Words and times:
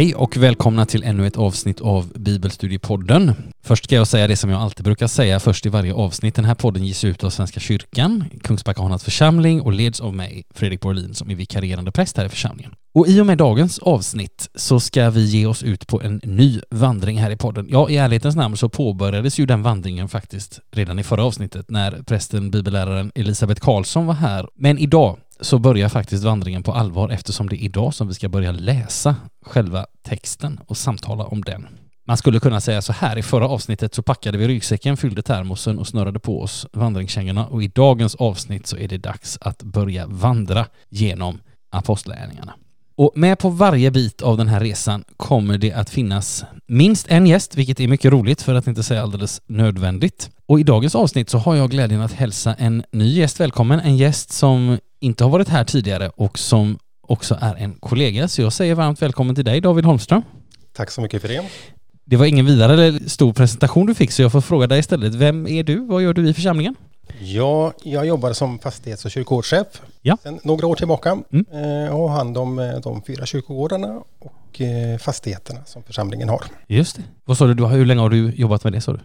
Hej 0.00 0.14
och 0.14 0.36
välkomna 0.36 0.86
till 0.86 1.02
ännu 1.02 1.26
ett 1.26 1.36
avsnitt 1.36 1.80
av 1.80 2.12
Bibelstudiepodden. 2.14 3.32
Först 3.62 3.84
ska 3.84 3.94
jag 3.94 4.06
säga 4.06 4.26
det 4.26 4.36
som 4.36 4.50
jag 4.50 4.60
alltid 4.60 4.84
brukar 4.84 5.06
säga 5.06 5.40
först 5.40 5.66
i 5.66 5.68
varje 5.68 5.94
avsnitt. 5.94 6.34
Den 6.34 6.44
här 6.44 6.54
podden 6.54 6.84
ges 6.84 7.04
ut 7.04 7.24
av 7.24 7.30
Svenska 7.30 7.60
kyrkan, 7.60 8.24
Kungsbackahanas 8.42 9.04
församling 9.04 9.60
och 9.60 9.72
leds 9.72 10.00
av 10.00 10.14
mig, 10.14 10.44
Fredrik 10.54 10.80
Borlin, 10.80 11.14
som 11.14 11.30
är 11.30 11.34
vikarierande 11.34 11.92
präst 11.92 12.16
här 12.16 12.26
i 12.26 12.28
församlingen. 12.28 12.74
Och 12.92 13.08
i 13.08 13.20
och 13.20 13.26
med 13.26 13.38
dagens 13.38 13.78
avsnitt 13.78 14.48
så 14.54 14.80
ska 14.80 15.10
vi 15.10 15.24
ge 15.24 15.46
oss 15.46 15.62
ut 15.62 15.86
på 15.86 16.02
en 16.02 16.20
ny 16.24 16.60
vandring 16.70 17.18
här 17.18 17.30
i 17.30 17.36
podden. 17.36 17.66
Ja, 17.70 17.90
i 17.90 17.96
ärlighetens 17.96 18.36
namn 18.36 18.56
så 18.56 18.68
påbörjades 18.68 19.38
ju 19.38 19.46
den 19.46 19.62
vandringen 19.62 20.08
faktiskt 20.08 20.60
redan 20.70 20.98
i 20.98 21.02
förra 21.02 21.24
avsnittet 21.24 21.70
när 21.70 22.02
prästen, 22.02 22.50
bibelläraren 22.50 23.12
Elisabeth 23.14 23.60
Karlsson 23.60 24.06
var 24.06 24.14
här. 24.14 24.48
Men 24.54 24.78
idag 24.78 25.16
så 25.40 25.58
börjar 25.58 25.88
faktiskt 25.88 26.24
vandringen 26.24 26.62
på 26.62 26.72
allvar 26.72 27.08
eftersom 27.08 27.48
det 27.48 27.56
är 27.56 27.64
idag 27.64 27.94
som 27.94 28.08
vi 28.08 28.14
ska 28.14 28.28
börja 28.28 28.52
läsa 28.52 29.16
själva 29.42 29.86
texten 30.02 30.60
och 30.66 30.76
samtala 30.76 31.24
om 31.24 31.42
den. 31.42 31.66
Man 32.06 32.16
skulle 32.16 32.40
kunna 32.40 32.60
säga 32.60 32.82
så 32.82 32.92
här, 32.92 33.18
i 33.18 33.22
förra 33.22 33.48
avsnittet 33.48 33.94
så 33.94 34.02
packade 34.02 34.38
vi 34.38 34.48
ryggsäcken, 34.48 34.96
fyllde 34.96 35.22
termosen 35.22 35.78
och 35.78 35.86
snurrade 35.86 36.18
på 36.18 36.42
oss 36.42 36.66
vandringskängorna 36.72 37.46
och 37.46 37.62
i 37.62 37.68
dagens 37.68 38.14
avsnitt 38.14 38.66
så 38.66 38.76
är 38.76 38.88
det 38.88 38.98
dags 38.98 39.38
att 39.40 39.62
börja 39.62 40.06
vandra 40.06 40.66
genom 40.88 41.40
apostlagärningarna. 41.70 42.54
Och 42.96 43.12
med 43.14 43.38
på 43.38 43.48
varje 43.48 43.90
bit 43.90 44.22
av 44.22 44.36
den 44.36 44.48
här 44.48 44.60
resan 44.60 45.04
kommer 45.16 45.58
det 45.58 45.72
att 45.72 45.90
finnas 45.90 46.44
minst 46.66 47.08
en 47.08 47.26
gäst, 47.26 47.56
vilket 47.56 47.80
är 47.80 47.88
mycket 47.88 48.12
roligt 48.12 48.42
för 48.42 48.54
att 48.54 48.66
inte 48.66 48.82
säga 48.82 49.02
alldeles 49.02 49.42
nödvändigt. 49.46 50.30
Och 50.46 50.60
i 50.60 50.62
dagens 50.62 50.94
avsnitt 50.94 51.30
så 51.30 51.38
har 51.38 51.56
jag 51.56 51.70
glädjen 51.70 52.00
att 52.00 52.12
hälsa 52.12 52.54
en 52.54 52.82
ny 52.92 53.08
gäst 53.08 53.40
välkommen, 53.40 53.80
en 53.80 53.96
gäst 53.96 54.32
som 54.32 54.78
inte 55.00 55.24
har 55.24 55.30
varit 55.30 55.48
här 55.48 55.64
tidigare 55.64 56.10
och 56.16 56.38
som 56.38 56.78
också 57.00 57.38
är 57.40 57.54
en 57.54 57.74
kollega. 57.74 58.28
Så 58.28 58.42
jag 58.42 58.52
säger 58.52 58.74
varmt 58.74 59.02
välkommen 59.02 59.34
till 59.34 59.44
dig 59.44 59.60
David 59.60 59.84
Holmström. 59.84 60.22
Tack 60.72 60.90
så 60.90 61.00
mycket 61.00 61.22
för 61.22 61.28
det. 61.28 61.42
Det 62.04 62.16
var 62.16 62.26
ingen 62.26 62.46
vidare 62.46 63.08
stor 63.08 63.32
presentation 63.32 63.86
du 63.86 63.94
fick 63.94 64.10
så 64.10 64.22
jag 64.22 64.32
får 64.32 64.40
fråga 64.40 64.66
dig 64.66 64.78
istället. 64.78 65.14
Vem 65.14 65.46
är 65.46 65.62
du? 65.62 65.86
Vad 65.86 66.02
gör 66.02 66.12
du 66.12 66.28
i 66.28 66.34
församlingen? 66.34 66.74
Ja, 67.20 67.72
jag 67.82 68.06
jobbar 68.06 68.32
som 68.32 68.58
fastighets 68.58 69.04
och 69.04 69.10
kyrkogårdschef 69.10 69.66
ja. 70.02 70.18
sedan 70.22 70.40
några 70.44 70.66
år 70.66 70.76
tillbaka 70.76 71.18
mm. 71.32 71.46
Eh, 71.52 71.94
och 71.94 72.10
har 72.10 72.16
hand 72.16 72.38
om 72.38 72.58
eh, 72.58 72.76
de 72.76 73.02
fyra 73.02 73.26
kyrkogårdarna 73.26 74.02
och 74.18 74.60
eh, 74.60 74.98
fastigheterna 74.98 75.64
som 75.64 75.82
församlingen 75.82 76.28
har. 76.28 76.44
Just 76.66 76.96
det. 76.96 77.02
Vad 77.24 77.38
sa 77.38 77.46
du, 77.46 77.66
hur 77.66 77.86
länge 77.86 78.00
har 78.00 78.10
du 78.10 78.30
jobbat 78.30 78.64
med 78.64 78.72
det 78.72 78.80
sa 78.80 78.92
du? 78.92 79.00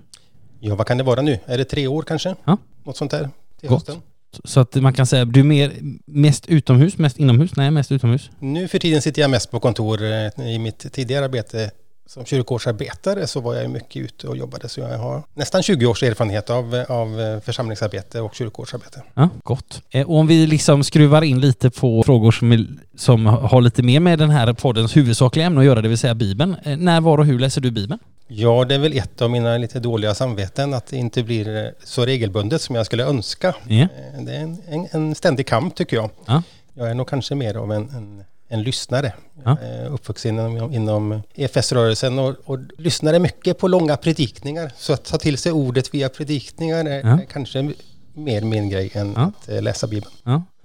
Ja, 0.59 0.75
vad 0.75 0.87
kan 0.87 0.97
det 0.97 1.03
vara 1.03 1.21
nu? 1.21 1.39
Är 1.45 1.57
det 1.57 1.65
tre 1.65 1.87
år 1.87 2.01
kanske? 2.01 2.35
Ja. 2.45 2.57
Något 2.83 2.97
sånt 2.97 3.11
där 3.11 3.29
till 3.59 3.69
Gott. 3.69 3.87
hösten. 3.87 4.01
Så 4.43 4.59
att 4.59 4.75
man 4.75 4.93
kan 4.93 5.05
säga, 5.05 5.25
du 5.25 5.39
är 5.39 5.43
mer, 5.43 5.71
mest 6.05 6.47
utomhus, 6.47 6.97
mest 6.97 7.19
inomhus? 7.19 7.55
Nej, 7.55 7.71
mest 7.71 7.91
utomhus. 7.91 8.29
Nu 8.39 8.67
för 8.67 8.79
tiden 8.79 9.01
sitter 9.01 9.21
jag 9.21 9.31
mest 9.31 9.51
på 9.51 9.59
kontor. 9.59 10.03
I 10.37 10.59
mitt 10.59 10.93
tidigare 10.93 11.25
arbete 11.25 11.71
som 12.07 12.25
kyrkogårdsarbetare 12.25 13.27
så 13.27 13.41
var 13.41 13.55
jag 13.55 13.69
mycket 13.69 14.03
ute 14.03 14.27
och 14.27 14.37
jobbade 14.37 14.69
så 14.69 14.79
jag 14.79 14.97
har 14.97 15.23
nästan 15.33 15.63
20 15.63 15.85
års 15.85 16.03
erfarenhet 16.03 16.49
av, 16.49 16.85
av 16.89 17.39
församlingsarbete 17.39 18.21
och 18.21 18.35
kyrkogårdsarbete. 18.35 19.03
Ja, 19.13 19.29
gott. 19.43 19.81
Eh, 19.89 20.07
och 20.07 20.17
om 20.17 20.27
vi 20.27 20.47
liksom 20.47 20.83
skruvar 20.83 21.21
in 21.21 21.39
lite 21.39 21.69
på 21.69 22.03
frågor 22.03 22.31
som, 22.31 22.77
som 22.97 23.25
har 23.25 23.61
lite 23.61 23.83
mer 23.83 23.99
med 23.99 24.19
den 24.19 24.29
här 24.29 24.53
poddens 24.53 24.97
huvudsakliga 24.97 25.45
ämne 25.45 25.59
att 25.59 25.65
göra, 25.65 25.81
det 25.81 25.87
vill 25.87 25.97
säga 25.97 26.15
Bibeln. 26.15 26.55
Eh, 26.63 26.77
när, 26.77 27.01
var 27.01 27.17
och 27.17 27.25
hur 27.25 27.39
läser 27.39 27.61
du 27.61 27.71
Bibeln? 27.71 27.99
Ja, 28.27 28.65
det 28.65 28.75
är 28.75 28.79
väl 28.79 28.97
ett 28.97 29.21
av 29.21 29.29
mina 29.29 29.57
lite 29.57 29.79
dåliga 29.79 30.15
samveten 30.15 30.73
att 30.73 30.87
det 30.87 30.97
inte 30.97 31.23
blir 31.23 31.73
så 31.83 32.05
regelbundet 32.05 32.61
som 32.61 32.75
jag 32.75 32.85
skulle 32.85 33.05
önska. 33.05 33.55
Ja. 33.67 33.87
Det 34.19 34.35
är 34.35 34.39
en, 34.39 34.57
en, 34.67 34.87
en 34.91 35.15
ständig 35.15 35.47
kamp 35.47 35.75
tycker 35.75 35.97
jag. 35.97 36.09
Ja. 36.25 36.43
Jag 36.73 36.89
är 36.89 36.93
nog 36.93 37.07
kanske 37.07 37.35
mer 37.35 37.55
av 37.55 37.71
en, 37.71 37.89
en 37.89 38.23
en 38.47 38.63
lyssnare. 38.63 39.13
Ja. 39.43 39.57
Uppvuxen 39.89 40.39
inom, 40.39 40.73
inom 40.73 41.21
EFS-rörelsen 41.35 42.19
och, 42.19 42.35
och 42.45 42.59
lyssnade 42.77 43.19
mycket 43.19 43.57
på 43.57 43.67
långa 43.67 43.97
predikningar. 43.97 44.71
Så 44.77 44.93
att 44.93 45.05
ta 45.05 45.17
till 45.17 45.37
sig 45.37 45.51
ordet 45.51 45.93
via 45.93 46.09
predikningar 46.09 46.85
är, 46.85 47.07
ja. 47.07 47.19
kanske 47.31 47.73
mer 48.13 48.41
min 48.41 48.69
grej 48.69 48.91
än 48.93 49.17
att 49.17 49.49
eh, 49.49 49.61
läsa 49.61 49.87
Bibeln. 49.87 50.13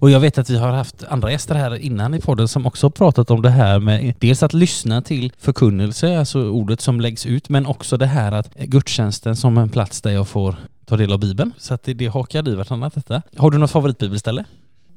Och 0.01 0.11
jag 0.11 0.21
vet 0.21 0.39
att 0.39 0.51
vi 0.51 0.57
har 0.57 0.69
haft 0.69 1.05
andra 1.09 1.31
gäster 1.31 1.55
här 1.55 1.79
innan 1.79 2.15
i 2.15 2.21
podden 2.21 2.49
som 2.49 2.67
också 2.67 2.87
har 2.87 2.91
pratat 2.91 3.31
om 3.31 3.43
det 3.43 3.51
här 3.51 3.79
med 3.79 4.15
dels 4.19 4.43
att 4.43 4.53
lyssna 4.53 5.03
till 5.03 5.33
förkunnelse, 5.39 6.19
alltså 6.19 6.51
ordet 6.51 6.81
som 6.81 7.01
läggs 7.01 7.27
ut, 7.27 7.49
men 7.49 7.67
också 7.67 7.97
det 7.97 8.07
här 8.07 8.33
att 8.33 8.55
gudstjänsten 8.55 9.37
som 9.37 9.59
en 9.59 9.69
plats 9.69 10.01
där 10.01 10.11
jag 10.11 10.29
får 10.29 10.57
ta 10.87 10.97
del 10.97 11.13
av 11.13 11.19
Bibeln. 11.19 11.53
Så 11.59 11.75
att 11.75 11.83
det, 11.83 11.95
det 11.95 12.07
hakar 12.07 12.49
i 12.49 12.55
vartannat 12.55 12.95
detta. 12.95 13.23
Har 13.37 13.51
du 13.51 13.59
något 13.59 13.71
favoritbibelställe? 13.71 14.45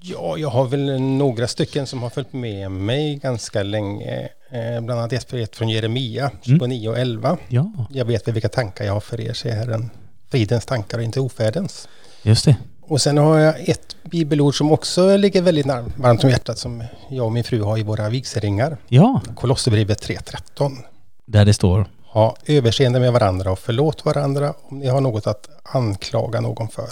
Ja, 0.01 0.37
jag 0.37 0.49
har 0.49 0.67
väl 0.67 1.01
några 1.01 1.47
stycken 1.47 1.87
som 1.87 2.03
har 2.03 2.09
följt 2.09 2.33
med 2.33 2.71
mig 2.71 3.15
ganska 3.15 3.63
länge. 3.63 4.29
Eh, 4.49 4.81
bland 4.81 4.99
annat 4.99 5.13
ett 5.13 5.55
från 5.55 5.69
Jeremia 5.69 6.31
29 6.41 6.77
mm. 6.77 6.91
och 6.91 6.99
11. 6.99 7.37
Ja. 7.47 7.71
Jag 7.89 8.05
vet 8.05 8.27
vilka 8.27 8.49
tankar 8.49 8.85
jag 8.85 8.93
har 8.93 8.99
för 8.99 9.21
er, 9.21 9.33
säger 9.33 9.55
Herren. 9.55 9.89
Fridens 10.31 10.65
tankar 10.65 10.97
och 10.97 11.03
inte 11.03 11.19
ofärdens. 11.19 11.87
Just 12.23 12.45
det. 12.45 12.55
Och 12.87 13.01
sen 13.01 13.17
har 13.17 13.39
jag 13.39 13.69
ett 13.69 13.95
bibelord 14.03 14.57
som 14.57 14.71
också 14.71 15.17
ligger 15.17 15.41
väldigt 15.41 15.65
varmt 15.65 16.23
om 16.23 16.29
hjärtat 16.29 16.57
som 16.57 16.83
jag 17.09 17.25
och 17.25 17.31
min 17.31 17.43
fru 17.43 17.61
har 17.61 17.77
i 17.77 17.83
våra 17.83 18.09
vigselringar. 18.09 18.77
Ja. 18.87 19.21
Kolosserbrevet 19.35 20.07
3.13. 20.07 20.77
Där 21.25 21.45
det 21.45 21.53
står? 21.53 21.85
Ha 22.05 22.35
överseende 22.45 22.99
med 22.99 23.13
varandra 23.13 23.51
och 23.51 23.59
förlåt 23.59 24.05
varandra 24.05 24.53
om 24.63 24.79
ni 24.79 24.87
har 24.87 25.01
något 25.01 25.27
att 25.27 25.49
anklaga 25.63 26.41
någon 26.41 26.67
för. 26.67 26.89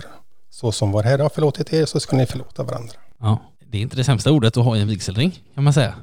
Så 0.49 0.71
som 0.71 0.91
vår 0.91 1.03
Herre 1.03 1.21
har 1.21 1.29
förlåtit 1.29 1.73
er 1.73 1.85
så 1.85 1.99
ska 1.99 2.15
ni 2.15 2.25
förlåta 2.25 2.63
varandra. 2.63 2.93
Ja, 3.19 3.39
det 3.71 3.77
är 3.77 3.81
inte 3.81 3.95
det 3.95 4.03
sämsta 4.03 4.31
ordet 4.31 4.57
att 4.57 4.63
ha 4.65 4.77
i 4.77 4.81
en 4.81 4.87
vigselring 4.87 5.39
kan 5.55 5.63
man 5.63 5.73
säga. 5.73 5.93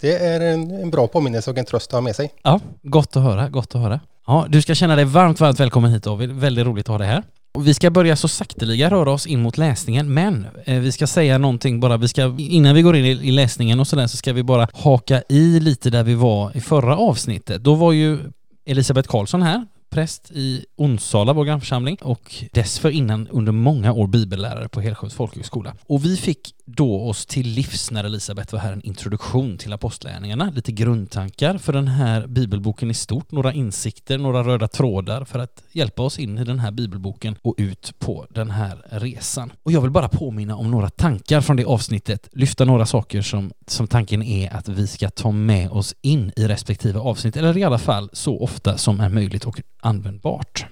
Det 0.00 0.16
är 0.16 0.40
en, 0.40 0.70
en 0.70 0.90
bra 0.90 1.06
påminnelse 1.06 1.50
och 1.50 1.58
en 1.58 1.64
tröst 1.64 1.86
att 1.86 1.92
ha 1.92 2.00
med 2.00 2.16
sig. 2.16 2.30
Ja, 2.42 2.60
gott 2.82 3.16
att 3.16 3.22
höra, 3.22 3.48
gott 3.48 3.74
att 3.74 3.80
höra. 3.80 4.00
Ja, 4.26 4.46
du 4.48 4.62
ska 4.62 4.74
känna 4.74 4.96
dig 4.96 5.04
varmt, 5.04 5.40
varmt 5.40 5.60
välkommen 5.60 5.92
hit 5.92 6.02
David. 6.02 6.32
Väldigt 6.32 6.66
roligt 6.66 6.84
att 6.84 6.90
ha 6.90 6.98
dig 6.98 7.06
här. 7.08 7.22
Och 7.54 7.66
vi 7.66 7.74
ska 7.74 7.90
börja 7.90 8.16
så 8.16 8.28
sakteliga 8.28 8.90
röra 8.90 9.10
oss 9.10 9.26
in 9.26 9.42
mot 9.42 9.58
läsningen, 9.58 10.14
men 10.14 10.46
eh, 10.64 10.78
vi 10.78 10.92
ska 10.92 11.06
säga 11.06 11.38
någonting 11.38 11.80
bara, 11.80 11.96
vi 11.96 12.08
ska, 12.08 12.34
innan 12.38 12.74
vi 12.74 12.82
går 12.82 12.96
in 12.96 13.04
i, 13.04 13.10
i 13.10 13.30
läsningen 13.30 13.80
och 13.80 13.86
sådär 13.86 14.06
så 14.06 14.16
ska 14.16 14.32
vi 14.32 14.42
bara 14.42 14.68
haka 14.74 15.22
i 15.28 15.60
lite 15.60 15.90
där 15.90 16.02
vi 16.02 16.14
var 16.14 16.56
i 16.56 16.60
förra 16.60 16.96
avsnittet. 16.96 17.64
Då 17.64 17.74
var 17.74 17.92
ju 17.92 18.18
Elisabeth 18.66 19.08
Karlsson 19.08 19.42
här, 19.42 19.66
präst 19.90 20.30
i 20.30 20.64
Onsala, 20.76 21.32
vår 21.32 21.44
grannförsamling, 21.44 21.96
och 22.02 22.44
dessförinnan 22.52 23.28
under 23.30 23.52
många 23.52 23.92
år 23.92 24.06
bibellärare 24.06 24.68
på 24.68 24.80
Helsjöns 24.80 25.14
folkhögskola. 25.14 25.74
Och 25.86 26.04
vi 26.04 26.16
fick 26.16 26.54
då 26.64 27.08
oss 27.08 27.26
till 27.26 27.48
livs 27.48 27.90
när 27.90 28.04
Elisabet 28.04 28.52
var 28.52 28.60
här 28.60 28.72
en 28.72 28.86
introduktion 28.86 29.58
till 29.58 29.72
apostlagärningarna, 29.72 30.50
lite 30.50 30.72
grundtankar 30.72 31.58
för 31.58 31.72
den 31.72 31.88
här 31.88 32.26
bibelboken 32.26 32.90
i 32.90 32.94
stort, 32.94 33.32
några 33.32 33.52
insikter, 33.52 34.18
några 34.18 34.42
röda 34.44 34.68
trådar 34.68 35.24
för 35.24 35.38
att 35.38 35.62
hjälpa 35.72 36.02
oss 36.02 36.18
in 36.18 36.38
i 36.38 36.44
den 36.44 36.58
här 36.58 36.70
bibelboken 36.70 37.36
och 37.42 37.54
ut 37.58 37.94
på 37.98 38.26
den 38.30 38.50
här 38.50 38.84
resan. 38.90 39.52
Och 39.62 39.72
jag 39.72 39.80
vill 39.80 39.90
bara 39.90 40.08
påminna 40.08 40.56
om 40.56 40.70
några 40.70 40.90
tankar 40.90 41.40
från 41.40 41.56
det 41.56 41.64
avsnittet, 41.64 42.28
lyfta 42.32 42.64
några 42.64 42.86
saker 42.86 43.22
som, 43.22 43.52
som 43.66 43.86
tanken 43.86 44.22
är 44.22 44.56
att 44.56 44.68
vi 44.68 44.86
ska 44.86 45.10
ta 45.10 45.30
med 45.30 45.70
oss 45.70 45.94
in 46.02 46.32
i 46.36 46.48
respektive 46.48 46.98
avsnitt, 46.98 47.36
eller 47.36 47.58
i 47.58 47.64
alla 47.64 47.78
fall 47.78 48.10
så 48.12 48.40
ofta 48.40 48.78
som 48.78 49.00
är 49.00 49.08
möjligt 49.08 49.44
och 49.44 49.60
användbart. 49.80 50.66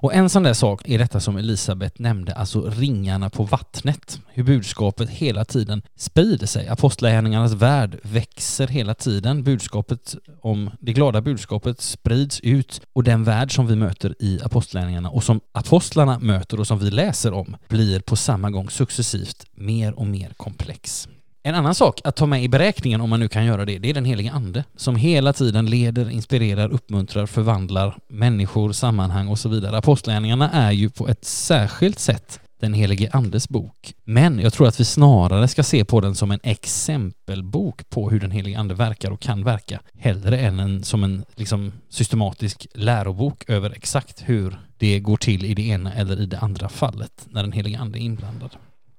Och 0.00 0.14
en 0.14 0.30
sån 0.30 0.42
där 0.42 0.54
sak 0.54 0.88
är 0.88 0.98
detta 0.98 1.20
som 1.20 1.36
Elisabet 1.36 1.98
nämnde, 1.98 2.34
alltså 2.34 2.70
ringarna 2.70 3.30
på 3.30 3.42
vattnet. 3.42 4.20
Hur 4.28 4.44
budskapet 4.44 5.10
hela 5.10 5.44
tiden 5.44 5.82
sprider 5.96 6.46
sig. 6.46 6.68
Apostlagärningarnas 6.68 7.52
värld 7.52 7.98
växer 8.02 8.66
hela 8.66 8.94
tiden. 8.94 9.42
Budskapet 9.42 10.14
om 10.40 10.70
det 10.80 10.92
glada 10.92 11.20
budskapet 11.20 11.80
sprids 11.80 12.40
ut 12.40 12.80
och 12.92 13.04
den 13.04 13.24
värld 13.24 13.54
som 13.54 13.66
vi 13.66 13.76
möter 13.76 14.14
i 14.18 14.40
apostlagärningarna 14.42 15.10
och 15.10 15.24
som 15.24 15.40
apostlarna 15.52 16.18
möter 16.18 16.60
och 16.60 16.66
som 16.66 16.78
vi 16.78 16.90
läser 16.90 17.32
om 17.32 17.56
blir 17.68 18.00
på 18.00 18.16
samma 18.16 18.50
gång 18.50 18.70
successivt 18.70 19.46
mer 19.54 19.98
och 19.98 20.06
mer 20.06 20.32
komplex. 20.36 21.08
En 21.48 21.54
annan 21.54 21.74
sak 21.74 22.00
att 22.04 22.16
ta 22.16 22.26
med 22.26 22.44
i 22.44 22.48
beräkningen, 22.48 23.00
om 23.00 23.10
man 23.10 23.20
nu 23.20 23.28
kan 23.28 23.44
göra 23.44 23.64
det, 23.64 23.78
det 23.78 23.90
är 23.90 23.94
den 23.94 24.04
heliga 24.04 24.32
Ande 24.32 24.64
som 24.76 24.96
hela 24.96 25.32
tiden 25.32 25.66
leder, 25.66 26.10
inspirerar, 26.10 26.68
uppmuntrar, 26.68 27.26
förvandlar 27.26 27.98
människor, 28.08 28.72
sammanhang 28.72 29.28
och 29.28 29.38
så 29.38 29.48
vidare. 29.48 29.78
Apostlagärningarna 29.78 30.50
är 30.50 30.72
ju 30.72 30.90
på 30.90 31.08
ett 31.08 31.24
särskilt 31.24 31.98
sätt 31.98 32.40
den 32.60 32.74
helige 32.74 33.10
Andes 33.12 33.48
bok. 33.48 33.94
Men 34.04 34.38
jag 34.38 34.52
tror 34.52 34.68
att 34.68 34.80
vi 34.80 34.84
snarare 34.84 35.48
ska 35.48 35.62
se 35.62 35.84
på 35.84 36.00
den 36.00 36.14
som 36.14 36.30
en 36.30 36.40
exempelbok 36.42 37.90
på 37.90 38.10
hur 38.10 38.20
den 38.20 38.30
helige 38.30 38.58
Ande 38.58 38.74
verkar 38.74 39.10
och 39.10 39.20
kan 39.20 39.44
verka, 39.44 39.80
hellre 39.98 40.38
än 40.38 40.60
en, 40.60 40.84
som 40.84 41.04
en 41.04 41.24
liksom, 41.34 41.72
systematisk 41.88 42.66
lärobok 42.74 43.50
över 43.50 43.70
exakt 43.70 44.22
hur 44.26 44.58
det 44.78 45.00
går 45.00 45.16
till 45.16 45.44
i 45.44 45.54
det 45.54 45.66
ena 45.66 45.94
eller 45.94 46.20
i 46.20 46.26
det 46.26 46.38
andra 46.38 46.68
fallet 46.68 47.26
när 47.30 47.42
den 47.42 47.52
helige 47.52 47.78
Ande 47.78 47.98
är 47.98 48.02
inblandad. 48.02 48.50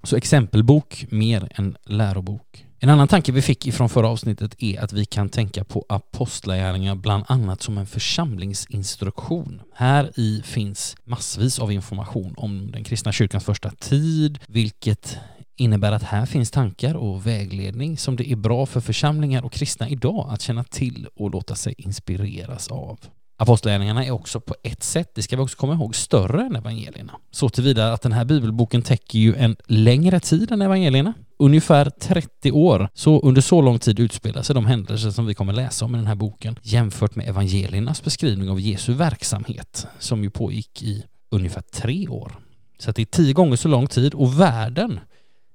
Så 0.03 0.17
exempelbok 0.17 1.05
mer 1.09 1.47
än 1.55 1.77
lärobok. 1.85 2.65
En 2.81 2.89
annan 2.89 3.07
tanke 3.07 3.31
vi 3.31 3.41
fick 3.41 3.67
ifrån 3.67 3.89
förra 3.89 4.07
avsnittet 4.07 4.55
är 4.59 4.83
att 4.83 4.93
vi 4.93 5.05
kan 5.05 5.29
tänka 5.29 5.63
på 5.63 5.85
apostlagärningar 5.89 6.95
bland 6.95 7.23
annat 7.27 7.61
som 7.61 7.77
en 7.77 7.85
församlingsinstruktion. 7.85 9.61
Här 9.73 10.19
i 10.19 10.41
finns 10.45 10.95
massvis 11.03 11.59
av 11.59 11.71
information 11.71 12.33
om 12.37 12.71
den 12.71 12.83
kristna 12.83 13.11
kyrkans 13.11 13.43
första 13.43 13.69
tid, 13.69 14.39
vilket 14.47 15.17
innebär 15.55 15.91
att 15.91 16.03
här 16.03 16.25
finns 16.25 16.51
tankar 16.51 16.95
och 16.95 17.27
vägledning 17.27 17.97
som 17.97 18.15
det 18.15 18.31
är 18.31 18.35
bra 18.35 18.65
för 18.65 18.81
församlingar 18.81 19.45
och 19.45 19.51
kristna 19.51 19.89
idag 19.89 20.27
att 20.29 20.41
känna 20.41 20.63
till 20.63 21.07
och 21.15 21.31
låta 21.31 21.55
sig 21.55 21.73
inspireras 21.77 22.67
av. 22.67 22.99
Apostlagärningarna 23.41 24.05
är 24.05 24.11
också 24.11 24.39
på 24.39 24.55
ett 24.63 24.83
sätt, 24.83 25.11
det 25.15 25.21
ska 25.21 25.35
vi 25.35 25.41
också 25.41 25.57
komma 25.57 25.73
ihåg, 25.73 25.95
större 25.95 26.41
än 26.41 26.55
evangelierna. 26.55 27.13
Så 27.31 27.49
tillvida 27.49 27.93
att 27.93 28.01
den 28.01 28.11
här 28.11 28.25
bibelboken 28.25 28.81
täcker 28.81 29.19
ju 29.19 29.35
en 29.35 29.55
längre 29.65 30.19
tid 30.19 30.51
än 30.51 30.61
evangelierna. 30.61 31.13
Ungefär 31.37 31.89
30 31.89 32.51
år. 32.51 32.89
Så 32.93 33.19
under 33.19 33.41
så 33.41 33.61
lång 33.61 33.79
tid 33.79 33.99
utspelar 33.99 34.41
sig 34.41 34.55
de 34.55 34.65
händelser 34.65 35.11
som 35.11 35.25
vi 35.25 35.33
kommer 35.33 35.53
läsa 35.53 35.85
om 35.85 35.95
i 35.95 35.97
den 35.97 36.07
här 36.07 36.15
boken 36.15 36.55
jämfört 36.61 37.15
med 37.15 37.29
evangeliernas 37.29 38.03
beskrivning 38.03 38.49
av 38.49 38.59
Jesu 38.59 38.93
verksamhet 38.93 39.87
som 39.99 40.23
ju 40.23 40.29
pågick 40.29 40.83
i 40.83 41.03
ungefär 41.29 41.61
tre 41.61 42.07
år. 42.07 42.39
Så 42.77 42.89
att 42.89 42.95
det 42.95 43.01
är 43.01 43.05
tio 43.05 43.33
gånger 43.33 43.55
så 43.55 43.67
lång 43.67 43.87
tid 43.87 44.13
och 44.13 44.39
världen 44.39 44.99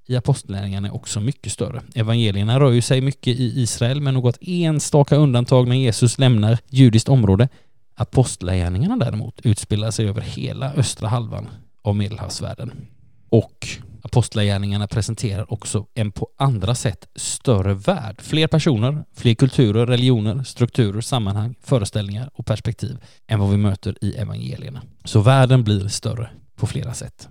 i 0.06 0.16
apostlärningarna 0.16 0.88
är 0.88 0.94
också 0.94 1.20
mycket 1.20 1.52
större. 1.52 1.82
Evangelierna 1.94 2.60
rör 2.60 2.72
ju 2.72 2.82
sig 2.82 3.00
mycket 3.00 3.36
i 3.36 3.62
Israel 3.62 4.00
med 4.00 4.14
något 4.14 4.38
enstaka 4.40 5.16
undantag 5.16 5.68
när 5.68 5.76
Jesus 5.76 6.18
lämnar 6.18 6.58
judiskt 6.68 7.08
område. 7.08 7.48
Apostlagärningarna 7.94 8.96
däremot 8.96 9.40
utspelar 9.42 9.90
sig 9.90 10.08
över 10.08 10.20
hela 10.20 10.72
östra 10.72 11.08
halvan 11.08 11.48
av 11.82 11.96
medelhavsvärlden. 11.96 12.72
Och 13.28 13.68
apostlagärningarna 14.02 14.86
presenterar 14.86 15.52
också 15.52 15.86
en 15.94 16.12
på 16.12 16.28
andra 16.38 16.74
sätt 16.74 17.08
större 17.14 17.74
värld. 17.74 18.20
Fler 18.20 18.46
personer, 18.46 19.04
fler 19.14 19.34
kulturer, 19.34 19.86
religioner, 19.86 20.42
strukturer, 20.42 21.00
sammanhang, 21.00 21.54
föreställningar 21.60 22.30
och 22.34 22.46
perspektiv 22.46 22.96
än 23.26 23.40
vad 23.40 23.50
vi 23.50 23.56
möter 23.56 23.96
i 24.00 24.14
evangelierna. 24.14 24.82
Så 25.04 25.20
världen 25.20 25.64
blir 25.64 25.88
större 25.88 26.30
på 26.56 26.66
flera 26.66 26.94
sätt. 26.94 27.28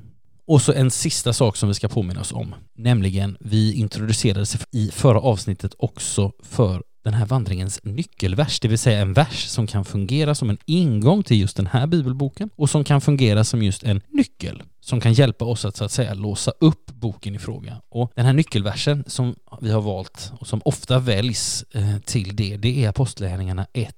Och 0.47 0.61
så 0.61 0.73
en 0.73 0.91
sista 0.91 1.33
sak 1.33 1.57
som 1.57 1.69
vi 1.69 1.75
ska 1.75 1.87
påminna 1.87 2.21
oss 2.21 2.31
om, 2.31 2.55
nämligen 2.73 3.37
vi 3.39 3.73
introducerades 3.73 4.57
i 4.71 4.91
förra 4.91 5.19
avsnittet 5.19 5.73
också 5.77 6.31
för 6.43 6.83
den 7.03 7.13
här 7.13 7.25
vandringens 7.25 7.79
nyckelvers, 7.83 8.59
det 8.59 8.67
vill 8.67 8.77
säga 8.77 8.99
en 8.99 9.13
vers 9.13 9.47
som 9.47 9.67
kan 9.67 9.85
fungera 9.85 10.35
som 10.35 10.49
en 10.49 10.57
ingång 10.65 11.23
till 11.23 11.39
just 11.39 11.57
den 11.57 11.67
här 11.67 11.87
bibelboken 11.87 12.49
och 12.55 12.69
som 12.69 12.83
kan 12.83 13.01
fungera 13.01 13.43
som 13.43 13.63
just 13.63 13.83
en 13.83 14.01
nyckel 14.09 14.63
som 14.81 15.01
kan 15.01 15.13
hjälpa 15.13 15.45
oss 15.45 15.65
att 15.65 15.75
så 15.75 15.83
att 15.83 15.91
säga 15.91 16.13
låsa 16.13 16.51
upp 16.59 16.85
boken 16.85 17.35
i 17.35 17.39
fråga. 17.39 17.81
Och 17.89 18.11
den 18.15 18.25
här 18.25 18.33
nyckelversen 18.33 19.03
som 19.07 19.35
vi 19.61 19.71
har 19.71 19.81
valt 19.81 20.31
och 20.39 20.47
som 20.47 20.61
ofta 20.65 20.99
väljs 20.99 21.65
eh, 21.71 21.97
till 22.05 22.35
det, 22.35 22.57
det 22.57 22.83
är 22.85 22.89
Apostlagärningarna 22.89 23.67
1 23.73 23.95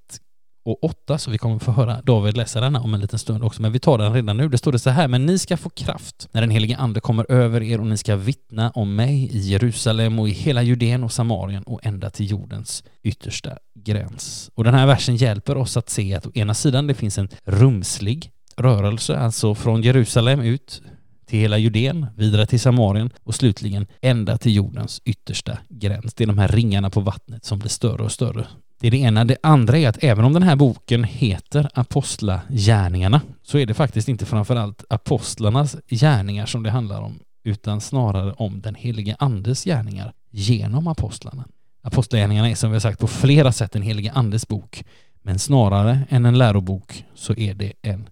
och 0.66 0.84
8, 0.84 1.18
så 1.18 1.32
vi 1.32 1.38
kommer 1.38 1.60
få 1.60 1.72
höra 1.72 2.02
David 2.02 2.38
läsa 2.38 2.62
denna 2.62 2.82
om 2.82 2.94
en 2.94 3.00
liten 3.00 3.20
stund 3.20 3.44
också, 3.44 3.62
men 3.62 3.72
vi 3.72 3.80
tar 3.80 3.98
den 3.98 4.14
redan 4.14 4.38
nu. 4.38 4.50
Det 4.50 4.58
står 4.58 4.72
det 4.72 4.80
så 4.80 4.90
här, 4.90 5.08
men 5.08 5.26
ni 5.26 5.40
ska 5.40 5.58
få 5.58 5.70
kraft 5.70 6.30
när 6.32 6.42
den 6.42 6.50
helige 6.50 6.78
ande 6.78 7.00
kommer 7.00 7.32
över 7.32 7.64
er 7.64 7.80
och 7.80 7.86
ni 7.86 7.98
ska 7.98 8.16
vittna 8.16 8.70
om 8.70 8.96
mig 8.96 9.30
i 9.32 9.40
Jerusalem 9.40 10.20
och 10.20 10.30
i 10.30 10.32
hela 10.32 10.62
Judeen 10.62 11.04
och 11.04 11.12
Samarien 11.12 11.64
och 11.64 11.86
ända 11.86 12.10
till 12.10 12.32
jordens 12.32 12.84
yttersta 13.04 13.58
gräns. 13.74 14.52
Och 14.56 14.64
den 14.64 14.74
här 14.74 14.86
versen 14.86 15.16
hjälper 15.16 15.58
oss 15.58 15.78
att 15.78 15.90
se 15.90 16.16
att 16.16 16.26
å 16.26 16.32
ena 16.34 16.54
sidan 16.54 16.88
det 16.88 16.94
finns 16.94 17.18
en 17.18 17.30
rumslig 17.44 18.32
rörelse, 18.58 19.18
alltså 19.18 19.56
från 19.56 19.82
Jerusalem 19.82 20.42
ut 20.42 20.82
till 21.26 21.40
hela 21.40 21.58
Judeen, 21.58 22.06
vidare 22.16 22.46
till 22.46 22.60
Samarien 22.60 23.10
och 23.24 23.36
slutligen 23.36 23.88
ända 24.02 24.38
till 24.38 24.56
jordens 24.56 25.02
yttersta 25.06 25.58
gräns. 25.70 26.14
Det 26.14 26.24
är 26.24 26.28
de 26.28 26.38
här 26.38 26.48
ringarna 26.48 26.90
på 26.90 27.00
vattnet 27.00 27.46
som 27.46 27.60
blir 27.60 27.70
större 27.70 28.04
och 28.04 28.12
större 28.12 28.46
det 28.80 28.88
är 28.88 28.92
det 28.92 28.98
ena. 28.98 29.26
Det 29.26 29.38
andra 29.44 29.78
är 29.78 29.90
att 29.90 30.04
även 30.04 30.26
om 30.26 30.34
den 30.34 30.44
här 30.44 30.56
boken 30.56 31.04
heter 31.04 31.70
Apostlagärningarna 31.74 33.22
så 33.44 33.58
är 33.58 33.66
det 33.66 33.74
faktiskt 33.74 34.10
inte 34.10 34.26
framförallt 34.26 34.84
apostlarnas 34.90 35.76
gärningar 35.88 36.46
som 36.46 36.64
det 36.64 36.70
handlar 36.70 37.02
om 37.02 37.20
utan 37.44 37.82
snarare 37.82 38.34
om 38.34 38.62
den 38.62 38.76
helige 38.76 39.16
andes 39.20 39.64
gärningar 39.64 40.14
genom 40.30 40.88
apostlarna. 40.88 41.46
Apostlagärningarna 41.82 42.50
är 42.50 42.56
som 42.56 42.70
vi 42.70 42.76
har 42.76 42.80
sagt 42.80 43.00
på 43.00 43.08
flera 43.08 43.52
sätt 43.52 43.76
en 43.76 43.82
helige 43.82 44.12
andes 44.12 44.48
bok 44.48 44.84
men 45.22 45.40
snarare 45.40 46.02
än 46.10 46.26
en 46.26 46.38
lärobok 46.38 47.06
så 47.16 47.34
är 47.36 47.54
det 47.54 47.74
en 47.82 48.10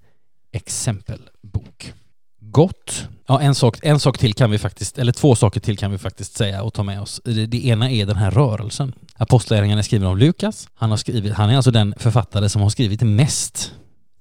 exempelbok. 0.51 1.93
Gott. 2.53 3.07
Ja, 3.27 3.41
en 3.41 3.55
sak, 3.55 3.79
en 3.81 3.99
sak 3.99 4.17
till 4.17 4.33
kan 4.33 4.51
vi 4.51 4.57
faktiskt, 4.57 4.97
eller 4.97 5.11
två 5.11 5.35
saker 5.35 5.59
till 5.59 5.77
kan 5.77 5.91
vi 5.91 5.97
faktiskt 5.97 6.37
säga 6.37 6.63
och 6.63 6.73
ta 6.73 6.83
med 6.83 7.01
oss. 7.01 7.21
Det, 7.23 7.45
det 7.45 7.67
ena 7.67 7.91
är 7.91 8.05
den 8.05 8.15
här 8.15 8.31
rörelsen. 8.31 8.93
Apostlagärningarna 9.17 9.79
är 9.79 9.83
skriven 9.83 10.07
av 10.07 10.17
Lukas. 10.17 10.67
Han, 10.75 10.89
har 10.89 10.97
skrivit, 10.97 11.33
han 11.33 11.49
är 11.49 11.55
alltså 11.55 11.71
den 11.71 11.93
författare 11.97 12.49
som 12.49 12.61
har 12.61 12.69
skrivit 12.69 13.01
mest 13.01 13.71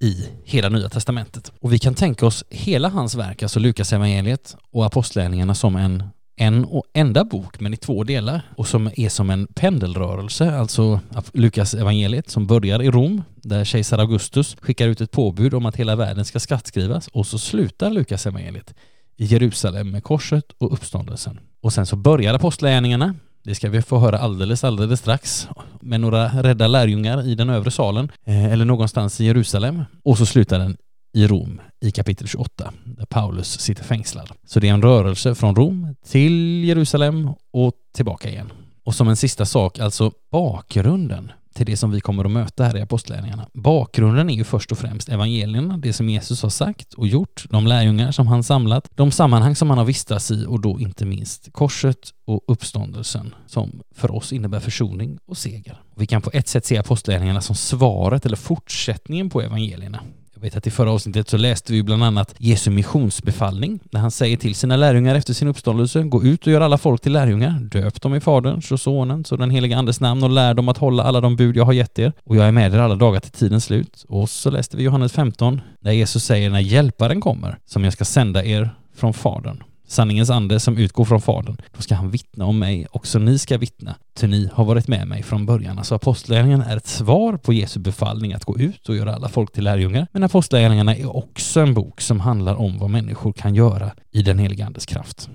i 0.01 0.27
hela 0.43 0.69
Nya 0.69 0.89
Testamentet. 0.89 1.51
Och 1.61 1.73
vi 1.73 1.79
kan 1.79 1.95
tänka 1.95 2.25
oss 2.25 2.43
hela 2.49 2.89
hans 2.89 3.15
verk, 3.15 3.43
alltså 3.43 3.59
Lukas 3.59 3.93
evangeliet 3.93 4.55
och 4.71 4.85
Apostlagärningarna 4.85 5.55
som 5.55 5.75
en 5.75 6.03
en 6.43 6.65
och 6.65 6.83
enda 6.93 7.23
bok 7.23 7.59
men 7.59 7.73
i 7.73 7.77
två 7.77 8.03
delar 8.03 8.41
och 8.57 8.67
som 8.67 8.89
är 8.95 9.09
som 9.09 9.29
en 9.29 9.47
pendelrörelse, 9.47 10.57
alltså 10.57 10.99
Lukas 11.33 11.73
evangeliet 11.73 12.29
som 12.29 12.47
börjar 12.47 12.81
i 12.81 12.91
Rom 12.91 13.23
där 13.35 13.63
kejsar 13.63 13.97
Augustus 13.97 14.57
skickar 14.61 14.87
ut 14.87 15.01
ett 15.01 15.11
påbud 15.11 15.53
om 15.53 15.65
att 15.65 15.75
hela 15.75 15.95
världen 15.95 16.25
ska 16.25 16.39
skattskrivas 16.39 17.07
och 17.07 17.27
så 17.27 17.39
slutar 17.39 17.89
Lukas 17.89 18.25
evangeliet 18.25 18.73
i 19.17 19.25
Jerusalem 19.25 19.91
med 19.91 20.03
korset 20.03 20.45
och 20.57 20.73
uppståndelsen. 20.73 21.39
Och 21.61 21.73
sen 21.73 21.85
så 21.85 21.95
börjar 21.95 22.33
apostlagärningarna 22.33 23.15
det 23.43 23.55
ska 23.55 23.69
vi 23.69 23.81
få 23.81 23.99
höra 23.99 24.17
alldeles, 24.19 24.63
alldeles 24.63 24.99
strax 24.99 25.47
med 25.81 26.01
några 26.01 26.27
rädda 26.27 26.67
lärjungar 26.67 27.27
i 27.27 27.35
den 27.35 27.49
övre 27.49 27.71
salen 27.71 28.11
eh, 28.25 28.45
eller 28.45 28.65
någonstans 28.65 29.21
i 29.21 29.25
Jerusalem. 29.25 29.83
Och 30.03 30.17
så 30.17 30.25
slutar 30.25 30.59
den 30.59 30.77
i 31.13 31.27
Rom 31.27 31.61
i 31.81 31.91
kapitel 31.91 32.27
28 32.27 32.73
där 32.85 33.05
Paulus 33.05 33.59
sitter 33.59 33.83
fängslad. 33.83 34.31
Så 34.45 34.59
det 34.59 34.69
är 34.69 34.73
en 34.73 34.81
rörelse 34.81 35.35
från 35.35 35.55
Rom 35.55 35.95
till 36.05 36.63
Jerusalem 36.63 37.29
och 37.51 37.73
tillbaka 37.95 38.29
igen. 38.29 38.51
Och 38.83 38.95
som 38.95 39.07
en 39.07 39.15
sista 39.15 39.45
sak, 39.45 39.79
alltså 39.79 40.11
bakgrunden 40.31 41.31
till 41.53 41.65
det 41.65 41.77
som 41.77 41.91
vi 41.91 42.01
kommer 42.01 42.25
att 42.25 42.31
möta 42.31 42.63
här 42.63 42.77
i 42.77 42.81
apostlärningarna. 42.81 43.49
Bakgrunden 43.53 44.29
är 44.29 44.33
ju 44.33 44.43
först 44.43 44.71
och 44.71 44.77
främst 44.77 45.09
evangelierna, 45.09 45.77
det 45.77 45.93
som 45.93 46.09
Jesus 46.09 46.41
har 46.43 46.49
sagt 46.49 46.93
och 46.93 47.07
gjort, 47.07 47.45
de 47.49 47.67
lärjungar 47.67 48.11
som 48.11 48.27
han 48.27 48.43
samlat, 48.43 48.89
de 48.95 49.11
sammanhang 49.11 49.55
som 49.55 49.69
han 49.69 49.77
har 49.77 49.85
vistats 49.85 50.31
i 50.31 50.45
och 50.45 50.61
då 50.61 50.79
inte 50.79 51.05
minst 51.05 51.49
korset 51.51 52.13
och 52.25 52.43
uppståndelsen 52.47 53.35
som 53.47 53.81
för 53.95 54.15
oss 54.15 54.33
innebär 54.33 54.59
försoning 54.59 55.17
och 55.25 55.37
seger. 55.37 55.81
Vi 55.95 56.05
kan 56.05 56.21
på 56.21 56.29
ett 56.33 56.47
sätt 56.47 56.65
se 56.65 56.77
apostlärningarna 56.77 57.41
som 57.41 57.55
svaret 57.55 58.25
eller 58.25 58.37
fortsättningen 58.37 59.29
på 59.29 59.41
evangelierna 59.41 59.99
vet 60.43 60.57
att 60.57 60.67
i 60.67 60.71
förra 60.71 60.91
avsnittet 60.91 61.29
så 61.29 61.37
läste 61.37 61.73
vi 61.73 61.83
bland 61.83 62.03
annat 62.03 62.35
Jesu 62.37 62.71
missionsbefallning 62.71 63.79
när 63.91 63.99
han 64.01 64.11
säger 64.11 64.37
till 64.37 64.55
sina 64.55 64.75
lärjungar 64.77 65.15
efter 65.15 65.33
sin 65.33 65.47
uppståndelse 65.47 66.03
gå 66.03 66.23
ut 66.23 66.47
och 66.47 66.53
gör 66.53 66.61
alla 66.61 66.77
folk 66.77 67.01
till 67.01 67.11
lärjungar, 67.11 67.59
döp 67.59 68.01
dem 68.01 68.15
i 68.15 68.19
Faderns 68.19 68.71
och 68.71 68.79
Sonens 68.79 69.31
och 69.31 69.37
den 69.37 69.49
heliga 69.49 69.77
Andes 69.77 69.99
namn 69.99 70.23
och 70.23 70.29
lär 70.29 70.53
dem 70.53 70.69
att 70.69 70.77
hålla 70.77 71.03
alla 71.03 71.21
de 71.21 71.35
bud 71.35 71.57
jag 71.57 71.65
har 71.65 71.73
gett 71.73 71.99
er. 71.99 72.13
Och 72.23 72.35
jag 72.35 72.47
är 72.47 72.51
med 72.51 72.73
er 72.73 72.79
alla 72.79 72.95
dagar 72.95 73.19
till 73.19 73.31
tidens 73.31 73.65
slut. 73.65 74.05
Och 74.07 74.29
så 74.29 74.49
läste 74.49 74.77
vi 74.77 74.83
Johannes 74.83 75.13
15 75.13 75.61
där 75.79 75.91
Jesus 75.91 76.23
säger 76.23 76.49
när 76.49 76.59
hjälparen 76.59 77.21
kommer 77.21 77.57
som 77.65 77.83
jag 77.83 77.93
ska 77.93 78.05
sända 78.05 78.45
er 78.45 78.69
från 78.95 79.13
Fadern 79.13 79.63
sanningens 79.93 80.29
ande 80.29 80.59
som 80.59 80.77
utgår 80.77 81.05
från 81.05 81.21
Fadern, 81.21 81.57
då 81.75 81.81
ska 81.81 81.95
han 81.95 82.09
vittna 82.09 82.45
om 82.45 82.59
mig. 82.59 82.87
Också 82.91 83.19
ni 83.19 83.39
ska 83.39 83.57
vittna, 83.57 83.95
ty 84.15 84.27
ni 84.27 84.49
har 84.53 84.65
varit 84.65 84.87
med 84.87 85.07
mig 85.07 85.23
från 85.23 85.45
början. 85.45 85.77
Alltså 85.77 85.95
apostlagärningarna 85.95 86.65
är 86.65 86.77
ett 86.77 86.87
svar 86.87 87.37
på 87.37 87.53
Jesu 87.53 87.79
befallning 87.79 88.33
att 88.33 88.45
gå 88.45 88.59
ut 88.59 88.89
och 88.89 88.95
göra 88.95 89.15
alla 89.15 89.29
folk 89.29 89.51
till 89.51 89.63
lärjungar. 89.63 90.07
Men 90.11 90.23
apostlagärningarna 90.23 90.95
är 90.95 91.15
också 91.15 91.59
en 91.59 91.73
bok 91.73 92.01
som 92.01 92.19
handlar 92.19 92.55
om 92.55 92.79
vad 92.79 92.89
människor 92.89 93.33
kan 93.33 93.55
göra 93.55 93.91
i 94.11 94.21
den 94.21 94.39
heliga 94.39 94.65
Andes 94.65 94.85
kraft. 94.85 95.29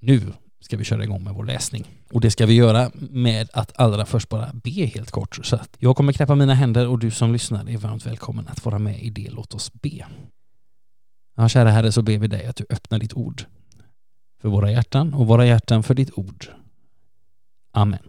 Nu 0.00 0.20
ska 0.60 0.76
vi 0.76 0.84
köra 0.84 1.04
igång 1.04 1.24
med 1.24 1.34
vår 1.34 1.44
läsning. 1.44 1.84
Och 2.12 2.20
det 2.20 2.30
ska 2.30 2.46
vi 2.46 2.54
göra 2.54 2.90
med 2.94 3.48
att 3.52 3.72
allra 3.76 4.06
först 4.06 4.28
bara 4.28 4.50
be 4.52 4.70
helt 4.70 5.10
kort. 5.10 5.38
Så 5.42 5.56
att 5.56 5.76
jag 5.78 5.96
kommer 5.96 6.12
knäppa 6.12 6.34
mina 6.34 6.54
händer 6.54 6.88
och 6.88 6.98
du 6.98 7.10
som 7.10 7.32
lyssnar 7.32 7.70
är 7.70 7.76
varmt 7.76 8.06
välkommen 8.06 8.48
att 8.48 8.64
vara 8.64 8.78
med 8.78 9.02
i 9.02 9.10
det. 9.10 9.28
Låt 9.30 9.54
oss 9.54 9.72
be. 9.72 10.06
Ja, 11.36 11.48
kära 11.48 11.70
Herre, 11.70 11.92
så 11.92 12.02
ber 12.02 12.18
vi 12.18 12.26
dig 12.26 12.46
att 12.46 12.56
du 12.56 12.66
öppnar 12.70 12.98
ditt 12.98 13.14
ord 13.14 13.44
för 14.42 14.48
våra 14.48 14.70
hjärtan 14.70 15.14
och 15.14 15.26
våra 15.26 15.46
hjärtan 15.46 15.82
för 15.82 15.94
ditt 15.94 16.18
ord. 16.18 16.46
Amen. 17.72 18.00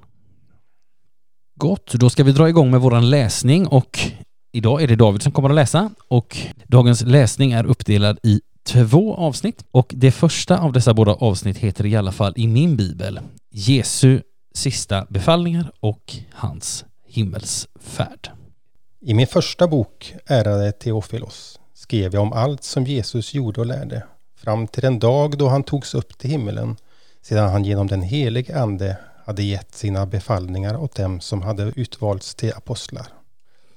Gott, 1.55 1.93
då 1.93 2.09
ska 2.09 2.23
vi 2.23 2.31
dra 2.31 2.49
igång 2.49 2.71
med 2.71 2.81
våran 2.81 3.09
läsning 3.09 3.67
och 3.67 3.99
idag 4.51 4.81
är 4.81 4.87
det 4.87 4.95
David 4.95 5.21
som 5.21 5.31
kommer 5.31 5.49
att 5.49 5.55
läsa 5.55 5.89
och 6.07 6.37
dagens 6.67 7.01
läsning 7.01 7.51
är 7.51 7.65
uppdelad 7.65 8.19
i 8.23 8.41
två 8.63 9.15
avsnitt 9.15 9.65
och 9.71 9.91
det 9.95 10.11
första 10.11 10.59
av 10.59 10.73
dessa 10.73 10.93
båda 10.93 11.13
avsnitt 11.13 11.57
heter 11.57 11.85
i 11.85 11.95
alla 11.95 12.11
fall 12.11 12.33
i 12.35 12.47
min 12.47 12.75
bibel 12.75 13.19
Jesu 13.51 14.21
sista 14.53 15.05
befallningar 15.09 15.71
och 15.79 16.15
hans 16.31 16.85
himmelsfärd. 17.07 18.29
I 19.01 19.13
min 19.13 19.27
första 19.27 19.67
bok, 19.67 20.15
Ärade 20.25 20.71
Teofilos, 20.71 21.59
skrev 21.73 22.13
jag 22.13 22.23
om 22.23 22.33
allt 22.33 22.63
som 22.63 22.83
Jesus 22.83 23.33
gjorde 23.33 23.61
och 23.61 23.67
lärde 23.67 24.03
fram 24.43 24.67
till 24.67 24.81
den 24.81 24.99
dag 24.99 25.37
då 25.37 25.47
han 25.47 25.63
togs 25.63 25.95
upp 25.95 26.17
till 26.17 26.29
himmelen 26.29 26.75
sedan 27.21 27.49
han 27.49 27.65
genom 27.65 27.87
den 27.87 28.01
helige 28.01 28.61
Ande 28.61 28.97
hade 29.25 29.43
gett 29.43 29.75
sina 29.75 30.05
befallningar 30.05 30.77
åt 30.77 30.95
dem 30.95 31.19
som 31.19 31.41
hade 31.41 31.73
utvalts 31.75 32.35
till 32.35 32.53
apostlar. 32.53 33.07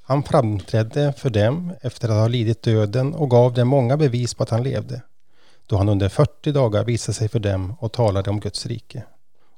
Han 0.03 0.23
framträdde 0.23 1.13
för 1.13 1.31
dem 1.31 1.73
efter 1.81 2.09
att 2.09 2.15
ha 2.15 2.29
lidit 2.29 2.63
döden 2.63 3.15
och 3.15 3.31
gav 3.31 3.55
dem 3.55 3.69
många 3.69 3.97
bevis 3.97 4.35
på 4.35 4.43
att 4.43 4.51
han 4.51 4.63
levde. 4.63 5.03
då 5.67 5.77
han 5.77 5.89
under 5.89 6.09
40 6.09 6.53
dagar 6.53 6.85
visade 6.85 7.17
sig 7.17 7.29
för 7.29 7.39
dem 7.39 7.75
och 7.81 7.93
talade 7.93 8.31
om 8.31 8.41
Guds 8.41 8.67
rike. 8.67 9.03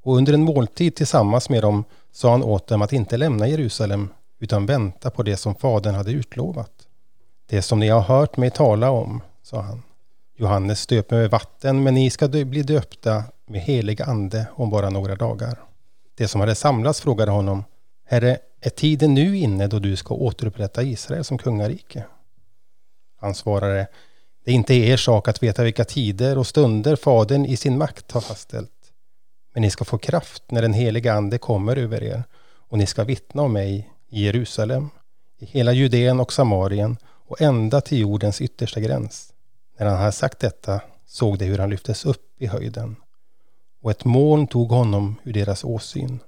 Och 0.02 0.16
under 0.16 0.32
en 0.32 0.42
måltid 0.42 0.94
tillsammans 0.94 1.50
med 1.50 1.62
dem 1.62 1.84
sa 2.12 2.30
han 2.30 2.42
åt 2.42 2.66
dem 2.66 2.82
att 2.82 2.92
inte 2.92 3.16
lämna 3.16 3.48
Jerusalem 3.48 4.08
utan 4.38 4.66
vänta 4.66 5.10
på 5.10 5.22
det 5.22 5.36
som 5.36 5.54
Fadern 5.54 5.94
hade 5.94 6.10
utlovat. 6.10 6.72
Det 7.46 7.62
som 7.62 7.80
ni 7.80 7.88
har 7.88 8.00
hört 8.00 8.36
mig 8.36 8.50
tala 8.50 8.90
om, 8.90 9.20
sa 9.42 9.60
han. 9.60 9.82
Johannes 10.40 10.86
döper 10.86 11.16
med 11.16 11.30
vatten, 11.30 11.82
men 11.82 11.94
ni 11.94 12.10
ska 12.10 12.28
bli 12.28 12.62
döpta 12.62 13.24
med 13.46 13.60
helig 13.60 14.02
ande 14.02 14.46
om 14.54 14.70
bara 14.70 14.90
några 14.90 15.16
dagar. 15.16 15.58
Det 16.14 16.28
som 16.28 16.40
hade 16.40 16.54
samlats 16.54 17.00
frågade 17.00 17.30
honom, 17.30 17.64
Herre, 18.06 18.38
är 18.60 18.70
tiden 18.70 19.14
nu 19.14 19.36
inne 19.36 19.66
då 19.66 19.78
du 19.78 19.96
ska 19.96 20.14
återupprätta 20.14 20.82
Israel 20.82 21.24
som 21.24 21.38
kungarike? 21.38 22.04
Han 23.20 23.34
svarade, 23.34 23.86
det 24.44 24.50
är 24.50 24.54
inte 24.54 24.74
er 24.74 24.96
sak 24.96 25.28
att 25.28 25.42
veta 25.42 25.64
vilka 25.64 25.84
tider 25.84 26.38
och 26.38 26.46
stunder 26.46 26.96
Fadern 26.96 27.44
i 27.44 27.56
sin 27.56 27.78
makt 27.78 28.12
har 28.12 28.20
fastställt. 28.20 28.92
Men 29.54 29.62
ni 29.62 29.70
ska 29.70 29.84
få 29.84 29.98
kraft 29.98 30.42
när 30.50 30.62
den 30.62 30.72
heliga 30.72 31.14
Ande 31.14 31.38
kommer 31.38 31.76
över 31.76 32.02
er 32.02 32.24
och 32.68 32.78
ni 32.78 32.86
ska 32.86 33.04
vittna 33.04 33.42
om 33.42 33.52
mig 33.52 33.90
i 34.08 34.24
Jerusalem, 34.24 34.90
i 35.38 35.44
hela 35.46 35.72
Judeen 35.72 36.20
och 36.20 36.32
Samarien 36.32 36.96
och 37.04 37.40
ända 37.40 37.80
till 37.80 37.98
jordens 37.98 38.40
yttersta 38.40 38.80
gräns. 38.80 39.32
När 39.78 39.86
han 39.86 39.98
hade 39.98 40.12
sagt 40.12 40.38
detta 40.38 40.80
såg 41.06 41.38
de 41.38 41.44
hur 41.44 41.58
han 41.58 41.70
lyftes 41.70 42.04
upp 42.04 42.42
i 42.42 42.46
höjden 42.46 42.96
och 43.82 43.90
ett 43.90 44.04
moln 44.04 44.46
tog 44.46 44.70
honom 44.70 45.16
ur 45.24 45.32
deras 45.32 45.64
åsyn. 45.64 46.18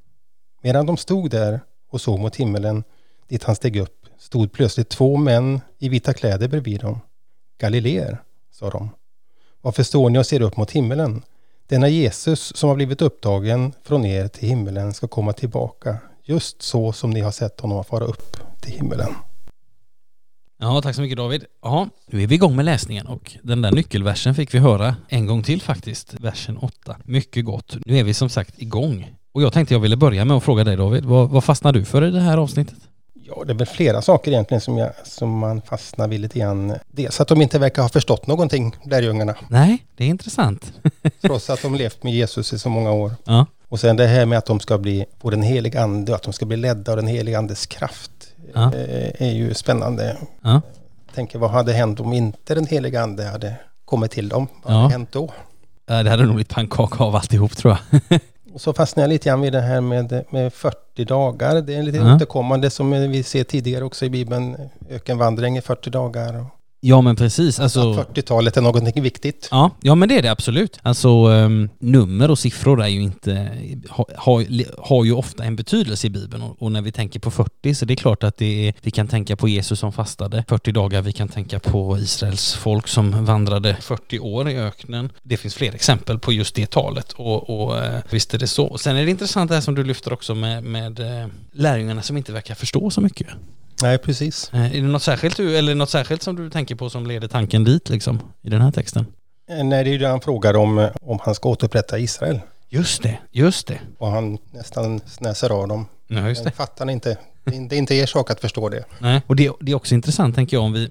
Medan 0.62 0.86
de 0.86 0.96
stod 0.96 1.30
där 1.30 1.60
och 1.90 2.00
såg 2.00 2.18
mot 2.18 2.36
himmelen 2.36 2.84
dit 3.28 3.44
han 3.44 3.56
steg 3.56 3.76
upp 3.76 4.06
stod 4.18 4.52
plötsligt 4.52 4.88
två 4.88 5.16
män 5.16 5.60
i 5.78 5.88
vita 5.88 6.14
kläder 6.14 6.48
bredvid 6.48 6.80
dem. 6.80 7.00
Galileer, 7.58 8.22
sa 8.50 8.70
de. 8.70 8.90
Varför 9.60 9.82
står 9.82 10.10
ni 10.10 10.18
och 10.18 10.26
ser 10.26 10.40
upp 10.40 10.56
mot 10.56 10.70
himmelen? 10.70 11.22
Denna 11.66 11.88
Jesus 11.88 12.56
som 12.56 12.68
har 12.68 12.76
blivit 12.76 13.02
upptagen 13.02 13.72
från 13.82 14.04
er 14.04 14.28
till 14.28 14.48
himmelen 14.48 14.94
ska 14.94 15.08
komma 15.08 15.32
tillbaka, 15.32 15.96
just 16.24 16.62
så 16.62 16.92
som 16.92 17.10
ni 17.10 17.20
har 17.20 17.30
sett 17.30 17.60
honom 17.60 17.84
fara 17.84 18.04
upp 18.04 18.36
till 18.60 18.72
himmelen. 18.72 19.14
Ja, 20.62 20.82
tack 20.82 20.94
så 20.94 21.02
mycket 21.02 21.16
David. 21.16 21.44
Ja, 21.62 21.88
nu 22.06 22.22
är 22.22 22.26
vi 22.26 22.34
igång 22.34 22.56
med 22.56 22.64
läsningen 22.64 23.06
och 23.06 23.36
den 23.42 23.62
där 23.62 23.70
nyckelversen 23.70 24.34
fick 24.34 24.54
vi 24.54 24.58
höra 24.58 24.96
en 25.08 25.26
gång 25.26 25.42
till 25.42 25.62
faktiskt, 25.62 26.14
versen 26.14 26.56
8. 26.56 26.96
Mycket 27.04 27.44
gott. 27.44 27.76
Nu 27.86 27.98
är 27.98 28.04
vi 28.04 28.14
som 28.14 28.28
sagt 28.28 28.62
igång. 28.62 29.10
Och 29.32 29.42
jag 29.42 29.52
tänkte 29.52 29.74
jag 29.74 29.80
ville 29.80 29.96
börja 29.96 30.24
med 30.24 30.36
att 30.36 30.44
fråga 30.44 30.64
dig 30.64 30.76
David, 30.76 31.04
vad, 31.04 31.30
vad 31.30 31.44
fastnar 31.44 31.72
du 31.72 31.84
för 31.84 32.04
i 32.04 32.10
det 32.10 32.20
här 32.20 32.38
avsnittet? 32.38 32.78
Ja, 33.14 33.44
det 33.44 33.52
är 33.52 33.54
väl 33.54 33.66
flera 33.66 34.02
saker 34.02 34.30
egentligen 34.30 34.60
som, 34.60 34.78
jag, 34.78 34.92
som 35.04 35.38
man 35.38 35.62
fastnar 35.62 36.08
vid 36.08 36.20
lite 36.20 36.38
grann. 36.38 36.74
Dels 36.90 37.20
att 37.20 37.28
de 37.28 37.42
inte 37.42 37.58
verkar 37.58 37.82
ha 37.82 37.88
förstått 37.88 38.26
någonting, 38.26 38.76
lärjungarna. 38.84 39.34
Nej, 39.48 39.84
det 39.96 40.04
är 40.04 40.08
intressant. 40.08 40.72
Trots 41.20 41.50
att 41.50 41.62
de 41.62 41.74
levt 41.74 42.02
med 42.02 42.12
Jesus 42.12 42.52
i 42.52 42.58
så 42.58 42.68
många 42.68 42.92
år. 42.92 43.12
Ja. 43.24 43.46
Och 43.68 43.80
sen 43.80 43.96
det 43.96 44.06
här 44.06 44.26
med 44.26 44.38
att 44.38 44.46
de 44.46 44.60
ska 44.60 44.78
bli, 44.78 45.04
få 45.20 45.30
den 45.30 45.42
heliga 45.42 45.82
ande, 45.82 46.14
att 46.14 46.22
de 46.22 46.32
ska 46.32 46.46
bli 46.46 46.56
ledda 46.56 46.92
av 46.92 46.96
den 46.96 47.06
heliga 47.06 47.38
andes 47.38 47.66
kraft. 47.66 48.10
Ja. 48.54 48.74
Eh, 48.74 49.28
är 49.28 49.32
ju 49.32 49.54
spännande. 49.54 50.16
Ja. 50.42 50.60
Tänker 51.14 51.38
vad 51.38 51.50
hade 51.50 51.72
hänt 51.72 52.00
om 52.00 52.12
inte 52.12 52.54
den 52.54 52.66
heliga 52.66 53.02
ande 53.02 53.24
hade 53.24 53.54
kommit 53.84 54.10
till 54.10 54.28
dem? 54.28 54.48
Vad 54.62 54.72
hade 54.72 54.92
hänt 54.92 55.12
då? 55.12 55.30
Det 55.86 56.10
hade 56.10 56.24
nog 56.24 56.34
blivit 56.34 56.48
pannkaka 56.48 57.04
av 57.04 57.16
alltihop 57.16 57.56
tror 57.56 57.76
jag. 57.90 58.20
Och 58.54 58.60
så 58.60 58.72
fastnar 58.72 59.02
jag 59.02 59.08
lite 59.08 59.28
grann 59.28 59.40
vid 59.40 59.52
det 59.52 59.60
här 59.60 59.80
med, 59.80 60.24
med 60.30 60.52
40 60.52 61.04
dagar. 61.04 61.60
Det 61.60 61.74
är 61.74 61.82
lite 61.82 61.98
ja. 61.98 62.14
återkommande 62.16 62.70
som 62.70 62.90
vi 62.90 63.22
ser 63.22 63.44
tidigare 63.44 63.84
också 63.84 64.04
i 64.04 64.10
Bibeln. 64.10 64.56
Ökenvandring 64.90 65.58
i 65.58 65.60
40 65.60 65.90
dagar. 65.90 66.46
Ja 66.80 67.00
men 67.00 67.16
precis. 67.16 67.60
Alltså, 67.60 67.92
40-talet 67.92 68.56
är 68.56 68.60
någonting 68.60 69.02
viktigt. 69.02 69.48
Ja, 69.50 69.70
ja 69.80 69.94
men 69.94 70.08
det 70.08 70.18
är 70.18 70.22
det 70.22 70.30
absolut. 70.30 70.78
Alltså 70.82 71.28
um, 71.28 71.68
nummer 71.78 72.30
och 72.30 72.38
siffror 72.38 72.82
är 72.82 72.88
ju 72.88 73.02
inte, 73.02 73.48
har 73.88 74.06
ha, 74.16 74.44
ha 74.78 75.04
ju 75.04 75.12
ofta 75.12 75.44
en 75.44 75.56
betydelse 75.56 76.06
i 76.06 76.10
Bibeln 76.10 76.42
och, 76.42 76.62
och, 76.62 76.72
när 76.72 76.82
vi 76.82 76.92
tänker 76.92 77.20
på 77.20 77.30
40 77.30 77.74
så 77.74 77.84
det 77.84 77.94
är 77.94 77.96
klart 77.96 78.24
att 78.24 78.36
det 78.36 78.68
är, 78.68 78.74
vi 78.82 78.90
kan 78.90 79.08
tänka 79.08 79.36
på 79.36 79.48
Jesus 79.48 79.78
som 79.78 79.92
fastade 79.92 80.44
40 80.48 80.72
dagar, 80.72 81.02
vi 81.02 81.12
kan 81.12 81.28
tänka 81.28 81.58
på 81.60 81.98
Israels 81.98 82.54
folk 82.54 82.88
som 82.88 83.24
vandrade 83.24 83.76
40 83.80 84.18
år 84.18 84.50
i 84.50 84.56
öknen. 84.56 85.12
Det 85.22 85.36
finns 85.36 85.54
fler 85.54 85.74
exempel 85.74 86.18
på 86.18 86.32
just 86.32 86.54
det 86.54 86.70
talet 86.70 87.12
och, 87.12 87.50
och 87.50 87.76
uh, 87.76 87.98
visst 88.10 88.34
är 88.34 88.38
det 88.38 88.48
så. 88.48 88.78
Sen 88.78 88.96
är 88.96 89.04
det 89.04 89.10
intressant 89.10 89.48
det 89.48 89.54
här 89.54 89.62
som 89.62 89.74
du 89.74 89.84
lyfter 89.84 90.12
också 90.12 90.34
med, 90.34 90.64
med 90.64 91.00
uh, 91.00 91.26
lärjungarna 91.52 92.02
som 92.02 92.16
inte 92.16 92.32
verkar 92.32 92.54
förstå 92.54 92.90
så 92.90 93.00
mycket. 93.00 93.28
Nej, 93.82 93.98
precis. 93.98 94.50
Eh, 94.52 94.76
är 94.76 94.80
det 94.80 94.88
något 94.88 95.02
särskilt, 95.02 95.38
eller 95.38 95.74
något 95.74 95.90
särskilt 95.90 96.22
som 96.22 96.36
du 96.36 96.50
tänker 96.50 96.74
på 96.74 96.90
som 96.90 97.06
leder 97.06 97.28
tanken 97.28 97.64
dit 97.64 97.88
liksom, 97.88 98.20
i 98.42 98.50
den 98.50 98.60
här 98.60 98.70
texten? 98.70 99.06
Eh, 99.50 99.64
nej, 99.64 99.84
det 99.84 99.90
är 99.90 99.92
ju 99.92 99.98
det 99.98 100.08
han 100.08 100.20
frågar 100.20 100.56
om, 100.56 100.78
eh, 100.78 100.90
om 101.00 101.18
han 101.22 101.34
ska 101.34 101.48
återupprätta 101.48 101.98
Israel. 101.98 102.40
Just 102.68 103.02
det, 103.02 103.18
just 103.30 103.66
det. 103.66 103.80
Och 103.98 104.08
han 104.08 104.38
nästan 104.50 105.00
snäser 105.06 105.50
av 105.50 105.68
dem. 105.68 105.86
Ja, 106.06 106.28
just 106.28 106.44
det. 106.44 106.50
fattar 106.50 106.90
inte. 106.90 107.16
Det 107.44 107.76
är 107.76 107.78
inte 107.78 107.94
er 107.94 108.06
sak 108.06 108.30
att 108.30 108.40
förstå 108.40 108.68
det. 108.68 108.84
Nej, 108.98 109.22
och 109.26 109.36
det, 109.36 109.50
det 109.60 109.72
är 109.72 109.76
också 109.76 109.94
intressant 109.94 110.34
tänker 110.34 110.56
jag 110.56 110.64
om 110.64 110.72
vi 110.72 110.90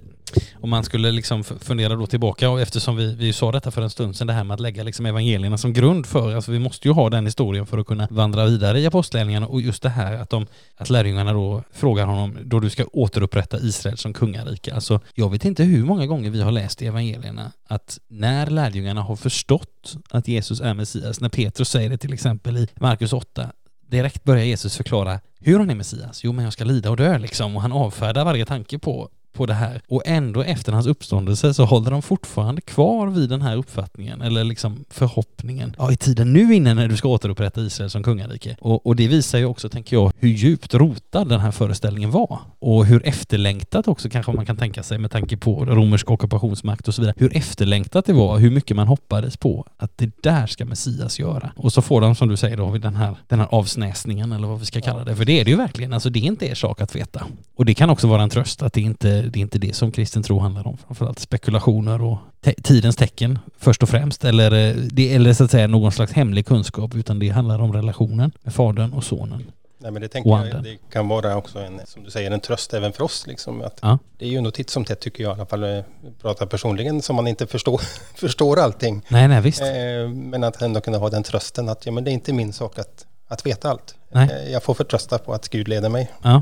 om 0.62 0.69
man 0.69 0.83
skulle 0.83 1.12
liksom 1.12 1.43
fundera 1.43 1.95
då 1.95 2.07
tillbaka 2.07 2.50
och 2.50 2.62
eftersom 2.62 2.95
vi, 2.95 3.15
vi 3.15 3.33
sa 3.33 3.51
detta 3.51 3.71
för 3.71 3.81
en 3.81 3.89
stund 3.89 4.15
sedan 4.15 4.27
det 4.27 4.33
här 4.33 4.43
med 4.43 4.55
att 4.55 4.59
lägga 4.59 4.83
liksom 4.83 5.05
evangelierna 5.05 5.57
som 5.57 5.74
grund 5.74 6.05
för, 6.05 6.36
alltså 6.36 6.51
vi 6.51 6.59
måste 6.59 6.88
ju 6.88 6.93
ha 6.93 7.09
den 7.09 7.25
historien 7.25 7.65
för 7.65 7.77
att 7.77 7.88
kunna 7.88 8.07
vandra 8.12 8.45
vidare 8.45 8.79
i 8.79 8.86
apostlagärningarna 8.86 9.48
och 9.48 9.62
just 9.62 9.83
det 9.83 9.89
här 9.89 10.13
att, 10.13 10.29
de, 10.29 10.48
att 10.77 10.89
lärjungarna 10.89 11.33
då 11.33 11.63
frågar 11.74 12.05
honom 12.05 12.38
då 12.43 12.59
du 12.59 12.69
ska 12.69 12.86
återupprätta 12.93 13.59
Israel 13.59 13.98
som 13.98 14.13
kungarike. 14.13 14.74
Alltså 14.74 15.00
jag 15.15 15.31
vet 15.31 15.45
inte 15.45 15.63
hur 15.63 15.83
många 15.86 16.05
gånger 16.05 16.29
vi 16.29 16.41
har 16.41 16.51
läst 16.51 16.81
i 16.81 16.88
evangelierna 16.88 17.51
att 17.67 18.00
när 18.07 18.48
lärjungarna 18.48 19.01
har 19.01 19.15
förstått 19.15 19.95
att 20.09 20.27
Jesus 20.27 20.62
är 20.62 20.74
Messias, 20.74 21.19
när 21.19 21.29
Petrus 21.29 21.69
säger 21.69 21.89
det 21.89 21.98
till 21.98 22.13
exempel 22.13 22.57
i 22.57 22.67
Markus 22.75 23.13
8, 23.13 23.51
direkt 23.88 24.24
börjar 24.24 24.43
Jesus 24.43 24.77
förklara 24.77 25.19
hur 25.39 25.59
han 25.59 25.69
är 25.69 25.75
Messias. 25.75 26.24
Jo, 26.24 26.31
men 26.31 26.43
jag 26.43 26.53
ska 26.53 26.63
lida 26.63 26.89
och 26.89 26.98
dö 26.98 27.17
liksom. 27.17 27.55
Och 27.55 27.62
han 27.62 27.71
avfärdar 27.71 28.25
varje 28.25 28.45
tanke 28.45 28.79
på 28.79 29.09
på 29.39 29.46
det 29.46 29.53
här 29.53 29.81
och 29.88 30.01
ändå 30.05 30.43
efter 30.43 30.72
hans 30.72 30.88
uppståndelse 30.88 31.53
så 31.53 31.65
håller 31.65 31.91
de 31.91 32.01
fortfarande 32.01 32.62
kvar 32.62 33.08
vid 33.08 33.29
den 33.29 33.41
här 33.41 33.58
uppfattningen 33.58 34.22
eller 34.22 34.43
liksom 34.43 34.86
förhoppningen. 34.89 35.75
Ja, 35.77 35.91
i 35.91 35.98
tiden 35.98 36.34
nu 36.34 36.55
inne 36.55 36.74
när 36.74 36.88
du 36.88 36.98
ska 36.98 37.08
återupprätta 37.08 37.62
Israel 37.62 37.89
som 37.89 38.03
kungarike. 38.03 38.58
Och, 38.60 38.86
och 38.86 38.96
det 38.96 39.08
visar 39.08 39.39
ju 39.39 39.46
också, 39.46 39.69
tänker 39.69 39.96
jag, 39.96 40.12
hur 40.17 40.29
djupt 40.29 40.74
rotad 40.74 41.29
den 41.29 41.39
här 41.39 41.51
föreställningen 41.51 42.12
var 42.12 42.39
och 42.60 42.86
hur 42.86 43.08
efterlängtat 43.08 43.88
också 43.88 44.10
kanske 44.10 44.31
man 44.31 44.46
kan 44.46 44.58
tänka 44.58 44.84
sig 44.84 44.98
med 44.98 45.12
tanke 45.12 45.38
på 45.38 45.65
romersk 45.65 46.12
ockupationsmakt 46.12 46.88
och 46.88 46.96
så 46.96 47.01
vidare. 47.01 47.15
Hur 47.17 47.38
efterlängtat 47.38 48.05
det 48.05 48.13
var, 48.13 48.38
hur 48.38 48.51
mycket 48.51 48.75
man 48.77 48.88
hoppades 48.88 49.38
på 49.38 49.65
att 49.77 49.98
det 49.98 50.24
där 50.24 50.48
ska 50.48 50.65
Messias 50.65 51.19
göra. 51.19 51.51
Och 51.55 51.74
så 51.74 51.81
får 51.81 52.01
de, 52.01 52.15
som 52.15 52.27
du 52.27 52.38
säger 52.38 52.58
då, 52.58 52.77
den 52.77 52.96
här, 52.96 53.15
den 53.27 53.39
här 53.39 53.48
avsnäsningen 53.51 54.31
eller 54.31 54.48
vad 54.48 54.60
vi 54.60 54.65
ska 54.65 54.81
kalla 54.81 55.03
det. 55.03 55.15
För 55.15 55.25
det 55.25 55.39
är 55.39 55.46
det 55.46 55.51
ju 55.51 55.58
verkligen. 55.58 55.93
Alltså 55.93 56.10
det 56.10 56.19
är 56.19 56.24
inte 56.24 56.46
er 56.46 56.55
sak 56.55 56.81
att 56.81 56.96
veta. 56.96 57.25
Och 57.55 57.65
det 57.65 57.74
kan 57.74 57.89
också 57.89 58.08
vara 58.08 58.24
en 58.24 58.29
tröst 58.29 58.62
att 58.62 58.74
det 58.74 58.81
inte 58.81 59.22
det 59.29 59.39
är 59.39 59.41
inte 59.41 59.59
det 59.59 59.75
som 59.75 59.91
kristen 59.91 60.24
tro 60.24 60.39
handlar 60.39 60.67
om. 60.67 60.77
Framförallt 60.77 61.19
spekulationer 61.19 62.01
och 62.01 62.17
te 62.41 62.53
tidens 62.53 62.95
tecken 62.95 63.39
först 63.57 63.83
och 63.83 63.89
främst. 63.89 64.25
Eller, 64.25 64.51
eh, 64.51 64.75
det, 64.75 65.15
eller 65.15 65.33
så 65.33 65.43
att 65.43 65.51
säga 65.51 65.67
någon 65.67 65.91
slags 65.91 66.12
hemlig 66.12 66.45
kunskap 66.45 66.95
utan 66.95 67.19
det 67.19 67.29
handlar 67.29 67.59
om 67.59 67.74
relationen 67.74 68.31
med 68.43 68.53
fadern 68.53 68.93
och 68.93 69.03
sonen. 69.03 69.51
Nej, 69.81 69.91
men 69.91 70.01
det 70.01 70.07
tänker 70.07 70.29
jag, 70.29 70.63
det 70.63 70.77
kan 70.91 71.07
vara 71.07 71.38
också 71.38 71.59
en, 71.59 71.81
som 71.86 72.03
du 72.03 72.12
säger, 72.12 72.31
en 72.31 72.39
tröst 72.39 72.74
även 72.74 72.93
för 72.93 73.03
oss. 73.03 73.27
Liksom, 73.27 73.62
att 73.62 73.79
ja. 73.81 74.00
Det 74.17 74.25
är 74.25 74.29
ju 74.29 74.41
nog 74.41 74.53
titt 74.53 74.69
som 74.69 74.86
tätt 74.86 75.00
tycker 75.00 75.24
jag 75.24 75.31
i 75.31 75.33
alla 75.36 75.45
fall, 75.45 75.63
eh, 75.63 75.83
pratar 76.21 76.45
personligen, 76.45 77.01
som 77.01 77.15
man 77.15 77.27
inte 77.27 77.48
förstår, 77.48 77.81
förstår 78.15 78.59
allting. 78.59 79.01
Nej, 79.07 79.27
nej, 79.27 79.41
visst. 79.41 79.62
Eh, 79.62 80.09
men 80.09 80.43
att 80.43 80.62
ändå 80.62 80.81
kunna 80.81 80.98
ha 80.98 81.09
den 81.09 81.24
trösten 81.24 81.69
att 81.69 81.86
ja, 81.86 81.91
men 81.91 82.03
det 82.03 82.12
är 82.12 82.13
inte 82.13 82.33
min 82.33 82.53
sak 82.53 82.79
att, 82.79 83.05
att 83.27 83.45
veta 83.45 83.69
allt. 83.69 83.95
Nej. 84.12 84.51
Jag 84.51 84.63
får 84.63 84.74
förtrösta 84.74 85.17
på 85.17 85.33
att 85.33 85.50
Gud 85.50 85.67
leder 85.67 85.89
mig. 85.89 86.12
Ja. 86.24 86.41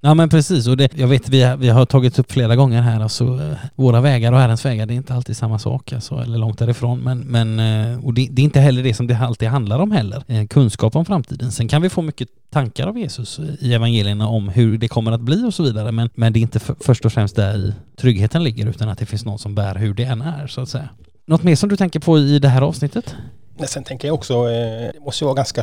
Ja 0.00 0.14
men 0.14 0.28
precis 0.28 0.66
och 0.66 0.76
det, 0.76 0.98
jag 0.98 1.08
vet 1.08 1.28
vi, 1.28 1.42
har, 1.42 1.56
vi 1.56 1.68
har 1.68 1.86
tagit 1.86 2.18
upp 2.18 2.32
flera 2.32 2.56
gånger 2.56 2.82
här 2.82 3.00
alltså 3.00 3.24
eh, 3.24 3.56
våra 3.74 4.00
vägar 4.00 4.32
och 4.32 4.38
Herrens 4.38 4.64
vägar 4.64 4.86
det 4.86 4.94
är 4.94 4.96
inte 4.96 5.14
alltid 5.14 5.36
samma 5.36 5.58
sak 5.58 5.92
alltså, 5.92 6.14
eller 6.14 6.38
långt 6.38 6.58
därifrån 6.58 7.00
men, 7.00 7.18
men 7.18 7.58
eh, 7.58 8.04
och 8.04 8.14
det, 8.14 8.28
det, 8.30 8.42
är 8.42 8.44
inte 8.44 8.60
heller 8.60 8.82
det 8.82 8.94
som 8.94 9.06
det 9.06 9.18
alltid 9.18 9.48
handlar 9.48 9.78
om 9.78 9.90
heller. 9.90 10.22
Eh, 10.26 10.46
kunskap 10.46 10.96
om 10.96 11.04
framtiden. 11.04 11.52
Sen 11.52 11.68
kan 11.68 11.82
vi 11.82 11.88
få 11.88 12.02
mycket 12.02 12.28
tankar 12.50 12.86
av 12.86 12.98
Jesus 12.98 13.40
i 13.60 13.74
evangelierna 13.74 14.28
om 14.28 14.48
hur 14.48 14.78
det 14.78 14.88
kommer 14.88 15.12
att 15.12 15.20
bli 15.20 15.44
och 15.44 15.54
så 15.54 15.62
vidare 15.62 15.92
men, 15.92 16.10
men 16.14 16.32
det 16.32 16.38
är 16.38 16.42
inte 16.42 16.60
för, 16.60 16.76
först 16.80 17.04
och 17.04 17.12
främst 17.12 17.36
där 17.36 17.56
i 17.56 17.74
tryggheten 17.96 18.44
ligger 18.44 18.66
utan 18.66 18.88
att 18.88 18.98
det 18.98 19.06
finns 19.06 19.24
någon 19.24 19.38
som 19.38 19.54
bär 19.54 19.74
hur 19.74 19.94
det 19.94 20.04
än 20.04 20.22
är 20.22 20.46
så 20.46 20.60
att 20.60 20.68
säga. 20.68 20.88
Något 21.26 21.42
mer 21.42 21.56
som 21.56 21.68
du 21.68 21.76
tänker 21.76 22.00
på 22.00 22.18
i 22.18 22.38
det 22.38 22.48
här 22.48 22.62
avsnittet? 22.62 23.16
Men 23.58 23.68
sen 23.68 23.84
tänker 23.84 24.08
jag 24.08 24.14
också, 24.14 24.34
eh, 24.34 24.92
det 24.92 25.00
måste 25.00 25.24
ju 25.24 25.26
vara 25.26 25.34
ganska 25.34 25.62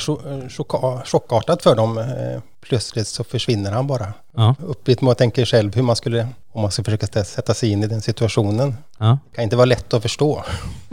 chockartat 1.06 1.64
för 1.64 1.76
dem. 1.76 1.98
Eh, 1.98 2.42
plötsligt 2.62 3.08
så 3.08 3.24
försvinner 3.24 3.72
han 3.72 3.88
bara. 3.88 4.14
Ja. 4.36 4.56
Uppgift 4.60 5.02
med 5.02 5.12
att 5.12 5.18
tänka 5.18 5.46
själv 5.46 5.76
hur 5.76 5.82
man 5.82 5.96
skulle, 5.96 6.28
om 6.52 6.62
man 6.62 6.72
ska 6.72 6.84
försöka 6.84 7.24
sätta 7.24 7.54
sig 7.54 7.72
in 7.72 7.84
i 7.84 7.88
den 7.88 8.02
situationen. 8.02 8.76
Ja. 9.00 9.20
Det 9.30 9.36
kan 9.36 9.44
inte 9.44 9.56
vara 9.56 9.66
lätt 9.66 9.94
att 9.94 10.02
förstå. 10.02 10.44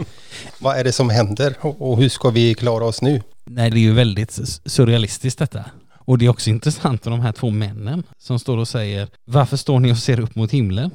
Vad 0.58 0.76
är 0.76 0.84
det 0.84 0.92
som 0.92 1.10
händer 1.10 1.54
och 1.60 1.96
hur 1.96 2.08
ska 2.08 2.30
vi 2.30 2.54
klara 2.54 2.84
oss 2.84 3.02
nu? 3.02 3.22
Nej, 3.44 3.70
det 3.70 3.76
är 3.76 3.82
ju 3.82 3.92
väldigt 3.92 4.38
surrealistiskt 4.66 5.38
detta. 5.38 5.64
Och 6.04 6.18
det 6.18 6.24
är 6.24 6.28
också 6.28 6.50
intressant 6.50 7.04
med 7.04 7.12
de 7.12 7.20
här 7.20 7.32
två 7.32 7.50
männen 7.50 8.02
som 8.18 8.38
står 8.38 8.56
och 8.56 8.68
säger 8.68 9.08
Varför 9.24 9.56
står 9.56 9.80
ni 9.80 9.92
och 9.92 9.98
ser 9.98 10.20
upp 10.20 10.34
mot 10.34 10.50
himlen? 10.50 10.90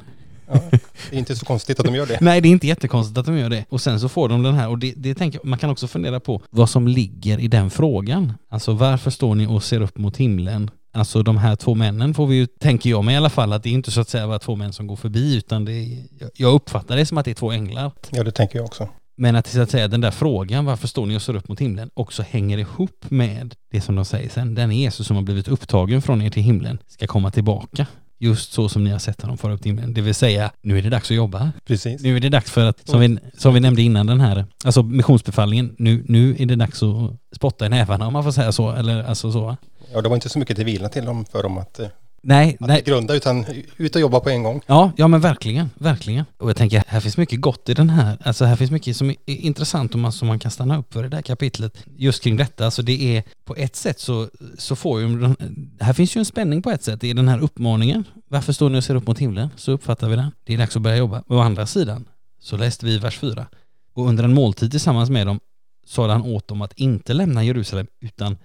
Ja, 0.48 0.62
det 1.10 1.16
är 1.16 1.20
inte 1.20 1.36
så 1.36 1.46
konstigt 1.46 1.80
att 1.80 1.86
de 1.86 1.96
gör 1.96 2.06
det. 2.06 2.18
Nej, 2.22 2.42
det 2.42 2.48
är 2.48 2.52
inte 2.52 2.68
jättekonstigt 2.68 3.18
att 3.18 3.26
de 3.26 3.38
gör 3.38 3.50
det. 3.50 3.66
Och 3.70 3.82
sen 3.82 4.00
så 4.00 4.10
får 4.10 4.30
de 4.30 4.44
den 4.44 4.54
här, 4.54 4.70
och 4.70 4.80
det, 4.80 4.94
det 4.98 5.16
tänker 5.16 5.40
man 5.44 5.60
kan 5.60 5.70
också 5.70 5.88
fundera 5.88 6.20
på 6.20 6.42
vad 6.50 6.70
som 6.70 6.88
ligger 6.88 7.40
i 7.40 7.48
den 7.48 7.70
frågan. 7.70 8.34
Alltså 8.50 8.74
varför 8.74 9.12
står 9.12 9.36
ni 9.36 9.48
och 9.48 9.64
ser 9.64 9.82
upp 9.82 9.98
mot 9.98 10.18
himlen? 10.18 10.72
Alltså 10.94 11.24
de 11.24 11.38
här 11.38 11.56
två 11.56 11.76
männen 11.76 12.14
får 12.14 12.28
vi 12.28 12.36
ju, 12.36 12.46
tänker 12.46 12.90
jag 12.90 13.04
mig 13.04 13.14
i 13.14 13.18
alla 13.18 13.30
fall, 13.30 13.54
att 13.54 13.64
det 13.64 13.70
är 13.70 13.74
inte 13.74 13.92
så 13.92 14.02
att 14.02 14.10
säga 14.10 14.28
bara 14.28 14.40
två 14.40 14.56
män 14.56 14.74
som 14.74 14.88
går 14.88 14.96
förbi, 14.96 15.38
utan 15.38 15.66
det 15.66 15.74
är, 15.74 16.04
jag 16.36 16.54
uppfattar 16.54 16.96
det 16.96 17.06
som 17.06 17.18
att 17.18 17.26
det 17.26 17.32
är 17.32 17.36
två 17.36 17.52
änglar. 17.52 17.92
Ja, 18.10 18.24
det 18.24 18.32
tänker 18.32 18.58
jag 18.60 18.66
också. 18.66 18.90
Men 19.20 19.36
att 19.36 19.48
så 19.48 19.62
att 19.62 19.72
säga 19.72 19.88
den 19.88 20.02
där 20.02 20.12
frågan, 20.12 20.66
varför 20.66 20.88
står 20.88 21.06
ni 21.06 21.18
och 21.18 21.22
ser 21.22 21.36
upp 21.36 21.50
mot 21.50 21.60
himlen, 21.60 21.90
också 21.94 22.24
hänger 22.30 22.58
ihop 22.58 23.06
med 23.10 23.56
det 23.72 23.82
som 23.82 23.96
de 23.96 24.06
säger 24.06 24.30
sen. 24.30 24.56
Den 24.56 24.72
Jesus 24.72 25.08
som 25.08 25.16
har 25.16 25.24
blivit 25.24 25.48
upptagen 25.48 26.02
från 26.02 26.22
er 26.22 26.30
till 26.30 26.44
himlen 26.44 26.78
ska 26.88 27.08
komma 27.08 27.32
tillbaka. 27.32 27.88
Just 28.20 28.54
så 28.54 28.70
som 28.70 28.84
ni 28.84 28.90
har 28.90 29.00
sett 29.00 29.22
honom 29.22 29.38
fara 29.38 29.54
upp 29.54 29.62
till 29.62 29.70
himlen. 29.72 29.94
Det 29.94 30.02
vill 30.02 30.16
säga, 30.16 30.52
nu 30.62 30.78
är 30.78 30.82
det 30.82 30.90
dags 30.90 31.12
att 31.12 31.18
jobba. 31.18 31.52
Precis. 31.66 32.02
Nu 32.02 32.16
är 32.16 32.20
det 32.20 32.30
dags 32.30 32.52
för 32.52 32.66
att, 32.66 32.88
som 32.88 33.00
vi, 33.00 33.18
som 33.38 33.54
vi 33.54 33.60
nämnde 33.60 33.82
innan 33.82 34.08
den 34.08 34.20
här, 34.22 34.46
alltså 34.66 34.84
missionsbefallningen, 34.84 35.76
nu, 35.78 36.04
nu 36.08 36.36
är 36.40 36.46
det 36.46 36.56
dags 36.56 36.84
att 36.84 37.12
spotta 37.36 37.66
i 37.66 37.70
nävarna 37.70 38.08
om 38.08 38.14
man 38.14 38.24
får 38.24 38.32
säga 38.32 38.52
så, 38.52 38.72
eller 38.72 39.04
alltså 39.04 39.32
så. 39.32 39.58
Ja, 39.94 40.02
det 40.02 40.10
var 40.10 40.16
inte 40.16 40.30
så 40.30 40.40
mycket 40.40 40.56
till 40.56 40.66
vila 40.66 40.90
till 40.90 41.06
dem 41.06 41.26
för 41.26 41.44
dem 41.44 41.58
att, 41.58 41.80
eh, 41.80 41.88
Nej, 42.30 42.58
att 42.60 42.68
nej. 42.68 42.84
grunda, 42.86 43.16
utan 43.16 43.46
ut 43.78 43.96
och 43.96 44.02
jobba 44.02 44.20
på 44.20 44.30
en 44.30 44.44
gång. 44.44 44.62
Ja, 44.66 44.92
ja 44.98 45.08
men 45.08 45.22
verkligen, 45.22 45.70
verkligen. 45.76 46.26
Och 46.38 46.50
jag 46.50 46.56
tänker, 46.56 46.84
här 46.88 47.00
finns 47.00 47.18
mycket 47.18 47.42
gott 47.42 47.70
i 47.70 47.74
den 47.74 47.90
här. 47.90 48.18
Alltså 48.24 48.46
här 48.46 48.56
finns 48.56 48.72
mycket 48.72 48.98
som 48.98 49.10
är 49.10 49.16
intressant 49.26 49.94
och 49.94 50.00
man, 50.00 50.12
som 50.12 50.28
man 50.28 50.40
kan 50.40 50.52
stanna 50.52 50.78
upp 50.78 50.94
för 50.94 51.06
i 51.06 51.10
det 51.10 51.16
här 51.16 51.22
kapitlet. 51.24 51.78
Just 51.98 52.24
kring 52.24 52.38
detta, 52.38 52.66
alltså 52.66 52.82
det 52.82 53.18
är 53.18 53.24
på 53.46 53.56
ett 53.56 53.76
sätt 53.76 54.00
så, 54.00 54.30
så 54.58 54.76
får 54.76 55.02
ju, 55.02 55.20
den- 55.20 55.36
här 55.80 55.94
finns 55.94 56.16
ju 56.16 56.20
en 56.20 56.26
spänning 56.26 56.62
på 56.62 56.72
ett 56.72 56.84
sätt. 56.84 57.04
Är 57.04 57.14
den 57.14 57.28
här 57.28 57.40
uppmaningen. 57.40 58.04
Varför 58.28 58.54
står 58.54 58.70
ni 58.70 58.80
och 58.80 58.84
ser 58.84 58.96
upp 58.96 59.08
mot 59.08 59.20
himlen? 59.20 59.50
Så 59.56 59.72
uppfattar 59.72 60.10
vi 60.10 60.16
den. 60.16 60.32
Det 60.44 60.54
är 60.54 60.58
dags 60.58 60.76
att 60.76 60.82
börja 60.82 60.98
jobba. 60.98 61.24
Å 61.28 61.40
andra 61.40 61.66
sidan 61.66 62.06
så 62.42 62.58
läste 62.58 62.86
vi 62.86 62.98
vers 62.98 63.18
4. 63.18 63.46
Och 63.94 64.08
under 64.08 64.24
en 64.24 64.34
måltid 64.34 64.72
tillsammans 64.72 65.10
med 65.10 65.28
dem 65.28 65.40
sa 65.86 66.08
han 66.12 66.22
åt 66.22 66.48
dem 66.48 66.62
att 66.62 66.74
inte 66.74 67.14
lämna 67.14 67.44
Jerusalem 67.44 67.88
utan 68.02 68.38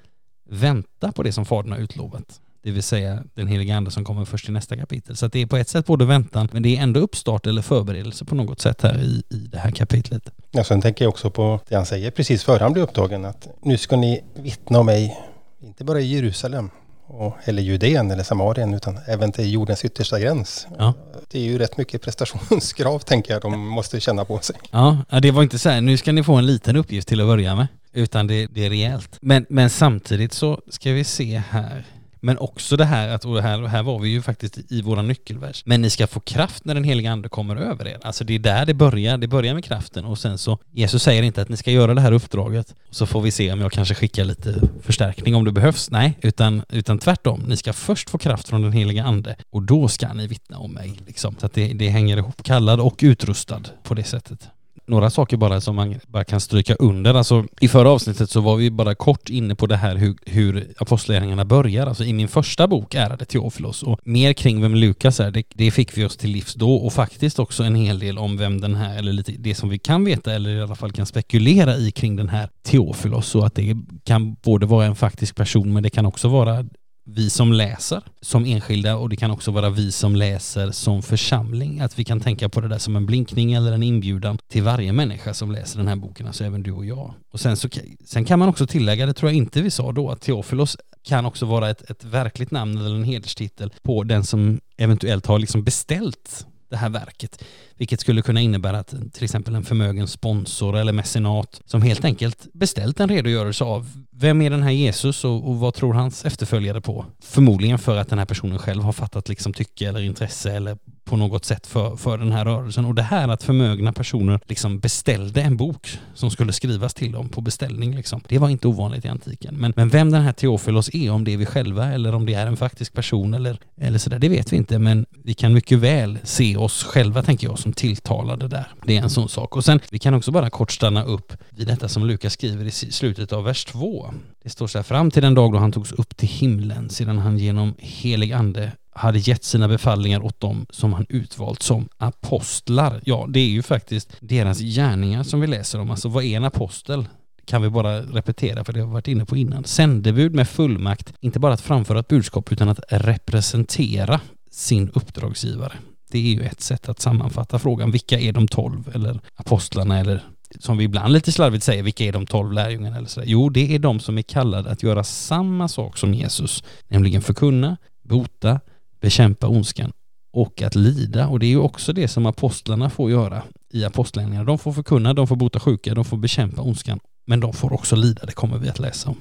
vänta 0.51 1.13
på 1.13 1.23
det 1.23 1.33
som 1.33 1.45
Fadern 1.45 1.73
har 1.73 1.79
utlovat. 1.79 2.41
Det 2.63 2.71
vill 2.71 2.83
säga 2.83 3.23
den 3.35 3.47
heliga 3.47 3.77
ande 3.77 3.91
som 3.91 4.05
kommer 4.05 4.25
först 4.25 4.49
i 4.49 4.53
nästa 4.53 4.77
kapitel. 4.77 5.17
Så 5.17 5.29
det 5.29 5.43
är 5.43 5.47
på 5.47 5.57
ett 5.57 5.69
sätt 5.69 5.87
både 5.87 6.05
väntan, 6.05 6.49
men 6.53 6.63
det 6.63 6.77
är 6.77 6.83
ändå 6.83 7.01
uppstart 7.01 7.47
eller 7.47 7.63
förberedelse 7.63 8.25
på 8.25 8.35
något 8.35 8.61
sätt 8.61 8.83
här 8.83 8.99
i, 9.01 9.23
i 9.31 9.49
det 9.53 9.59
här 9.59 9.71
kapitlet. 9.71 10.31
Ja, 10.51 10.65
sen 10.65 10.81
tänker 10.81 11.05
jag 11.05 11.09
också 11.11 11.31
på 11.31 11.61
det 11.69 11.75
han 11.75 11.87
säger 11.87 12.11
precis 12.11 12.45
före 12.45 12.63
han 12.63 12.73
blir 12.73 12.83
upptagen, 12.83 13.25
att 13.25 13.49
nu 13.63 13.79
ska 13.79 13.97
ni 13.97 14.25
vittna 14.35 14.81
om 14.81 14.87
mig, 14.87 15.19
inte 15.63 15.85
bara 15.85 16.01
i 16.01 16.15
Jerusalem, 16.15 16.71
och, 17.13 17.37
eller 17.45 17.63
Judeen 17.63 18.11
eller 18.11 18.23
Samarien, 18.23 18.75
utan 18.75 18.99
även 19.07 19.33
till 19.33 19.53
jordens 19.53 19.85
yttersta 19.85 20.21
gräns. 20.21 20.67
Ja. 20.79 20.95
Det 21.31 21.39
är 21.39 21.43
ju 21.43 21.59
rätt 21.59 21.77
mycket 21.77 22.03
prestationskrav, 22.03 22.99
tänker 23.07 23.33
jag, 23.33 23.43
de 23.43 23.69
måste 23.69 24.01
känna 24.01 24.25
på 24.25 24.39
sig. 24.39 24.57
Ja, 24.71 24.99
ja, 25.11 25.21
det 25.21 25.31
var 25.31 25.43
inte 25.43 25.59
så 25.59 25.69
här, 25.69 25.81
nu 25.81 25.97
ska 25.97 26.13
ni 26.13 26.23
få 26.23 26.35
en 26.35 26.47
liten 26.47 26.77
uppgift 26.77 27.09
till 27.09 27.21
att 27.21 27.27
börja 27.27 27.57
med, 27.57 27.67
utan 27.93 28.27
det, 28.27 28.47
det 28.47 28.67
är 28.67 28.71
rejält. 28.71 29.19
Men, 29.21 29.47
men 29.49 29.71
samtidigt 29.71 30.33
så 30.33 30.61
ska 30.69 30.93
vi 30.93 31.05
se 31.05 31.43
här, 31.51 31.85
men 32.25 32.39
också 32.39 32.77
det 32.77 32.85
här 32.85 33.09
att, 33.09 33.25
och 33.25 33.43
här, 33.43 33.67
här 33.67 33.83
var 33.83 33.99
vi 33.99 34.09
ju 34.09 34.23
faktiskt 34.23 34.73
i 34.73 34.83
våra 34.83 35.03
nyckelvers, 35.03 35.63
men 35.67 35.83
ni 35.83 35.91
ska 35.91 36.07
få 36.07 36.21
kraft 36.21 36.65
när 36.65 36.75
den 36.75 36.85
heliga 36.85 37.13
ande 37.13 37.29
kommer 37.29 37.57
över 37.57 37.89
er. 37.89 37.99
Alltså 38.03 38.25
det 38.25 38.35
är 38.35 38.39
där 38.39 38.67
det 38.67 38.75
börjar, 38.75 39.19
det 39.19 39.29
börjar 39.29 39.55
med 39.55 39.65
kraften 39.65 40.05
och 40.05 40.19
sen 40.19 40.39
så, 40.39 40.59
Jesus 40.73 41.03
säger 41.03 41.23
inte 41.23 41.43
att 41.43 41.49
ni 41.49 41.57
ska 41.57 41.71
göra 41.71 41.95
det 41.95 42.01
här 42.01 42.13
uppdraget, 42.13 42.75
så 42.91 43.07
får 43.07 43.21
vi 43.21 43.31
se 43.31 43.53
om 43.53 43.61
jag 43.61 43.73
kanske 43.73 43.95
skickar 43.95 44.25
lite 44.25 44.55
förstärkning 44.83 45.35
om 45.35 45.45
det 45.45 45.53
behövs. 45.53 45.91
Nej, 45.91 46.19
utan, 46.23 46.63
utan 46.69 46.99
tvärtom, 46.99 47.45
ni 47.47 47.57
ska 47.57 47.73
först 47.73 48.11
få 48.11 48.19
kraft 48.19 48.49
från 48.49 48.63
den 48.63 48.73
heliga 48.73 49.05
ande 49.05 49.37
och 49.51 49.63
då 49.63 49.89
ska 49.89 50.13
ni 50.13 50.27
vittna 50.27 50.59
om 50.59 50.73
mig. 50.73 50.99
Liksom. 51.07 51.37
Så 51.41 51.47
att 51.47 51.55
det, 51.55 51.73
det 51.73 51.89
hänger 51.89 52.17
ihop, 52.17 52.43
kallad 52.43 52.81
och 52.81 53.01
utrustad 53.03 53.63
på 53.83 53.95
det 53.95 54.05
sättet 54.05 54.49
några 54.87 55.11
saker 55.11 55.37
bara 55.37 55.61
som 55.61 55.77
man 55.77 55.95
bara 56.07 56.25
kan 56.25 56.41
stryka 56.41 56.75
under. 56.75 57.15
Alltså, 57.15 57.45
I 57.61 57.69
förra 57.69 57.91
avsnittet 57.91 58.31
så 58.31 58.41
var 58.41 58.57
vi 58.57 58.71
bara 58.71 58.95
kort 58.95 59.29
inne 59.31 59.55
på 59.55 59.67
det 59.67 59.77
här 59.77 59.97
hur, 59.97 60.17
hur 60.27 60.73
apostlagärningarna 60.79 61.45
börjar. 61.45 61.87
Alltså 61.87 62.05
i 62.05 62.13
min 62.13 62.29
första 62.29 62.69
bok, 62.69 62.95
Ärade 62.95 63.25
Teofilos, 63.25 63.83
och 63.83 64.01
mer 64.05 64.33
kring 64.33 64.63
vem 64.63 64.75
Lukas 64.75 65.21
är, 65.21 65.31
det, 65.31 65.43
det 65.55 65.71
fick 65.71 65.99
vi 65.99 66.05
oss 66.05 66.17
till 66.17 66.31
livs 66.31 66.55
då 66.55 66.75
och 66.75 66.93
faktiskt 66.93 67.39
också 67.39 67.63
en 67.63 67.75
hel 67.75 67.99
del 67.99 68.19
om 68.19 68.37
vem 68.37 68.61
den 68.61 68.75
här, 68.75 68.99
eller 68.99 69.13
lite 69.13 69.33
det 69.33 69.55
som 69.55 69.69
vi 69.69 69.79
kan 69.79 70.05
veta 70.05 70.33
eller 70.33 70.51
i 70.51 70.63
alla 70.63 70.75
fall 70.75 70.93
kan 70.93 71.07
spekulera 71.07 71.77
i 71.77 71.91
kring 71.91 72.17
den 72.17 72.29
här 72.29 72.49
Teofilos 72.63 73.27
så 73.27 73.45
att 73.45 73.55
det 73.55 73.77
kan 74.05 74.35
både 74.35 74.67
vara 74.67 74.87
en 74.87 74.97
faktisk 74.97 75.37
person 75.37 75.73
men 75.73 75.83
det 75.83 75.91
kan 75.91 76.07
också 76.07 76.29
vara 76.29 76.65
vi 77.05 77.31
som 77.31 77.53
läser 77.53 78.03
som 78.21 78.45
enskilda 78.45 78.97
och 78.97 79.09
det 79.09 79.17
kan 79.17 79.31
också 79.31 79.51
vara 79.51 79.71
vi 79.71 79.93
som 79.93 80.17
läser 80.17 80.71
som 80.71 81.03
församling. 81.03 81.81
Att 81.81 81.99
vi 81.99 82.05
kan 82.05 82.21
tänka 82.21 82.49
på 82.49 82.61
det 82.61 82.69
där 82.69 82.79
som 82.79 82.97
en 82.97 83.07
blinkning 83.07 83.53
eller 83.53 83.73
en 83.73 83.83
inbjudan 83.83 84.39
till 84.49 84.63
varje 84.63 84.93
människa 84.93 85.35
som 85.35 85.53
läser 85.53 85.79
den 85.79 85.89
här 85.89 85.97
boken, 85.97 86.27
alltså 86.27 86.45
även 86.45 86.63
du 86.63 86.73
och 86.73 86.87
jag. 86.87 87.15
Och 87.31 87.41
sen, 87.41 87.57
så, 87.57 87.69
sen 88.05 88.25
kan 88.25 88.39
man 88.39 88.49
också 88.49 88.67
tillägga, 88.67 89.07
det 89.07 89.15
tror 89.15 89.31
jag 89.31 89.37
inte 89.37 89.63
vi 89.63 89.71
sa 89.71 89.93
då, 89.93 90.11
att 90.11 90.21
Teofilos 90.21 90.77
kan 91.03 91.27
också 91.27 91.47
vara 91.47 91.71
ett, 91.71 91.91
ett 91.91 92.05
verkligt 92.05 92.51
namn 92.51 92.79
eller 92.79 92.95
en 92.95 93.05
hederstitel 93.05 93.73
på 93.83 94.05
den 94.05 94.25
som 94.25 94.61
eventuellt 94.77 95.27
har 95.27 95.39
liksom 95.39 95.65
beställt 95.65 96.47
det 96.69 96.77
här 96.77 96.91
verket. 96.91 97.45
Vilket 97.83 98.01
skulle 98.01 98.23
kunna 98.23 98.41
innebära 98.41 98.79
att 98.79 98.95
till 99.13 99.25
exempel 99.25 99.55
en 99.55 99.65
förmögen 99.65 100.09
sponsor 100.09 100.77
eller 100.77 100.93
mecenat 100.93 101.61
som 101.65 101.83
helt 101.83 102.05
enkelt 102.05 102.47
beställt 102.53 103.01
en 103.01 103.09
redogörelse 103.09 103.65
av 103.65 103.87
vem 104.11 104.43
är 104.43 104.51
den 104.51 104.63
här 104.63 104.71
Jesus 104.71 105.25
och, 105.25 105.49
och 105.49 105.57
vad 105.57 105.75
tror 105.75 105.95
hans 105.95 106.25
efterföljare 106.25 106.81
på? 106.81 107.07
Förmodligen 107.23 107.79
för 107.79 107.97
att 107.97 108.09
den 108.09 108.19
här 108.19 108.27
personen 108.27 108.59
själv 108.59 108.83
har 108.83 108.93
fattat 108.93 109.29
liksom 109.29 109.53
tycke 109.53 109.89
eller 109.89 110.01
intresse 110.01 110.53
eller 110.53 110.79
på 111.05 111.17
något 111.17 111.45
sätt 111.45 111.67
för, 111.67 111.97
för 111.97 112.19
den 112.19 112.33
här 112.33 112.45
rörelsen. 112.45 112.85
Och 112.85 112.95
det 112.95 113.03
här 113.03 113.29
att 113.29 113.43
förmögna 113.43 113.93
personer 113.93 114.41
liksom 114.47 114.79
beställde 114.79 115.43
en 115.43 115.57
bok 115.57 115.99
som 116.15 116.31
skulle 116.31 116.53
skrivas 116.53 116.95
till 116.95 117.13
dem 117.13 117.29
på 117.29 117.41
beställning. 117.41 117.97
Liksom. 117.97 118.21
Det 118.29 118.39
var 118.39 118.49
inte 118.49 118.69
ovanligt 118.69 119.05
i 119.05 119.09
antiken. 119.09 119.55
Men, 119.55 119.73
men 119.77 119.89
vem 119.89 120.11
den 120.11 120.23
här 120.23 120.33
Teofilos 120.33 120.95
är, 120.95 121.11
om 121.11 121.25
det 121.25 121.33
är 121.33 121.37
vi 121.37 121.47
själva 121.47 121.93
eller 121.93 122.15
om 122.15 122.27
det 122.27 122.35
är 122.35 122.47
en 122.47 122.57
faktisk 122.57 122.93
person 122.93 123.35
eller, 123.35 123.59
eller 123.77 123.99
sådär, 123.99 124.19
det 124.19 124.29
vet 124.29 124.53
vi 124.53 124.57
inte. 124.57 124.79
Men 124.79 125.07
vi 125.25 125.35
kan 125.35 125.55
mycket 125.55 125.79
väl 125.79 126.19
se 126.25 126.57
oss 126.57 126.85
själva, 126.85 127.23
tänker 127.23 127.47
jag, 127.47 127.59
som 127.59 127.73
tilltalade 127.73 128.49
där. 128.49 128.67
Det 128.87 128.99
är 128.99 129.03
en 129.03 129.11
sån 129.11 129.29
sak. 129.29 129.57
Och 129.57 129.65
sen, 129.65 129.81
vi 129.91 129.99
kan 129.99 130.15
också 130.15 130.31
bara 130.33 130.51
kort 130.51 130.73
stanna 130.73 131.05
upp 131.05 131.33
vid 131.51 131.67
detta 131.67 131.89
som 131.89 132.07
Lukas 132.07 132.33
skriver 132.33 132.65
i 132.65 132.71
slutet 132.71 133.33
av 133.33 133.45
vers 133.45 133.65
2. 133.65 134.15
Det 134.43 134.51
står 134.51 134.67
så 134.67 134.79
här, 134.79 134.83
fram 134.83 135.11
till 135.11 135.23
den 135.23 135.35
dag 135.35 135.53
då 135.53 135.59
han 135.59 135.73
togs 135.73 135.93
upp 135.93 136.17
till 136.17 136.29
himlen 136.29 136.89
sedan 136.89 137.19
han 137.19 137.39
genom 137.39 137.75
helig 137.79 138.33
ande 138.33 138.73
hade 138.95 139.19
gett 139.19 139.45
sina 139.45 139.69
befallningar 139.69 140.25
åt 140.25 140.41
dem 140.41 140.67
som 140.71 140.93
han 140.93 141.07
utvalt 141.09 141.63
som 141.63 141.89
apostlar. 141.97 143.01
Ja, 143.05 143.27
det 143.29 143.41
är 143.41 143.49
ju 143.49 143.63
faktiskt 143.63 144.17
deras 144.21 144.59
gärningar 144.59 145.23
som 145.23 145.41
vi 145.41 145.47
läser 145.47 145.81
om. 145.81 145.91
Alltså 145.91 146.09
vad 146.09 146.25
är 146.25 146.37
en 146.37 146.45
apostel? 146.45 147.07
Kan 147.45 147.63
vi 147.63 147.71
bara 147.71 148.01
repetera 148.01 148.65
för 148.65 148.73
det 148.73 148.81
har 148.81 148.87
vi 148.87 148.93
varit 148.93 149.09
inne 149.09 149.25
på 149.25 149.37
innan. 149.37 149.65
Sändebud 149.65 150.35
med 150.35 150.49
fullmakt, 150.49 151.15
inte 151.21 151.39
bara 151.39 151.53
att 151.53 151.61
framföra 151.61 152.01
ett 152.01 152.09
budskap 152.09 152.53
utan 152.53 152.69
att 152.69 152.81
representera 152.89 154.21
sin 154.51 154.91
uppdragsgivare. 154.95 155.73
Det 156.11 156.19
är 156.19 156.33
ju 156.33 156.43
ett 156.43 156.61
sätt 156.61 156.89
att 156.89 157.01
sammanfatta 157.01 157.59
frågan. 157.59 157.91
Vilka 157.91 158.21
är 158.21 158.33
de 158.33 158.49
tolv 158.49 158.91
eller 158.95 159.21
apostlarna 159.35 159.99
eller 159.99 160.23
som 160.59 160.77
vi 160.79 160.85
ibland 160.85 161.13
lite 161.13 161.33
slarvigt 161.33 161.65
säger, 161.65 161.83
vilka 161.83 162.05
är 162.05 162.13
de 162.13 162.27
tolv 162.27 162.53
lärjungarna 162.53 162.97
eller 162.97 163.09
sådär? 163.09 163.27
Jo, 163.27 163.49
det 163.49 163.75
är 163.75 163.79
de 163.79 164.01
som 164.01 164.19
är 164.19 164.23
kallade 164.23 164.71
att 164.71 164.83
göra 164.83 165.05
samma 165.05 165.69
sak 165.69 165.99
som 165.99 166.15
Jesus, 166.15 166.65
nämligen 166.89 167.23
förkunna, 167.23 167.77
bota, 168.03 168.61
bekämpa 169.03 169.49
ondskan 169.49 169.93
och 170.33 170.63
att 170.63 170.75
lida. 170.75 171.27
Och 171.27 171.39
det 171.39 171.47
är 171.47 171.51
ju 171.51 171.59
också 171.59 171.93
det 171.93 172.09
som 172.09 172.27
apostlarna 172.27 172.91
får 172.91 173.11
göra 173.11 173.43
i 173.73 173.85
apostlagärningarna. 173.85 174.45
De 174.45 174.59
får 174.59 174.73
förkunna, 174.73 175.15
de 175.15 175.27
får 175.27 175.37
bota 175.37 175.61
sjuka, 175.61 175.95
de 175.95 176.05
får 176.05 176.17
bekämpa 176.17 176.63
ondskan, 176.63 177.01
men 177.27 177.41
de 177.41 177.53
får 177.53 177.73
också 177.73 177.97
lida. 177.97 178.27
Det 178.27 178.33
kommer 178.33 178.59
vi 178.59 178.69
att 178.69 178.79
läsa 178.79 179.11
om. 179.11 179.17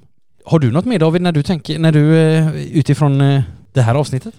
Har 0.46 0.60
du 0.60 0.72
något 0.72 0.86
mer 0.86 1.00
David 1.00 1.22
när 1.22 1.32
du 1.32 1.44
tänker, 1.44 1.80
när 1.80 1.92
du 1.92 2.18
eh, 2.18 2.56
utifrån 2.56 3.22
eh, 3.22 3.44
det 3.74 3.82
här 3.82 3.96
avsnittet? 3.96 4.34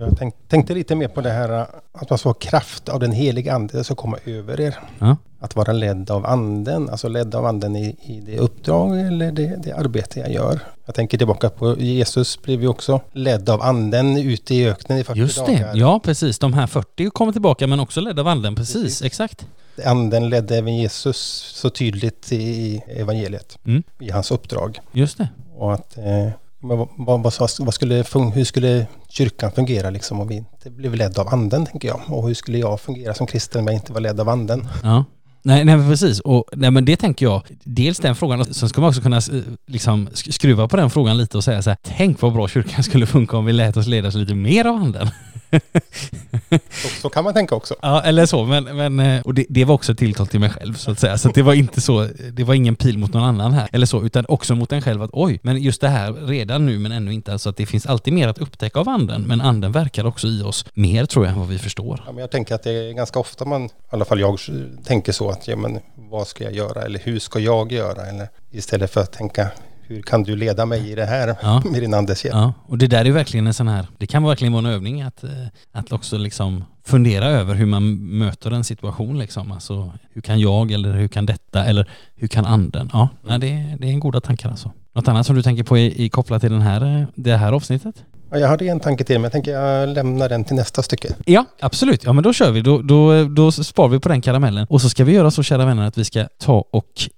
Jag 0.00 0.18
tänk, 0.18 0.34
tänkte 0.48 0.74
lite 0.74 0.94
mer 0.94 1.08
på 1.08 1.20
det 1.20 1.30
här 1.30 1.66
att 1.92 2.10
man 2.10 2.18
ska 2.18 2.28
ha 2.28 2.34
kraft 2.34 2.88
av 2.88 3.00
den 3.00 3.12
heliga 3.12 3.54
ande 3.54 3.84
som 3.84 3.96
kommer 3.96 4.18
över 4.28 4.60
er. 4.60 4.78
Ja. 4.98 5.16
Att 5.40 5.56
vara 5.56 5.72
ledd 5.72 6.10
av 6.10 6.26
anden, 6.26 6.88
alltså 6.90 7.08
ledd 7.08 7.34
av 7.34 7.46
anden 7.46 7.76
i, 7.76 7.96
i 8.02 8.20
det 8.26 8.38
uppdrag 8.38 9.00
eller 9.00 9.32
det, 9.32 9.56
det 9.64 9.72
arbete 9.72 10.20
jag 10.20 10.32
gör. 10.32 10.60
Jag 10.86 10.94
tänker 10.94 11.18
tillbaka 11.18 11.50
på 11.50 11.76
Jesus 11.78 12.42
blev 12.42 12.62
ju 12.62 12.68
också 12.68 13.00
ledd 13.12 13.48
av 13.50 13.62
anden 13.62 14.16
ute 14.16 14.54
i 14.54 14.68
öknen 14.68 14.98
i 14.98 15.04
40 15.04 15.18
Just 15.18 15.36
dagar. 15.38 15.72
det, 15.72 15.78
ja 15.78 16.00
precis. 16.04 16.38
De 16.38 16.52
här 16.52 16.66
40 16.66 17.10
kommer 17.10 17.32
tillbaka 17.32 17.66
men 17.66 17.80
också 17.80 18.00
ledda 18.00 18.22
av 18.22 18.28
anden, 18.28 18.54
precis, 18.54 18.82
Precis. 18.82 19.02
exakt. 19.02 19.46
Anden 19.84 20.28
ledde 20.28 20.56
även 20.58 20.76
Jesus 20.76 21.16
så 21.54 21.70
tydligt 21.70 22.32
i 22.32 22.82
evangeliet, 22.88 23.58
Mm. 23.64 23.82
i 24.00 24.10
hans 24.10 24.30
uppdrag. 24.30 24.80
Just 24.92 25.18
det. 25.18 25.28
Och 25.56 25.74
att, 25.74 25.96
eh, 25.98 26.28
men 26.60 26.78
vad, 26.78 26.88
vad, 26.96 27.22
vad, 27.22 27.50
vad 27.58 27.74
skulle, 27.74 28.04
hur 28.34 28.44
skulle 28.44 28.86
kyrkan 29.08 29.52
fungera 29.52 29.90
liksom 29.90 30.20
om 30.20 30.28
vi 30.28 30.36
inte 30.36 30.70
blev 30.70 30.94
ledd 30.94 31.18
av 31.18 31.28
anden, 31.28 31.66
tänker 31.66 31.88
jag. 31.88 32.00
Och 32.08 32.28
hur 32.28 32.34
skulle 32.34 32.58
jag 32.58 32.80
fungera 32.80 33.14
som 33.14 33.26
kristen 33.26 33.60
om 33.60 33.66
jag 33.66 33.76
inte 33.76 33.92
var 33.92 34.00
ledd 34.00 34.20
av 34.20 34.28
anden? 34.28 34.68
Ja. 34.82 35.04
Nej, 35.42 35.64
nej 35.64 35.76
men 35.76 35.90
precis. 35.90 36.20
Och 36.20 36.44
nej, 36.52 36.70
men 36.70 36.84
det 36.84 36.96
tänker 36.96 37.26
jag, 37.26 37.42
dels 37.64 37.98
den 37.98 38.16
frågan, 38.16 38.54
sen 38.54 38.68
ska 38.68 38.80
man 38.80 38.88
också 38.88 39.02
kunna 39.02 39.16
eh, 39.16 39.42
liksom 39.66 40.08
skruva 40.14 40.68
på 40.68 40.76
den 40.76 40.90
frågan 40.90 41.18
lite 41.18 41.36
och 41.36 41.44
säga 41.44 41.62
så 41.62 41.70
här, 41.70 41.78
tänk 41.82 42.22
vad 42.22 42.32
bra 42.32 42.48
kyrkan 42.48 42.82
skulle 42.82 43.06
funka 43.06 43.36
om 43.36 43.44
vi 43.44 43.52
lät 43.52 43.76
oss 43.76 43.86
ledas 43.86 44.14
lite 44.14 44.34
mer 44.34 44.64
av 44.64 44.76
anden. 44.76 45.08
så, 46.70 46.88
så, 46.88 47.08
kan 47.08 47.24
man 47.24 47.34
tänka 47.34 47.54
också. 47.54 47.74
Ja, 47.82 48.02
eller 48.02 48.26
så. 48.26 48.44
Men, 48.44 48.64
men, 48.64 49.00
eh, 49.00 49.20
och 49.22 49.34
det, 49.34 49.46
det, 49.48 49.64
var 49.64 49.74
också 49.74 49.94
tilltal 49.94 50.26
till 50.26 50.40
mig 50.40 50.50
själv 50.50 50.74
så 50.74 50.90
att 50.90 50.98
säga. 50.98 51.18
Så 51.18 51.28
det 51.28 51.42
var 51.42 51.54
inte 51.54 51.80
så, 51.80 52.08
det 52.32 52.44
var 52.44 52.54
ingen 52.54 52.76
pil 52.76 52.98
mot 52.98 53.12
någon 53.12 53.22
annan 53.22 53.52
här. 53.52 53.68
Eller 53.72 53.86
så, 53.86 54.02
utan 54.02 54.24
också 54.28 54.54
mot 54.54 54.72
en 54.72 54.82
själv 54.82 55.02
att 55.02 55.10
oj, 55.12 55.40
men 55.42 55.62
just 55.62 55.80
det 55.80 55.88
här 55.88 56.12
redan 56.12 56.66
nu 56.66 56.78
men 56.78 56.92
ännu 56.92 57.12
inte. 57.12 57.32
Alltså 57.32 57.48
att 57.48 57.56
det 57.56 57.66
finns 57.66 57.86
alltid 57.86 58.14
mer 58.14 58.28
att 58.28 58.38
upptäcka 58.38 58.80
av 58.80 58.88
anden. 58.88 59.22
Men 59.22 59.40
anden 59.40 59.72
verkar 59.72 60.06
också 60.06 60.26
i 60.26 60.42
oss 60.42 60.64
mer 60.74 61.06
tror 61.06 61.24
jag 61.24 61.32
än 61.32 61.38
vad 61.38 61.48
vi 61.48 61.58
förstår. 61.58 62.02
Ja, 62.06 62.12
men 62.12 62.20
jag 62.20 62.30
tänker 62.30 62.54
att 62.54 62.62
det 62.62 62.72
är 62.72 62.92
ganska 62.92 63.18
ofta 63.18 63.44
man, 63.44 63.64
i 63.64 63.70
alla 63.90 64.04
fall 64.04 64.20
jag, 64.20 64.38
tänker 64.84 65.12
så 65.12 65.30
att 65.30 65.48
ja, 65.48 65.56
men 65.56 65.80
vad 65.94 66.26
ska 66.26 66.44
jag 66.44 66.52
göra 66.52 66.82
eller 66.82 66.98
hur 66.98 67.18
ska 67.18 67.38
jag 67.38 67.72
göra? 67.72 68.06
Eller 68.06 68.28
istället 68.50 68.90
för 68.90 69.00
att 69.00 69.12
tänka 69.12 69.50
hur 69.90 70.02
kan 70.02 70.22
du 70.22 70.36
leda 70.36 70.66
mig 70.66 70.90
i 70.90 70.94
det 70.94 71.04
här 71.04 71.36
ja. 71.42 71.62
med 71.70 71.82
din 71.82 71.94
andes 71.94 72.24
hjälp? 72.24 72.36
Ja, 72.36 72.52
och 72.66 72.78
det 72.78 72.86
där 72.86 73.04
är 73.04 73.10
verkligen 73.10 73.46
en 73.46 73.54
sån 73.54 73.68
här, 73.68 73.86
det 73.98 74.06
kan 74.06 74.22
verkligen 74.22 74.52
vara 74.52 74.68
en 74.68 74.74
övning 74.74 75.02
att, 75.02 75.24
eh, 75.24 75.30
att 75.72 75.92
också 75.92 76.18
liksom 76.18 76.64
fundera 76.84 77.26
över 77.26 77.54
hur 77.54 77.66
man 77.66 77.96
möter 78.18 78.50
en 78.50 78.64
situation 78.64 79.18
liksom. 79.18 79.52
Alltså 79.52 79.92
hur 80.12 80.22
kan 80.22 80.40
jag 80.40 80.70
eller 80.70 80.92
hur 80.92 81.08
kan 81.08 81.26
detta 81.26 81.64
eller 81.64 81.90
hur 82.14 82.28
kan 82.28 82.44
anden? 82.44 82.90
Ja, 82.92 83.08
mm. 83.28 83.40
det, 83.40 83.76
det 83.78 83.86
är 83.86 83.92
en 83.92 84.00
goda 84.00 84.20
tankar 84.20 84.50
alltså. 84.50 84.72
Något 84.92 85.08
annat 85.08 85.26
som 85.26 85.36
du 85.36 85.42
tänker 85.42 85.62
på 85.64 85.78
i, 85.78 86.04
i 86.04 86.08
kopplat 86.08 86.40
till 86.40 86.52
den 86.52 86.60
här, 86.60 87.00
eh, 87.00 87.06
det 87.14 87.36
här 87.36 87.52
avsnittet? 87.52 88.04
Ja, 88.30 88.38
jag 88.38 88.48
hade 88.48 88.66
en 88.66 88.80
tanke 88.80 89.04
till 89.04 89.16
men 89.16 89.22
jag 89.22 89.32
tänker 89.32 89.52
jag 89.52 89.88
lämnar 89.88 90.28
den 90.28 90.44
till 90.44 90.56
nästa 90.56 90.82
stycke. 90.82 91.14
Ja, 91.26 91.44
absolut. 91.60 92.04
Ja 92.04 92.12
men 92.12 92.24
då 92.24 92.32
kör 92.32 92.50
vi. 92.50 92.60
Då, 92.60 92.82
då, 92.82 93.24
då 93.24 93.52
sparar 93.52 93.88
vi 93.88 94.00
på 94.00 94.08
den 94.08 94.20
karamellen. 94.20 94.66
Och 94.70 94.80
så 94.80 94.88
ska 94.88 95.04
vi 95.04 95.12
göra 95.12 95.30
så 95.30 95.42
kära 95.42 95.64
vänner 95.64 95.86
att 95.86 95.98
vi 95.98 96.04
ska 96.04 96.28
ta 96.38 96.64
och 96.70 97.10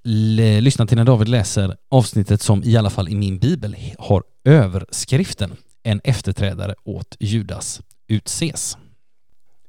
lyssna 0.60 0.86
till 0.86 0.96
när 0.96 1.04
David 1.04 1.28
läser 1.28 1.76
avsnittet 1.90 2.42
som 2.42 2.64
i 2.64 2.76
alla 2.76 2.90
fall 2.90 3.08
i 3.08 3.14
min 3.14 3.38
bibel 3.38 3.76
har 3.98 4.22
överskriften 4.44 5.52
En 5.82 6.00
efterträdare 6.04 6.74
åt 6.84 7.16
Judas 7.20 7.80
utses. 8.08 8.76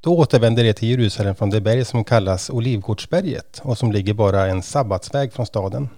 Då 0.01 0.17
återvände 0.17 0.63
de 0.63 0.73
till 0.73 0.89
Jerusalem 0.89 1.35
från 1.35 1.49
det 1.49 1.61
berg 1.61 1.85
som 1.85 2.03
kallas 2.03 2.49
Olivgårdsberget 2.49 3.61
och 3.63 3.77
som 3.77 3.91
ligger 3.91 4.13
bara 4.13 4.47
en 4.47 4.63
sabbatsväg 4.63 5.33
från 5.33 5.45
staden. 5.45 5.89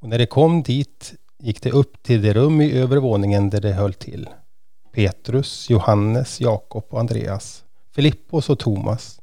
Och 0.00 0.08
när 0.08 0.18
de 0.18 0.26
kom 0.26 0.62
dit 0.62 1.14
gick 1.38 1.62
de 1.62 1.70
upp 1.70 2.02
till 2.02 2.22
det 2.22 2.32
rum 2.32 2.60
i 2.60 2.78
övervåningen 2.78 3.50
där 3.50 3.60
de 3.60 3.72
höll 3.72 3.94
till. 3.94 4.28
Petrus, 4.92 5.70
Johannes, 5.70 6.40
Jakob 6.40 6.84
och 6.90 7.00
Andreas, 7.00 7.64
Filippos 7.94 8.50
och 8.50 8.58
Thomas, 8.58 9.20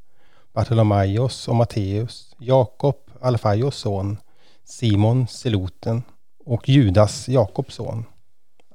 Bartolomaios 0.54 1.48
och 1.48 1.56
Matteus, 1.56 2.36
Jakob, 2.40 2.96
Alfaios 3.22 3.76
son, 3.76 4.18
Simon, 4.64 5.28
Seloten 5.28 6.04
och 6.46 6.70
Judas, 6.70 7.30
Jakobs 7.30 7.76
son. 7.76 8.06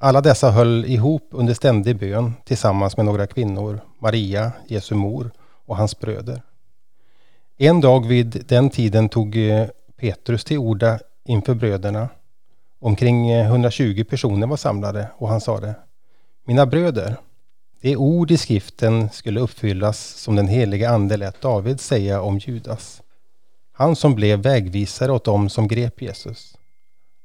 Alla 0.00 0.20
dessa 0.20 0.50
höll 0.50 0.84
ihop 0.84 1.28
under 1.30 1.54
ständig 1.54 1.98
bön 1.98 2.32
tillsammans 2.44 2.96
med 2.96 3.06
några 3.06 3.26
kvinnor, 3.26 3.80
Maria, 3.98 4.52
Jesu 4.68 4.94
mor 4.94 5.30
och 5.66 5.76
hans 5.76 5.98
bröder. 5.98 6.42
En 7.56 7.80
dag 7.80 8.06
vid 8.06 8.44
den 8.48 8.70
tiden 8.70 9.08
tog 9.08 9.36
eh, 9.36 9.66
Petrus 9.96 10.44
till 10.44 10.58
orda 10.58 10.98
inför 11.24 11.54
bröderna. 11.54 12.08
Omkring 12.80 13.30
eh, 13.30 13.46
120 13.46 14.04
personer 14.04 14.46
var 14.46 14.56
samlade 14.56 15.08
och 15.16 15.28
han 15.28 15.40
sade 15.40 15.74
mina 16.44 16.66
bröder, 16.66 17.16
det 17.80 17.96
ord 17.96 18.30
i 18.30 18.36
skriften 18.36 19.10
skulle 19.10 19.40
uppfyllas 19.40 19.98
som 19.98 20.36
den 20.36 20.48
helige 20.48 20.90
ande 20.90 21.16
lät 21.16 21.40
David 21.40 21.80
säga 21.80 22.22
om 22.22 22.38
Judas. 22.38 23.02
Han 23.72 23.96
som 23.96 24.14
blev 24.14 24.38
vägvisare 24.38 25.12
åt 25.12 25.24
dem 25.24 25.48
som 25.48 25.68
grep 25.68 26.02
Jesus. 26.02 26.58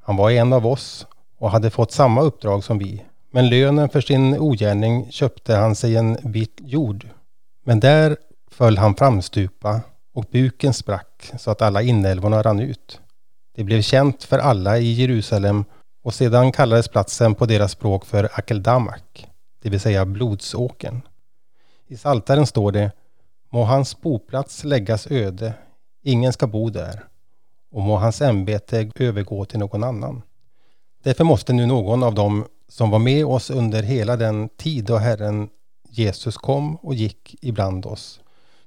Han 0.02 0.18
var 0.18 0.32
en 0.32 0.54
av 0.54 0.68
oss 0.68 1.08
och 1.38 1.52
hade 1.52 1.70
fått 1.70 1.92
samma 1.92 2.22
uppdrag 2.22 2.64
som 2.64 2.78
vi. 2.78 3.06
Men 3.32 3.50
lönen 3.50 3.90
för 3.90 4.02
sin 4.02 4.40
ogärning 4.40 5.12
köpte 5.12 5.56
han 5.56 5.76
sig 5.76 5.96
en 5.96 6.18
bit 6.24 6.58
jord. 6.64 7.08
Men 7.64 7.80
där 7.80 8.18
föll 8.52 8.78
han 8.78 8.96
framstupa 8.96 9.82
och 10.14 10.26
buken 10.32 10.74
sprack 10.74 11.32
så 11.38 11.52
att 11.52 11.62
alla 11.62 11.82
inälvorna 11.82 12.42
rann 12.42 12.60
ut. 12.60 13.02
Det 13.56 13.64
blev 13.64 13.82
känt 13.82 14.24
för 14.24 14.40
alla 14.40 14.78
i 14.78 14.92
Jerusalem 14.92 15.66
och 16.04 16.14
sedan 16.14 16.52
kallades 16.52 16.88
platsen 16.88 17.36
på 17.36 17.46
deras 17.46 17.72
språk 17.72 18.06
för 18.06 18.30
Akeldamak, 18.34 19.28
det 19.62 19.70
vill 19.70 19.80
säga 19.80 20.06
blodsåken. 20.06 21.02
I 21.88 21.98
saltaren 21.98 22.48
står 22.48 22.72
det 22.72 22.92
Må 23.50 23.64
hans 23.64 24.02
boplats 24.02 24.64
läggas 24.64 25.08
öde, 25.12 25.54
ingen 26.04 26.34
ska 26.34 26.48
bo 26.48 26.70
där, 26.70 27.04
och 27.72 27.82
må 27.82 27.98
hans 27.98 28.22
ämbete 28.22 28.92
övergå 28.96 29.46
till 29.46 29.60
någon 29.60 29.84
annan. 29.84 30.22
Därför 31.04 31.24
måste 31.24 31.54
nu 31.54 31.66
någon 31.66 32.04
av 32.04 32.16
dem 32.16 32.46
som 32.70 32.90
var 32.90 33.00
med 33.00 33.26
oss 33.26 33.50
under 33.50 33.84
hela 33.84 34.16
den 34.16 34.50
tid 34.50 34.86
då 34.86 34.98
Herren 34.98 35.50
Jesus 35.90 36.38
kom 36.38 36.76
och 36.76 36.96
gick 36.96 37.36
ibland 37.42 37.86
oss, 37.86 38.20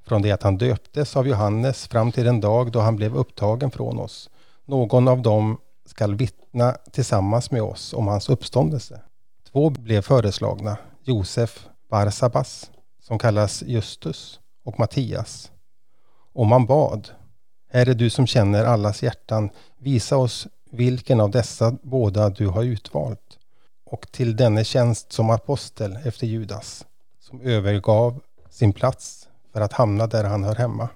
från 0.06 0.22
det 0.22 0.32
att 0.32 0.42
han 0.42 0.58
döptes 0.58 1.16
av 1.16 1.28
Johannes 1.28 1.88
fram 1.88 2.12
till 2.12 2.24
den 2.24 2.40
dag 2.40 2.72
då 2.72 2.80
han 2.80 2.96
blev 2.96 3.16
upptagen 3.16 3.70
från 3.70 3.98
oss, 3.98 4.30
någon 4.68 5.08
av 5.08 5.22
dem 5.22 5.58
skall 5.86 6.14
vittna 6.14 6.72
tillsammans 6.92 7.50
med 7.50 7.62
oss 7.62 7.94
om 7.94 8.06
hans 8.06 8.28
uppståndelse. 8.28 9.00
Två 9.52 9.70
blev 9.70 10.02
föreslagna, 10.02 10.76
Josef 11.02 11.68
Barsabas, 11.90 12.70
som 13.02 13.18
kallas 13.18 13.62
Justus, 13.62 14.40
och 14.64 14.78
Mattias. 14.78 15.52
Och 16.32 16.46
man 16.46 16.66
bad, 16.66 17.08
Herre 17.70 17.94
du 17.94 18.10
som 18.10 18.26
känner 18.26 18.64
allas 18.64 19.02
hjärtan, 19.02 19.50
visa 19.78 20.16
oss 20.16 20.46
vilken 20.70 21.20
av 21.20 21.30
dessa 21.30 21.76
båda 21.82 22.30
du 22.30 22.46
har 22.46 22.62
utvalt 22.62 23.38
och 23.84 24.12
till 24.12 24.36
denne 24.36 24.64
tjänst 24.64 25.12
som 25.12 25.30
apostel 25.30 25.98
efter 26.04 26.26
Judas, 26.26 26.86
som 27.20 27.40
övergav 27.40 28.20
sin 28.50 28.72
plats 28.72 29.28
för 29.52 29.60
att 29.60 29.72
hamna 29.72 30.06
där 30.06 30.24
han 30.24 30.44
hör 30.44 30.54
hemma. 30.54 30.88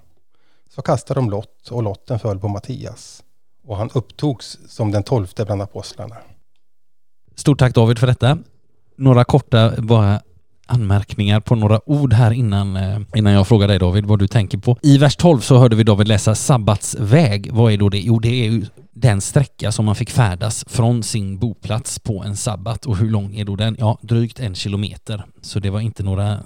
Så 0.69 0.81
kastade 0.81 1.19
de 1.19 1.29
lott 1.29 1.67
och 1.71 1.83
lotten 1.83 2.19
föll 2.19 2.39
på 2.39 2.47
Mattias 2.47 3.23
och 3.67 3.77
han 3.77 3.89
upptogs 3.93 4.57
som 4.67 4.91
den 4.91 5.03
tolfte 5.03 5.45
bland 5.45 5.61
apostlarna. 5.61 6.15
Stort 7.35 7.59
tack 7.59 7.75
David 7.75 7.99
för 7.99 8.07
detta. 8.07 8.37
Några 8.97 9.23
korta 9.23 9.73
bara 9.77 10.21
anmärkningar 10.67 11.39
på 11.39 11.55
några 11.55 11.89
ord 11.89 12.13
här 12.13 12.31
innan, 12.31 12.75
eh, 12.75 12.99
innan 13.15 13.33
jag 13.33 13.47
frågar 13.47 13.67
dig 13.67 13.79
David 13.79 14.05
vad 14.05 14.19
du 14.19 14.27
tänker 14.27 14.57
på. 14.57 14.77
I 14.81 14.97
vers 14.97 15.15
12 15.15 15.39
så 15.39 15.57
hörde 15.57 15.75
vi 15.75 15.83
David 15.83 16.07
läsa 16.07 16.35
sabbatsväg. 16.35 17.51
Vad 17.51 17.73
är 17.73 17.77
då 17.77 17.89
det? 17.89 17.99
Jo, 17.99 18.19
det 18.19 18.27
är 18.27 18.51
ju 18.51 18.65
den 18.91 19.21
sträcka 19.21 19.71
som 19.71 19.85
man 19.85 19.95
fick 19.95 20.09
färdas 20.09 20.65
från 20.67 21.03
sin 21.03 21.39
boplats 21.39 21.99
på 21.99 22.23
en 22.23 22.37
sabbat. 22.37 22.85
Och 22.85 22.97
hur 22.97 23.09
lång 23.09 23.35
är 23.35 23.45
då 23.45 23.55
den? 23.55 23.75
Ja, 23.79 23.97
drygt 24.01 24.39
en 24.39 24.55
kilometer. 24.55 25.25
Så 25.41 25.59
det 25.59 25.69
var 25.69 25.79
inte 25.79 26.03
några 26.03 26.39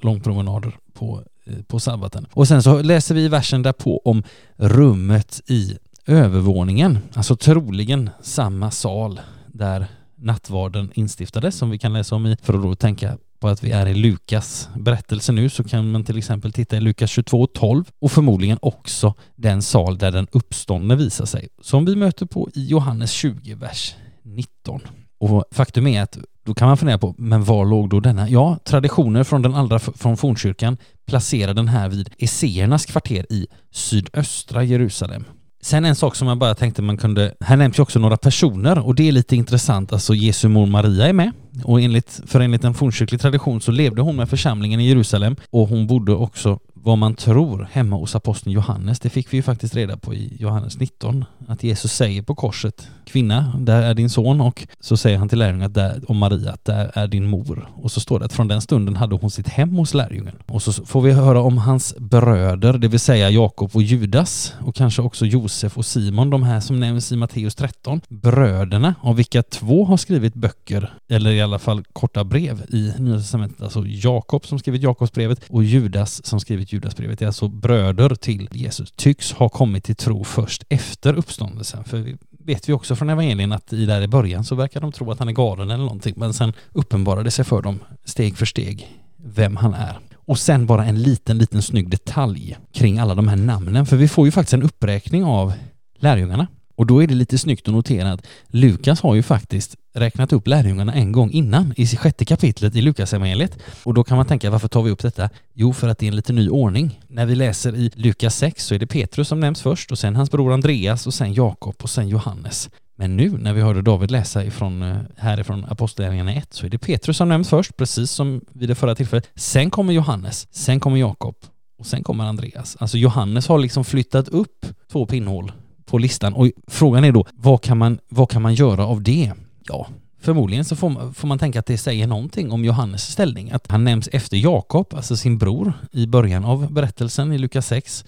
långpromenader 0.00 0.72
på, 0.94 1.22
eh, 1.46 1.54
på 1.66 1.80
sabbaten. 1.80 2.26
Och 2.32 2.48
sen 2.48 2.62
så 2.62 2.82
läser 2.82 3.14
vi 3.14 3.28
versen 3.28 3.62
därpå 3.62 4.02
om 4.04 4.22
rummet 4.56 5.40
i 5.46 5.78
övervåningen, 6.06 6.98
alltså 7.14 7.36
troligen 7.36 8.10
samma 8.22 8.70
sal 8.70 9.20
där 9.46 9.86
nattvarden 10.16 10.90
instiftades 10.94 11.56
som 11.56 11.70
vi 11.70 11.78
kan 11.78 11.92
läsa 11.92 12.14
om 12.14 12.26
i, 12.26 12.36
för 12.42 12.54
att 12.54 12.62
då 12.62 12.74
tänka 12.74 13.18
på 13.40 13.48
att 13.48 13.62
vi 13.64 13.70
är 13.70 13.86
i 13.86 13.94
Lukas 13.94 14.68
berättelse 14.76 15.32
nu 15.32 15.48
så 15.48 15.64
kan 15.64 15.90
man 15.90 16.04
till 16.04 16.18
exempel 16.18 16.52
titta 16.52 16.76
i 16.76 16.80
Lukas 16.80 17.10
22 17.10 17.42
och 17.42 17.52
12 17.52 17.84
och 17.98 18.12
förmodligen 18.12 18.58
också 18.62 19.14
den 19.36 19.62
sal 19.62 19.98
där 19.98 20.12
den 20.12 20.26
uppståndne 20.32 20.96
visar 20.96 21.24
sig 21.24 21.48
som 21.62 21.84
vi 21.84 21.96
möter 21.96 22.26
på 22.26 22.48
i 22.54 22.66
Johannes 22.66 23.10
20, 23.10 23.54
vers 23.54 23.94
19. 24.22 24.80
Och 25.18 25.44
faktum 25.50 25.86
är 25.86 26.02
att 26.02 26.18
då 26.44 26.54
kan 26.54 26.68
man 26.68 26.76
fundera 26.76 26.98
på, 26.98 27.14
men 27.18 27.44
var 27.44 27.64
låg 27.64 27.90
då 27.90 28.00
denna? 28.00 28.28
Ja, 28.28 28.58
traditioner 28.64 29.24
från 29.24 29.42
den 29.42 29.54
allra 29.54 29.78
från 29.78 30.16
fornkyrkan 30.16 30.76
placerar 31.06 31.54
den 31.54 31.68
här 31.68 31.88
vid 31.88 32.10
Esséernas 32.18 32.86
kvarter 32.86 33.26
i 33.32 33.46
sydöstra 33.70 34.64
Jerusalem. 34.64 35.24
Sen 35.64 35.84
en 35.84 35.96
sak 35.96 36.16
som 36.16 36.28
jag 36.28 36.38
bara 36.38 36.54
tänkte 36.54 36.82
man 36.82 36.96
kunde, 36.96 37.34
här 37.40 37.56
nämns 37.56 37.78
ju 37.78 37.82
också 37.82 37.98
några 37.98 38.16
personer 38.16 38.78
och 38.78 38.94
det 38.94 39.08
är 39.08 39.12
lite 39.12 39.36
intressant, 39.36 39.92
alltså 39.92 40.14
Jesu 40.14 40.48
mor 40.48 40.66
Maria 40.66 41.08
är 41.08 41.12
med 41.12 41.32
och 41.64 41.80
enligt, 41.80 42.20
för 42.26 42.40
enligt 42.40 42.64
en 42.64 42.74
fornkyrklig 42.74 43.20
tradition 43.20 43.60
så 43.60 43.72
levde 43.72 44.02
hon 44.02 44.16
med 44.16 44.28
församlingen 44.28 44.80
i 44.80 44.88
Jerusalem 44.88 45.36
och 45.50 45.68
hon 45.68 45.86
bodde 45.86 46.12
också 46.12 46.58
vad 46.74 46.98
man 46.98 47.14
tror 47.14 47.68
hemma 47.72 47.96
hos 47.96 48.16
aposteln 48.16 48.52
Johannes. 48.52 49.00
Det 49.00 49.10
fick 49.10 49.32
vi 49.32 49.36
ju 49.36 49.42
faktiskt 49.42 49.74
reda 49.74 49.96
på 49.96 50.14
i 50.14 50.36
Johannes 50.40 50.78
19. 50.78 51.24
Att 51.48 51.62
Jesus 51.62 51.92
säger 51.92 52.22
på 52.22 52.34
korset, 52.34 52.88
kvinna, 53.04 53.54
där 53.58 53.82
är 53.82 53.94
din 53.94 54.10
son 54.10 54.40
och 54.40 54.66
så 54.80 54.96
säger 54.96 55.18
han 55.18 55.28
till 55.28 55.38
lärjungen 55.38 55.66
att 55.66 55.74
där, 55.74 56.10
om 56.10 56.16
Maria 56.16 56.52
att 56.52 56.64
där 56.64 56.90
är 56.94 57.08
din 57.08 57.26
mor. 57.26 57.68
Och 57.74 57.92
så 57.92 58.00
står 58.00 58.18
det 58.18 58.24
att 58.24 58.32
från 58.32 58.48
den 58.48 58.60
stunden 58.60 58.96
hade 58.96 59.14
hon 59.14 59.30
sitt 59.30 59.48
hem 59.48 59.70
hos 59.70 59.94
lärjungen. 59.94 60.34
Och 60.46 60.62
så 60.62 60.72
får 60.72 61.02
vi 61.02 61.12
höra 61.12 61.40
om 61.40 61.58
hans 61.58 61.94
bröder, 61.98 62.72
det 62.78 62.88
vill 62.88 63.00
säga 63.00 63.30
Jakob 63.30 63.70
och 63.74 63.82
Judas 63.82 64.54
och 64.60 64.74
kanske 64.74 65.02
också 65.02 65.26
Josef 65.26 65.78
och 65.78 65.86
Simon, 65.86 66.30
de 66.30 66.42
här 66.42 66.60
som 66.60 66.80
nämns 66.80 67.12
i 67.12 67.16
Matteus 67.16 67.54
13. 67.54 68.00
Bröderna, 68.08 68.94
av 69.00 69.16
vilka 69.16 69.42
två 69.42 69.84
har 69.84 69.96
skrivit 69.96 70.34
böcker, 70.34 70.94
eller 71.08 71.30
i 71.30 71.42
alla 71.42 71.58
fall 71.58 71.84
korta 71.92 72.24
brev 72.24 72.62
i 72.68 72.92
Nya 72.98 73.18
Testamentet. 73.18 73.62
Alltså 73.62 73.84
Jakob 73.86 74.46
som 74.46 74.58
skrivit 74.58 74.82
Jakobsbrevet 74.82 75.40
och 75.48 75.64
Judas 75.64 76.26
som 76.26 76.40
skrivit 76.40 76.72
Judasbrevet 76.72 77.18
Det 77.18 77.24
är 77.24 77.26
alltså 77.26 77.48
bröder 77.48 78.14
till 78.14 78.48
Jesus, 78.52 78.92
tycks 78.96 79.32
ha 79.32 79.48
kommit 79.48 79.84
till 79.84 79.96
tro 79.96 80.24
först 80.24 80.64
efter 80.68 81.14
uppståndelsen. 81.14 81.84
För 81.84 82.16
vet 82.44 82.68
vi 82.68 82.72
också 82.72 82.96
från 82.96 83.10
evangelien 83.10 83.52
att 83.52 83.72
i 83.72 83.86
där 83.86 84.02
i 84.02 84.08
början 84.08 84.44
så 84.44 84.54
verkar 84.54 84.80
de 84.80 84.92
tro 84.92 85.10
att 85.10 85.18
han 85.18 85.28
är 85.28 85.32
galen 85.32 85.70
eller 85.70 85.84
någonting, 85.84 86.14
men 86.16 86.34
sen 86.34 86.52
uppenbarar 86.72 87.24
det 87.24 87.30
sig 87.30 87.44
för 87.44 87.62
dem 87.62 87.78
steg 88.04 88.36
för 88.36 88.46
steg 88.46 88.88
vem 89.16 89.56
han 89.56 89.74
är. 89.74 89.98
Och 90.14 90.38
sen 90.38 90.66
bara 90.66 90.84
en 90.84 91.02
liten, 91.02 91.38
liten 91.38 91.62
snygg 91.62 91.88
detalj 91.88 92.58
kring 92.72 92.98
alla 92.98 93.14
de 93.14 93.28
här 93.28 93.36
namnen. 93.36 93.86
För 93.86 93.96
vi 93.96 94.08
får 94.08 94.26
ju 94.26 94.32
faktiskt 94.32 94.54
en 94.54 94.62
uppräkning 94.62 95.24
av 95.24 95.52
lärjungarna. 95.98 96.46
Och 96.82 96.86
då 96.86 97.02
är 97.02 97.06
det 97.06 97.14
lite 97.14 97.38
snyggt 97.38 97.68
att 97.68 97.74
notera 97.74 98.12
att 98.12 98.26
Lukas 98.46 99.00
har 99.00 99.14
ju 99.14 99.22
faktiskt 99.22 99.76
räknat 99.94 100.32
upp 100.32 100.46
lärjungarna 100.46 100.94
en 100.94 101.12
gång 101.12 101.30
innan 101.30 101.74
i 101.76 101.86
sjätte 101.86 102.24
kapitlet 102.24 102.76
i 102.76 102.82
Lukasevangeliet. 102.82 103.58
Och 103.84 103.94
då 103.94 104.04
kan 104.04 104.16
man 104.16 104.26
tänka, 104.26 104.50
varför 104.50 104.68
tar 104.68 104.82
vi 104.82 104.90
upp 104.90 105.02
detta? 105.02 105.30
Jo, 105.54 105.72
för 105.72 105.88
att 105.88 105.98
det 105.98 106.06
är 106.06 106.08
en 106.08 106.16
lite 106.16 106.32
ny 106.32 106.48
ordning. 106.48 107.00
När 107.08 107.26
vi 107.26 107.34
läser 107.34 107.76
i 107.76 107.90
Lukas 107.94 108.36
6 108.36 108.66
så 108.66 108.74
är 108.74 108.78
det 108.78 108.86
Petrus 108.86 109.28
som 109.28 109.40
nämns 109.40 109.62
först 109.62 109.92
och 109.92 109.98
sen 109.98 110.16
hans 110.16 110.30
bror 110.30 110.52
Andreas 110.52 111.06
och 111.06 111.14
sen 111.14 111.34
Jakob 111.34 111.74
och 111.82 111.90
sen 111.90 112.08
Johannes. 112.08 112.70
Men 112.96 113.16
nu 113.16 113.30
när 113.30 113.52
vi 113.52 113.60
hörde 113.60 113.82
David 113.82 114.10
läsa 114.10 114.44
ifrån, 114.44 114.82
eh, 114.82 114.96
härifrån 115.16 115.64
Apostlagärningarna 115.68 116.34
1 116.34 116.54
så 116.54 116.66
är 116.66 116.70
det 116.70 116.78
Petrus 116.78 117.16
som 117.16 117.28
nämns 117.28 117.48
först, 117.48 117.76
precis 117.76 118.10
som 118.10 118.40
vid 118.52 118.68
det 118.68 118.74
förra 118.74 118.94
tillfället. 118.94 119.28
Sen 119.34 119.70
kommer 119.70 119.92
Johannes, 119.92 120.48
sen 120.50 120.80
kommer 120.80 120.96
Jakob 120.96 121.36
och 121.78 121.86
sen 121.86 122.02
kommer 122.02 122.24
Andreas. 122.24 122.76
Alltså 122.80 122.98
Johannes 122.98 123.48
har 123.48 123.58
liksom 123.58 123.84
flyttat 123.84 124.28
upp 124.28 124.66
två 124.92 125.06
pinnhål 125.06 125.52
på 125.84 125.98
listan 125.98 126.34
och 126.34 126.50
frågan 126.66 127.04
är 127.04 127.12
då 127.12 127.26
vad 127.34 127.62
kan 127.62 127.78
man, 127.78 127.98
vad 128.08 128.30
kan 128.30 128.42
man 128.42 128.54
göra 128.54 128.86
av 128.86 129.02
det? 129.02 129.32
Ja, 129.64 129.86
förmodligen 130.20 130.64
så 130.64 130.76
får 130.76 130.90
man, 130.90 131.14
får 131.14 131.28
man 131.28 131.38
tänka 131.38 131.58
att 131.58 131.66
det 131.66 131.78
säger 131.78 132.06
någonting 132.06 132.52
om 132.52 132.64
Johannes 132.64 133.02
ställning. 133.12 133.50
Att 133.50 133.70
han 133.70 133.84
nämns 133.84 134.08
efter 134.12 134.36
Jakob, 134.36 134.94
alltså 134.94 135.16
sin 135.16 135.38
bror, 135.38 135.72
i 135.92 136.06
början 136.06 136.44
av 136.44 136.72
berättelsen 136.72 137.32
i 137.32 137.38
Lukas 137.38 137.66
6 137.66 138.04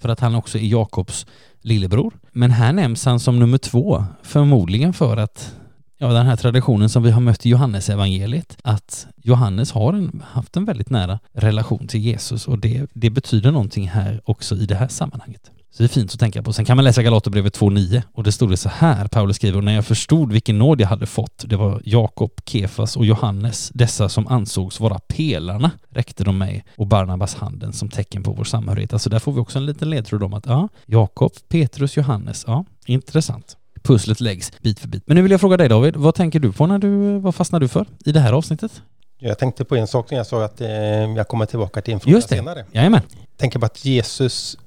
för 0.00 0.08
att 0.08 0.20
han 0.20 0.34
också 0.34 0.58
är 0.58 0.62
Jakobs 0.62 1.26
lillebror. 1.60 2.14
Men 2.32 2.50
här 2.50 2.72
nämns 2.72 3.04
han 3.04 3.20
som 3.20 3.38
nummer 3.38 3.58
två, 3.58 4.04
förmodligen 4.22 4.92
för 4.92 5.16
att 5.16 5.54
ja, 5.98 6.12
den 6.12 6.26
här 6.26 6.36
traditionen 6.36 6.88
som 6.88 7.02
vi 7.02 7.10
har 7.10 7.20
mött 7.20 7.46
i 7.46 7.48
Johannes 7.48 7.90
evangeliet 7.90 8.56
att 8.62 9.06
Johannes 9.22 9.72
har 9.72 9.92
en, 9.92 10.22
haft 10.26 10.56
en 10.56 10.64
väldigt 10.64 10.90
nära 10.90 11.18
relation 11.32 11.86
till 11.86 12.00
Jesus 12.00 12.48
och 12.48 12.58
det, 12.58 12.86
det 12.92 13.10
betyder 13.10 13.52
någonting 13.52 13.88
här 13.88 14.20
också 14.24 14.56
i 14.56 14.66
det 14.66 14.74
här 14.74 14.88
sammanhanget. 14.88 15.50
Så 15.70 15.82
det 15.82 15.86
är 15.86 15.88
fint 15.88 16.12
att 16.12 16.20
tänka 16.20 16.42
på. 16.42 16.52
Sen 16.52 16.64
kan 16.64 16.76
man 16.76 16.84
läsa 16.84 17.02
Galaterbrevet 17.02 17.58
2.9 17.58 18.02
och 18.12 18.22
det 18.22 18.32
stod 18.32 18.50
det 18.50 18.56
så 18.56 18.68
här, 18.68 19.08
Paulus 19.08 19.36
skriver, 19.36 19.58
och 19.58 19.64
när 19.64 19.74
jag 19.74 19.86
förstod 19.86 20.32
vilken 20.32 20.58
nåd 20.58 20.80
jag 20.80 20.88
hade 20.88 21.06
fått, 21.06 21.44
det 21.46 21.56
var 21.56 21.82
Jakob, 21.84 22.30
Kefas 22.46 22.96
och 22.96 23.06
Johannes, 23.06 23.70
dessa 23.74 24.08
som 24.08 24.26
ansågs 24.26 24.80
vara 24.80 24.98
pelarna, 24.98 25.70
räckte 25.90 26.24
de 26.24 26.38
mig 26.38 26.64
och 26.76 26.86
Barnabas 26.86 27.34
handen 27.34 27.72
som 27.72 27.88
tecken 27.88 28.22
på 28.22 28.32
vår 28.32 28.44
samhörighet. 28.44 28.92
Alltså 28.92 29.10
där 29.10 29.18
får 29.18 29.32
vi 29.32 29.40
också 29.40 29.58
en 29.58 29.66
liten 29.66 29.90
ledtråd 29.90 30.22
om 30.22 30.34
att 30.34 30.46
ja, 30.46 30.68
Jakob, 30.86 31.32
Petrus, 31.48 31.96
Johannes, 31.96 32.44
ja, 32.46 32.64
intressant. 32.86 33.56
Pusslet 33.82 34.20
läggs 34.20 34.52
bit 34.62 34.80
för 34.80 34.88
bit. 34.88 35.02
Men 35.06 35.14
nu 35.14 35.22
vill 35.22 35.30
jag 35.30 35.40
fråga 35.40 35.56
dig 35.56 35.68
David, 35.68 35.96
vad 35.96 36.14
tänker 36.14 36.40
du 36.40 36.52
på 36.52 36.66
när 36.66 36.78
du, 36.78 37.18
vad 37.18 37.34
fastnar 37.34 37.60
du 37.60 37.68
för 37.68 37.86
i 38.04 38.12
det 38.12 38.20
här 38.20 38.32
avsnittet? 38.32 38.82
Jag 39.18 39.38
tänkte 39.38 39.64
på 39.64 39.76
en 39.76 39.86
sak 39.86 40.10
när 40.10 40.18
jag 40.18 40.26
sa 40.26 40.44
att 40.44 40.60
eh, 40.60 40.68
jag 40.68 41.28
kommer 41.28 41.46
tillbaka 41.46 41.82
till 41.82 41.94
en 41.94 42.00
fråga 42.00 42.16
Just 42.16 42.28
det. 42.28 42.36
senare. 42.36 42.64
Jajamän. 42.72 43.00
Jag 43.10 43.38
tänker 43.38 43.58
på 43.58 43.66
att 43.66 43.84
Jesus 43.84 44.58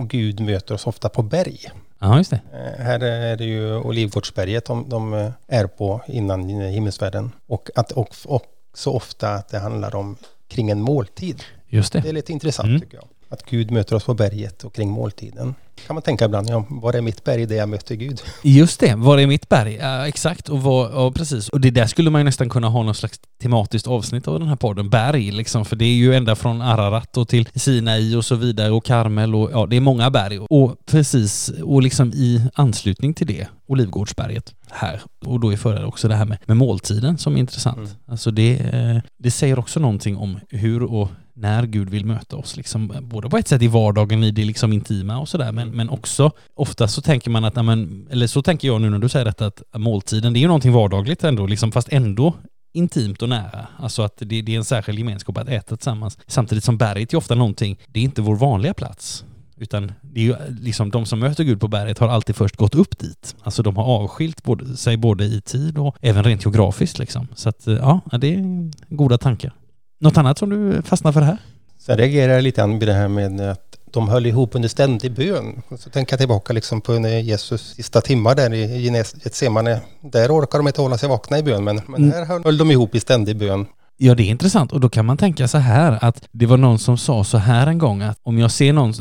och 0.00 0.08
Gud 0.08 0.40
möter 0.40 0.74
oss 0.74 0.86
ofta 0.86 1.08
på 1.08 1.22
berg. 1.22 1.58
Ja, 1.98 2.18
just 2.18 2.30
det. 2.30 2.40
Eh, 2.52 2.84
Här 2.84 3.00
är 3.00 3.36
det 3.36 3.44
ju 3.44 3.76
Olivgårdsberget 3.76 4.64
de, 4.64 4.88
de 4.88 5.14
eh, 5.14 5.30
är 5.48 5.66
på 5.66 6.00
innan 6.06 6.48
himmelsfärden. 6.48 7.30
Och 7.46 7.70
att 7.74 7.92
och, 7.92 8.08
också 8.26 8.90
ofta 8.90 9.30
att 9.34 9.48
det 9.48 9.58
handlar 9.58 9.94
om 9.94 10.16
kring 10.48 10.70
en 10.70 10.80
måltid. 10.80 11.42
Just 11.68 11.92
Det 11.92 12.00
det. 12.00 12.08
är 12.08 12.12
lite 12.12 12.32
intressant 12.32 12.68
Mm. 12.68 12.80
tycker 12.80 12.96
jag. 12.96 13.06
Att 13.32 13.50
Gud 13.50 13.70
möter 13.70 13.96
oss 13.96 14.04
på 14.04 14.14
berget 14.14 14.64
och 14.64 14.74
kring 14.74 14.90
måltiden. 14.90 15.54
Kan 15.86 15.94
man 15.94 16.02
tänka 16.02 16.24
ibland, 16.24 16.50
ja, 16.50 16.64
var 16.68 16.92
är 16.92 17.00
mitt 17.00 17.24
berg 17.24 17.46
där 17.46 17.56
jag 17.56 17.68
möter 17.68 17.94
Gud? 17.94 18.22
Just 18.42 18.80
det, 18.80 18.94
var 18.94 19.18
är 19.18 19.26
mitt 19.26 19.48
berg? 19.48 19.74
Ja, 19.74 20.08
exakt, 20.08 20.48
och 20.48 20.62
vad, 20.62 20.92
ja, 20.92 21.12
precis. 21.12 21.48
Och 21.48 21.60
det 21.60 21.70
där 21.70 21.86
skulle 21.86 22.10
man 22.10 22.20
ju 22.20 22.24
nästan 22.24 22.48
kunna 22.48 22.68
ha 22.68 22.82
någon 22.82 22.94
slags 22.94 23.20
tematiskt 23.42 23.86
avsnitt 23.86 24.28
av 24.28 24.38
den 24.38 24.48
här 24.48 24.56
podden. 24.56 24.90
Berg 24.90 25.30
liksom, 25.30 25.64
för 25.64 25.76
det 25.76 25.84
är 25.84 25.94
ju 25.94 26.14
ända 26.14 26.36
från 26.36 26.62
Ararat 26.62 27.16
och 27.16 27.28
till 27.28 27.48
Sinai 27.54 28.16
och 28.16 28.24
så 28.24 28.34
vidare 28.34 28.70
och 28.70 28.84
Karmel 28.84 29.34
och 29.34 29.50
ja, 29.52 29.66
det 29.66 29.76
är 29.76 29.80
många 29.80 30.10
berg. 30.10 30.38
Och 30.38 30.86
precis, 30.86 31.48
och 31.48 31.82
liksom 31.82 32.12
i 32.12 32.48
anslutning 32.54 33.14
till 33.14 33.26
det, 33.26 33.46
Olivgårdsberget 33.66 34.54
här. 34.70 35.02
Och 35.24 35.40
då 35.40 35.52
är 35.52 35.56
före 35.56 35.86
också 35.86 36.08
det 36.08 36.14
här 36.14 36.24
med, 36.24 36.38
med 36.46 36.56
måltiden 36.56 37.18
som 37.18 37.36
är 37.36 37.40
intressant. 37.40 37.78
Mm. 37.78 37.90
Alltså 38.06 38.30
det, 38.30 38.58
eh, 38.58 38.96
det 39.18 39.30
säger 39.30 39.58
också 39.58 39.80
någonting 39.80 40.16
om 40.16 40.40
hur 40.48 40.82
och 40.82 41.08
när 41.34 41.66
Gud 41.66 41.90
vill 41.90 42.06
möta 42.06 42.36
oss, 42.36 42.56
liksom, 42.56 42.92
både 43.00 43.28
på 43.28 43.36
ett 43.36 43.48
sätt 43.48 43.62
i 43.62 43.68
vardagen, 43.68 44.24
i 44.24 44.30
det 44.30 44.44
liksom 44.44 44.72
intima 44.72 45.18
och 45.18 45.28
sådär, 45.28 45.52
men, 45.52 45.70
men 45.70 45.88
också 45.88 46.30
ofta 46.54 46.88
så 46.88 47.02
tänker 47.02 47.30
man 47.30 47.44
att, 47.44 47.56
ja, 47.56 47.62
men, 47.62 48.08
eller 48.10 48.26
så 48.26 48.42
tänker 48.42 48.68
jag 48.68 48.80
nu 48.80 48.90
när 48.90 48.98
du 48.98 49.08
säger 49.08 49.24
detta, 49.24 49.46
att 49.46 49.62
måltiden, 49.76 50.32
det 50.32 50.38
är 50.38 50.40
ju 50.40 50.46
någonting 50.46 50.72
vardagligt 50.72 51.24
ändå, 51.24 51.46
liksom, 51.46 51.72
fast 51.72 51.88
ändå 51.92 52.34
intimt 52.72 53.22
och 53.22 53.28
nära. 53.28 53.66
Alltså 53.76 54.02
att 54.02 54.16
det, 54.16 54.42
det 54.42 54.54
är 54.54 54.56
en 54.56 54.64
särskild 54.64 54.98
gemenskap 54.98 55.38
att 55.38 55.48
äta 55.48 55.76
tillsammans. 55.76 56.18
Samtidigt 56.26 56.64
som 56.64 56.78
berget 56.78 57.12
är 57.12 57.16
ofta 57.16 57.34
någonting, 57.34 57.78
det 57.86 58.00
är 58.00 58.04
inte 58.04 58.22
vår 58.22 58.36
vanliga 58.36 58.74
plats. 58.74 59.24
Utan 59.56 59.92
det 60.02 60.20
är 60.20 60.24
ju 60.24 60.36
liksom 60.60 60.90
de 60.90 61.06
som 61.06 61.18
möter 61.18 61.44
Gud 61.44 61.60
på 61.60 61.68
berget 61.68 61.98
har 61.98 62.08
alltid 62.08 62.36
först 62.36 62.56
gått 62.56 62.74
upp 62.74 62.98
dit. 62.98 63.36
Alltså 63.42 63.62
de 63.62 63.76
har 63.76 63.84
avskilt 63.84 64.42
både, 64.42 64.76
sig 64.76 64.96
både 64.96 65.24
i 65.24 65.40
tid 65.40 65.78
och 65.78 65.96
även 66.00 66.24
rent 66.24 66.44
geografiskt 66.44 66.98
liksom. 66.98 67.28
Så 67.34 67.48
att 67.48 67.66
ja, 67.66 68.00
det 68.20 68.34
är 68.34 68.70
goda 68.88 69.18
tankar. 69.18 69.52
Något 70.00 70.16
annat 70.16 70.38
som 70.38 70.50
du 70.50 70.82
fastnar 70.82 71.12
för 71.12 71.20
här? 71.20 71.38
Sen 71.78 71.96
reagerar 71.96 72.32
jag 72.32 72.42
lite 72.42 72.60
grann 72.60 72.78
vid 72.78 72.88
det 72.88 72.92
här 72.94 73.08
med 73.08 73.40
att 73.40 73.76
de 73.90 74.08
höll 74.08 74.26
ihop 74.26 74.54
under 74.54 74.68
ständig 74.68 75.12
bön. 75.12 75.62
Så 75.78 75.90
tänker 75.90 76.12
jag 76.12 76.18
tillbaka 76.18 76.52
liksom 76.52 76.80
på 76.80 76.96
Jesus 77.08 77.74
sista 77.74 78.00
timmar 78.00 78.34
där 78.34 78.54
i 78.54 79.02
Getsemane. 79.24 79.80
Där 80.00 80.28
orkar 80.28 80.58
de 80.58 80.66
inte 80.66 80.80
hålla 80.80 80.98
sig 80.98 81.08
vakna 81.08 81.38
i 81.38 81.42
bön, 81.42 81.64
men, 81.64 81.80
men 81.88 81.94
Mm. 82.04 82.12
här 82.12 82.24
höll, 82.24 82.44
höll 82.44 82.58
de 82.58 82.70
ihop 82.70 82.94
i 82.94 83.00
ständig 83.00 83.36
bön. 83.36 83.66
Ja, 83.96 84.14
det 84.14 84.22
är 84.22 84.26
intressant 84.30 84.72
och 84.72 84.80
då 84.80 84.88
kan 84.88 85.06
man 85.06 85.16
tänka 85.16 85.48
så 85.48 85.58
här 85.58 85.98
att 86.04 86.22
det 86.32 86.46
var 86.46 86.56
någon 86.56 86.78
som 86.78 86.98
sa 86.98 87.24
så 87.24 87.38
här 87.38 87.66
en 87.66 87.78
gång 87.78 88.02
att 88.02 88.18
om 88.22 88.38
jag 88.38 88.50
ser 88.50 88.72
någon, 88.72 88.92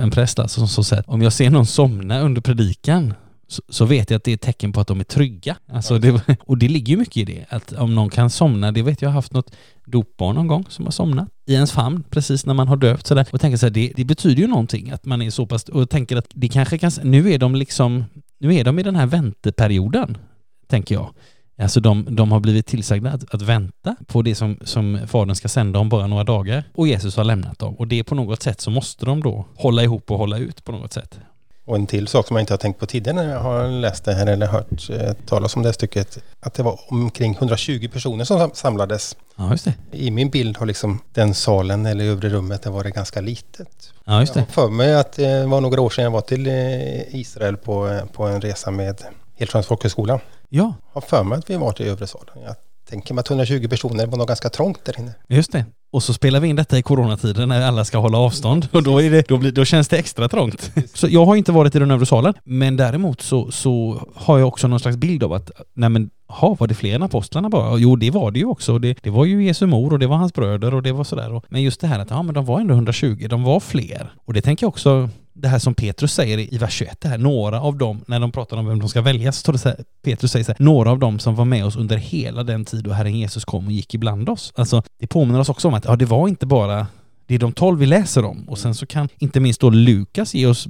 en 0.00 0.10
präst 0.10 0.38
alltså 0.38 0.58
som 0.60 0.68
sa 0.68 0.82
så 0.82 0.94
här, 0.94 1.04
om 1.06 1.22
jag 1.22 1.32
ser 1.32 1.50
någon 1.50 1.66
somna 1.66 2.20
under 2.20 2.40
predikan 2.40 3.14
så, 3.48 3.62
så 3.68 3.84
vet 3.84 4.10
jag 4.10 4.16
att 4.16 4.24
det 4.24 4.30
är 4.30 4.34
ett 4.34 4.40
tecken 4.40 4.72
på 4.72 4.80
att 4.80 4.86
de 4.86 5.00
är 5.00 5.04
trygga. 5.04 5.56
Alltså 5.72 5.98
det, 5.98 6.38
och 6.40 6.58
det 6.58 6.68
ligger 6.68 6.90
ju 6.90 6.96
mycket 6.96 7.16
i 7.16 7.24
det, 7.24 7.44
att 7.48 7.72
om 7.72 7.94
någon 7.94 8.10
kan 8.10 8.30
somna, 8.30 8.72
det 8.72 8.82
vet 8.82 9.02
jag, 9.02 9.08
jag 9.08 9.10
har 9.10 9.14
haft 9.14 9.32
något 9.32 9.54
dopbarn 9.86 10.34
någon 10.34 10.46
gång 10.46 10.64
som 10.68 10.84
har 10.84 10.92
somnat 10.92 11.28
i 11.46 11.54
ens 11.54 11.72
famn 11.72 12.04
precis 12.10 12.46
när 12.46 12.54
man 12.54 12.68
har 12.68 12.76
döpt 12.76 13.06
sådär 13.06 13.26
och 13.32 13.40
tänker 13.40 13.56
så 13.56 13.66
här, 13.66 13.70
det, 13.70 13.92
det 13.96 14.04
betyder 14.04 14.42
ju 14.42 14.48
någonting 14.48 14.90
att 14.90 15.04
man 15.04 15.22
är 15.22 15.30
så 15.30 15.46
pass, 15.46 15.64
och 15.64 15.90
tänker 15.90 16.16
att 16.16 16.26
det 16.34 16.48
kanske 16.48 16.78
kan, 16.78 16.90
nu 17.02 17.32
är 17.32 17.38
de 17.38 17.54
liksom, 17.54 18.04
nu 18.40 18.54
är 18.54 18.64
de 18.64 18.78
i 18.78 18.82
den 18.82 18.96
här 18.96 19.06
vänteperioden, 19.06 20.18
tänker 20.66 20.94
jag. 20.94 21.14
Alltså 21.58 21.80
de, 21.80 22.06
de 22.10 22.32
har 22.32 22.40
blivit 22.40 22.66
tillsagda 22.66 23.10
att, 23.10 23.34
att 23.34 23.42
vänta 23.42 23.96
på 24.06 24.22
det 24.22 24.34
som, 24.34 24.58
som 24.62 25.00
Fadern 25.06 25.34
ska 25.34 25.48
sända 25.48 25.78
om 25.78 25.88
bara 25.88 26.06
några 26.06 26.24
dagar 26.24 26.64
och 26.74 26.88
Jesus 26.88 27.16
har 27.16 27.24
lämnat 27.24 27.58
dem. 27.58 27.74
Och 27.74 27.88
det 27.88 27.98
är 27.98 28.02
på 28.02 28.14
något 28.14 28.42
sätt 28.42 28.60
så 28.60 28.70
måste 28.70 29.06
de 29.06 29.22
då 29.22 29.46
hålla 29.54 29.82
ihop 29.82 30.10
och 30.10 30.18
hålla 30.18 30.38
ut 30.38 30.64
på 30.64 30.72
något 30.72 30.92
sätt. 30.92 31.20
Och 31.66 31.76
en 31.76 31.86
till 31.86 32.08
sak 32.08 32.26
som 32.26 32.36
jag 32.36 32.42
inte 32.42 32.52
har 32.52 32.58
tänkt 32.58 32.80
på 32.80 32.86
tidigare 32.86 33.16
när 33.16 33.32
jag 33.32 33.40
har 33.40 33.68
läst 33.68 34.04
det 34.04 34.14
här 34.14 34.26
eller 34.26 34.46
hört 34.46 34.90
eh, 34.90 35.12
talas 35.26 35.56
om 35.56 35.62
det 35.62 35.68
här 35.68 35.72
stycket. 35.72 36.18
Att 36.40 36.54
det 36.54 36.62
var 36.62 36.80
omkring 36.88 37.34
120 37.34 37.88
personer 37.92 38.24
som 38.24 38.38
sam- 38.38 38.50
samlades. 38.54 39.16
Ja, 39.36 39.50
just 39.50 39.64
det. 39.64 39.74
I 39.90 40.10
min 40.10 40.30
bild 40.30 40.56
har 40.56 40.66
liksom 40.66 41.00
den 41.12 41.34
salen 41.34 41.86
eller 41.86 42.04
övre 42.04 42.28
rummet 42.28 42.62
det 42.62 42.70
varit 42.70 42.94
ganska 42.94 43.20
litet. 43.20 43.92
Ja, 44.04 44.20
just 44.20 44.34
Jag 44.36 44.44
det. 44.44 44.48
har 44.54 44.62
för 44.62 44.70
mig 44.70 44.94
att 44.94 45.12
det 45.12 45.46
var 45.46 45.60
några 45.60 45.80
år 45.80 45.90
sedan 45.90 46.04
jag 46.04 46.10
var 46.10 46.20
till 46.20 46.46
eh, 46.46 47.14
Israel 47.14 47.56
på, 47.56 47.88
eh, 47.88 48.04
på 48.04 48.24
en 48.26 48.40
resa 48.40 48.70
med 48.70 49.02
Hillsjöns 49.36 49.66
folkhögskola. 49.66 50.12
Ja, 50.14 50.20
Jag 50.48 50.72
har 50.92 51.00
för 51.00 51.22
mig 51.22 51.38
att 51.38 51.50
vi 51.50 51.56
var 51.56 51.72
till 51.72 51.86
övre 51.86 52.06
salen. 52.06 52.34
Jag 52.44 52.54
tänker 52.90 53.14
mig 53.14 53.20
att 53.20 53.30
120 53.30 53.68
personer 53.68 54.06
var 54.06 54.18
nog 54.18 54.28
ganska 54.28 54.48
trångt 54.48 54.84
där 54.84 55.00
inne. 55.00 55.14
just 55.28 55.52
det. 55.52 55.64
Och 55.92 56.02
så 56.02 56.14
spelar 56.14 56.40
vi 56.40 56.48
in 56.48 56.56
detta 56.56 56.78
i 56.78 56.82
coronatiden 56.82 57.48
när 57.48 57.62
alla 57.62 57.84
ska 57.84 57.98
hålla 57.98 58.18
avstånd 58.18 58.68
och 58.72 58.82
då, 58.88 59.02
är 59.02 59.10
det, 59.10 59.28
då, 59.28 59.38
blir, 59.38 59.52
då 59.52 59.64
känns 59.64 59.88
det 59.88 59.98
extra 59.98 60.28
trångt. 60.28 60.72
Så 60.94 61.06
jag 61.10 61.26
har 61.26 61.36
inte 61.36 61.52
varit 61.52 61.74
i 61.74 61.78
den 61.78 61.90
övre 61.90 62.06
salen, 62.06 62.34
men 62.44 62.76
däremot 62.76 63.20
så, 63.20 63.50
så 63.50 64.02
har 64.14 64.38
jag 64.38 64.48
också 64.48 64.68
någon 64.68 64.80
slags 64.80 64.96
bild 64.96 65.22
av 65.22 65.32
att, 65.32 65.50
nej 65.74 65.88
men, 65.88 66.10
ha, 66.28 66.54
var 66.54 66.66
det 66.66 66.74
fler 66.74 66.94
än 66.94 67.02
apostlarna 67.02 67.48
bara? 67.48 67.78
Jo, 67.78 67.96
det 67.96 68.10
var 68.10 68.30
det 68.30 68.38
ju 68.38 68.46
också. 68.46 68.78
Det, 68.78 68.98
det 69.02 69.10
var 69.10 69.24
ju 69.24 69.44
Jesu 69.44 69.66
mor 69.66 69.92
och 69.92 69.98
det 69.98 70.06
var 70.06 70.16
hans 70.16 70.32
bröder 70.32 70.74
och 70.74 70.82
det 70.82 70.92
var 70.92 71.04
sådär. 71.04 71.42
Men 71.48 71.62
just 71.62 71.80
det 71.80 71.86
här 71.86 71.98
att, 71.98 72.10
ja 72.10 72.22
men 72.22 72.34
de 72.34 72.44
var 72.44 72.60
ändå 72.60 72.74
120, 72.74 73.26
de 73.30 73.42
var 73.42 73.60
fler. 73.60 74.12
Och 74.24 74.32
det 74.32 74.40
tänker 74.40 74.64
jag 74.64 74.68
också, 74.68 75.08
det 75.34 75.48
här 75.48 75.58
som 75.58 75.74
Petrus 75.74 76.12
säger 76.12 76.54
i 76.54 76.58
vers 76.58 76.72
21, 76.72 77.00
det 77.00 77.08
här, 77.08 77.18
några 77.18 77.60
av 77.60 77.78
dem, 77.78 78.04
när 78.06 78.20
de 78.20 78.32
pratar 78.32 78.56
om 78.56 78.66
vem 78.66 78.78
de 78.78 78.88
ska 78.88 79.02
välja, 79.02 79.32
så 79.32 79.40
står 79.40 79.52
det 79.52 79.58
så 79.58 79.68
här, 79.68 79.84
Petrus 80.02 80.32
säger 80.32 80.44
så 80.44 80.52
här, 80.52 80.64
några 80.64 80.90
av 80.90 80.98
dem 80.98 81.18
som 81.18 81.34
var 81.34 81.44
med 81.44 81.64
oss 81.64 81.76
under 81.76 81.96
hela 81.96 82.42
den 82.42 82.64
tid 82.64 82.84
då 82.84 82.92
Herren 82.92 83.18
Jesus 83.18 83.44
kom 83.44 83.66
och 83.66 83.72
gick 83.72 83.94
ibland 83.94 84.28
oss. 84.28 84.52
Alltså, 84.56 84.82
det 85.00 85.06
påminner 85.06 85.40
oss 85.40 85.48
också 85.48 85.68
om 85.68 85.74
att, 85.74 85.84
ja 85.84 85.96
det 85.96 86.04
var 86.04 86.28
inte 86.28 86.46
bara 86.46 86.86
det 87.26 87.34
är 87.34 87.38
de 87.38 87.52
tolv 87.52 87.78
vi 87.78 87.86
läser 87.86 88.24
om 88.24 88.48
och 88.48 88.58
sen 88.58 88.74
så 88.74 88.86
kan 88.86 89.08
inte 89.18 89.40
minst 89.40 89.60
då 89.60 89.70
Lukas 89.70 90.34
ge 90.34 90.46
oss 90.46 90.66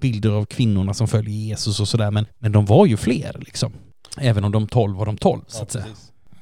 bilder 0.00 0.30
av 0.30 0.44
kvinnorna 0.44 0.94
som 0.94 1.08
följer 1.08 1.34
Jesus 1.34 1.80
och 1.80 1.88
sådär 1.88 2.10
men, 2.10 2.26
men 2.38 2.52
de 2.52 2.66
var 2.66 2.86
ju 2.86 2.96
fler 2.96 3.36
liksom. 3.40 3.72
Även 4.18 4.44
om 4.44 4.52
de 4.52 4.68
tolv 4.68 4.96
var 4.96 5.06
de 5.06 5.16
tolv 5.16 5.40
så 5.48 5.62
att 5.62 5.72
säga. 5.72 5.84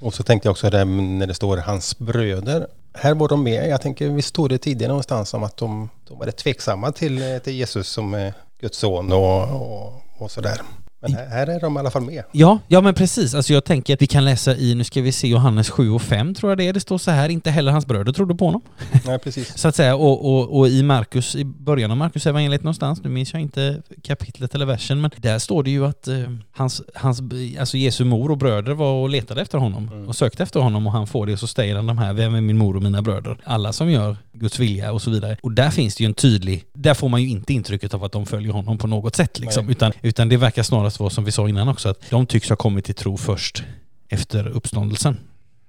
Och 0.00 0.14
så 0.14 0.22
tänkte 0.22 0.46
jag 0.46 0.50
också 0.50 0.70
där 0.70 0.84
när 0.84 1.26
det 1.26 1.34
står 1.34 1.56
hans 1.56 1.98
bröder. 1.98 2.66
Här 2.94 3.14
var 3.14 3.28
de 3.28 3.42
med. 3.42 3.68
Jag 3.68 3.80
tänker, 3.80 4.08
vi 4.08 4.22
stod 4.22 4.50
det 4.50 4.58
tidigare 4.58 4.88
någonstans 4.88 5.34
om 5.34 5.42
att 5.42 5.56
de, 5.56 5.90
de 6.08 6.18
var 6.18 6.30
tveksamma 6.30 6.92
till, 6.92 7.32
eh, 7.32 7.38
till 7.38 7.52
Jesus 7.54 7.88
som 7.88 8.32
Guds 8.60 8.78
son 8.78 9.12
och, 9.12 9.42
och, 9.42 10.02
och 10.18 10.30
sådär. 10.30 10.60
Men 11.08 11.28
här 11.30 11.46
är 11.46 11.60
de 11.60 11.76
i 11.76 11.78
alla 11.78 11.90
fall 11.90 12.02
med. 12.02 12.24
Ja, 12.32 12.58
ja 12.68 12.80
men 12.80 12.94
precis. 12.94 13.34
Alltså 13.34 13.52
jag 13.52 13.64
tänker 13.64 13.94
att 13.94 14.02
vi 14.02 14.06
kan 14.06 14.24
läsa 14.24 14.56
i, 14.56 14.74
nu 14.74 14.84
ska 14.84 15.02
vi 15.02 15.12
se, 15.12 15.28
Johannes 15.28 15.70
7 15.70 15.90
och 15.90 16.02
5 16.02 16.34
tror 16.34 16.50
jag 16.50 16.58
det 16.58 16.68
är. 16.68 16.72
Det 16.72 16.80
står 16.80 16.98
så 16.98 17.10
här, 17.10 17.28
inte 17.28 17.50
heller 17.50 17.72
hans 17.72 17.86
bröder 17.86 18.12
trodde 18.12 18.34
på 18.34 18.44
honom. 18.44 18.62
Nej, 19.06 19.18
precis. 19.18 19.58
så 19.58 19.68
att 19.68 19.76
säga, 19.76 19.96
och, 19.96 20.34
och, 20.34 20.58
och 20.58 20.68
i 20.68 20.82
Markus, 20.82 21.36
i 21.36 21.44
början 21.44 21.90
av 21.90 21.96
Markus 21.96 22.26
evangeliet 22.26 22.62
någonstans, 22.62 23.02
nu 23.02 23.10
minns 23.10 23.32
jag 23.32 23.42
inte 23.42 23.82
kapitlet 24.02 24.54
eller 24.54 24.66
versen, 24.66 25.00
men 25.00 25.10
där 25.16 25.38
står 25.38 25.62
det 25.62 25.70
ju 25.70 25.86
att 25.86 26.08
eh, 26.08 26.16
hans, 26.52 26.82
hans, 26.94 27.20
alltså 27.60 27.76
Jesu 27.76 28.04
mor 28.04 28.30
och 28.30 28.38
bröder 28.38 28.72
var 28.72 28.92
och 28.92 29.08
letade 29.08 29.42
efter 29.42 29.58
honom 29.58 29.88
mm. 29.92 30.08
och 30.08 30.16
sökte 30.16 30.42
efter 30.42 30.60
honom 30.60 30.86
och 30.86 30.92
han 30.92 31.06
får 31.06 31.26
det 31.26 31.32
och 31.32 31.38
så 31.38 31.46
säger 31.46 31.76
han 31.76 31.86
de 31.86 31.98
här, 31.98 32.12
vem 32.12 32.34
är 32.34 32.40
min 32.40 32.58
mor 32.58 32.76
och 32.76 32.82
mina 32.82 33.02
bröder? 33.02 33.36
Alla 33.44 33.72
som 33.72 33.90
gör 33.90 34.16
Guds 34.32 34.58
vilja 34.58 34.92
och 34.92 35.02
så 35.02 35.10
vidare. 35.10 35.36
Och 35.42 35.52
där 35.52 35.70
finns 35.70 35.96
det 35.96 36.04
ju 36.04 36.06
en 36.06 36.14
tydlig, 36.14 36.64
där 36.72 36.94
får 36.94 37.08
man 37.08 37.22
ju 37.22 37.28
inte 37.28 37.52
intrycket 37.52 37.94
av 37.94 38.04
att 38.04 38.12
de 38.12 38.26
följer 38.26 38.52
honom 38.52 38.78
på 38.78 38.86
något 38.86 39.16
sätt 39.16 39.38
liksom, 39.38 39.68
utan, 39.68 39.92
utan 40.02 40.28
det 40.28 40.36
verkar 40.36 40.62
snarast 40.94 41.00
vara 41.00 41.10
som 41.10 41.24
vi 41.24 41.32
sa 41.32 41.48
innan 41.48 41.68
också, 41.68 41.88
att 41.88 42.10
de 42.10 42.26
tycks 42.26 42.48
ha 42.48 42.56
kommit 42.56 42.84
till 42.84 42.94
tro 42.94 43.16
först 43.16 43.64
efter 44.10 44.46
uppståndelsen. 44.48 45.16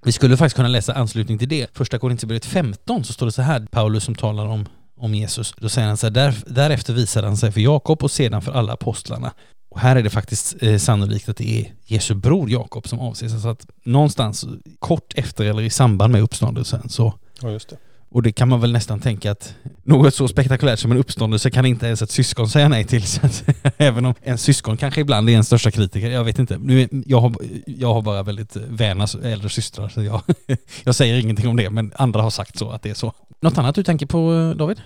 Vi 0.05 0.11
skulle 0.11 0.37
faktiskt 0.37 0.55
kunna 0.55 0.67
läsa 0.67 0.93
anslutning 0.93 1.37
till 1.37 1.49
det. 1.49 1.69
Första 1.73 1.99
Korinthierbrevet 1.99 2.45
15 2.45 3.03
så 3.03 3.13
står 3.13 3.25
det 3.25 3.31
så 3.31 3.41
här, 3.41 3.67
Paulus 3.71 4.03
som 4.03 4.15
talar 4.15 4.45
om, 4.45 4.65
om 4.97 5.13
Jesus. 5.15 5.53
Då 5.57 5.69
säger 5.69 5.87
han 5.87 5.97
så 5.97 6.05
här, 6.07 6.11
där, 6.11 6.35
därefter 6.47 6.93
visade 6.93 7.27
han 7.27 7.37
sig 7.37 7.51
för 7.51 7.61
Jakob 7.61 8.03
och 8.03 8.11
sedan 8.11 8.41
för 8.41 8.51
alla 8.51 8.73
apostlarna. 8.73 9.31
Och 9.69 9.79
här 9.79 9.95
är 9.95 10.03
det 10.03 10.09
faktiskt 10.09 10.55
eh, 10.61 10.77
sannolikt 10.77 11.29
att 11.29 11.37
det 11.37 11.59
är 11.59 11.73
Jesu 11.85 12.13
bror 12.13 12.49
Jakob 12.49 12.87
som 12.87 12.99
avses. 12.99 13.33
Alltså 13.33 13.49
att 13.49 13.65
någonstans 13.83 14.45
kort 14.79 15.13
efter 15.15 15.45
eller 15.45 15.63
i 15.63 15.69
samband 15.69 16.11
med 16.11 16.21
uppståndelsen 16.21 16.89
så 16.89 17.13
Ja, 17.41 17.51
just 17.51 17.69
det. 17.69 17.77
Och 18.15 18.23
det 18.23 18.31
kan 18.31 18.49
man 18.49 18.61
väl 18.61 18.71
nästan 18.71 18.99
tänka 18.99 19.31
att 19.31 19.55
något 19.83 20.15
så 20.15 20.27
spektakulärt 20.27 20.79
som 20.79 20.91
en 20.91 20.97
uppståndelse 20.97 21.49
kan 21.49 21.65
inte 21.65 21.85
ens 21.85 22.01
ett 22.01 22.11
syskon 22.11 22.49
säga 22.49 22.67
nej 22.67 22.85
till. 22.85 23.03
Så 23.07 23.25
att, 23.25 23.43
även 23.77 24.05
om 24.05 24.13
en 24.21 24.37
syskon 24.37 24.77
kanske 24.77 25.01
ibland 25.01 25.29
är 25.29 25.33
en 25.33 25.43
största 25.43 25.71
kritiker, 25.71 26.09
jag 26.09 26.23
vet 26.23 26.39
inte. 26.39 26.57
Nu, 26.57 26.87
jag, 27.05 27.21
har, 27.21 27.35
jag 27.65 27.93
har 27.93 28.01
bara 28.01 28.23
väldigt 28.23 28.55
väna 28.55 29.07
äldre 29.23 29.49
systrar 29.49 29.89
så 29.89 30.03
jag, 30.03 30.21
jag 30.83 30.95
säger 30.95 31.19
ingenting 31.19 31.47
om 31.47 31.55
det 31.55 31.69
men 31.69 31.91
andra 31.95 32.21
har 32.21 32.29
sagt 32.29 32.57
så 32.57 32.69
att 32.69 32.81
det 32.81 32.89
är 32.89 32.93
så. 32.93 33.13
Något 33.39 33.57
annat 33.57 33.75
du 33.75 33.83
tänker 33.83 34.05
på 34.05 34.53
David? 34.57 34.81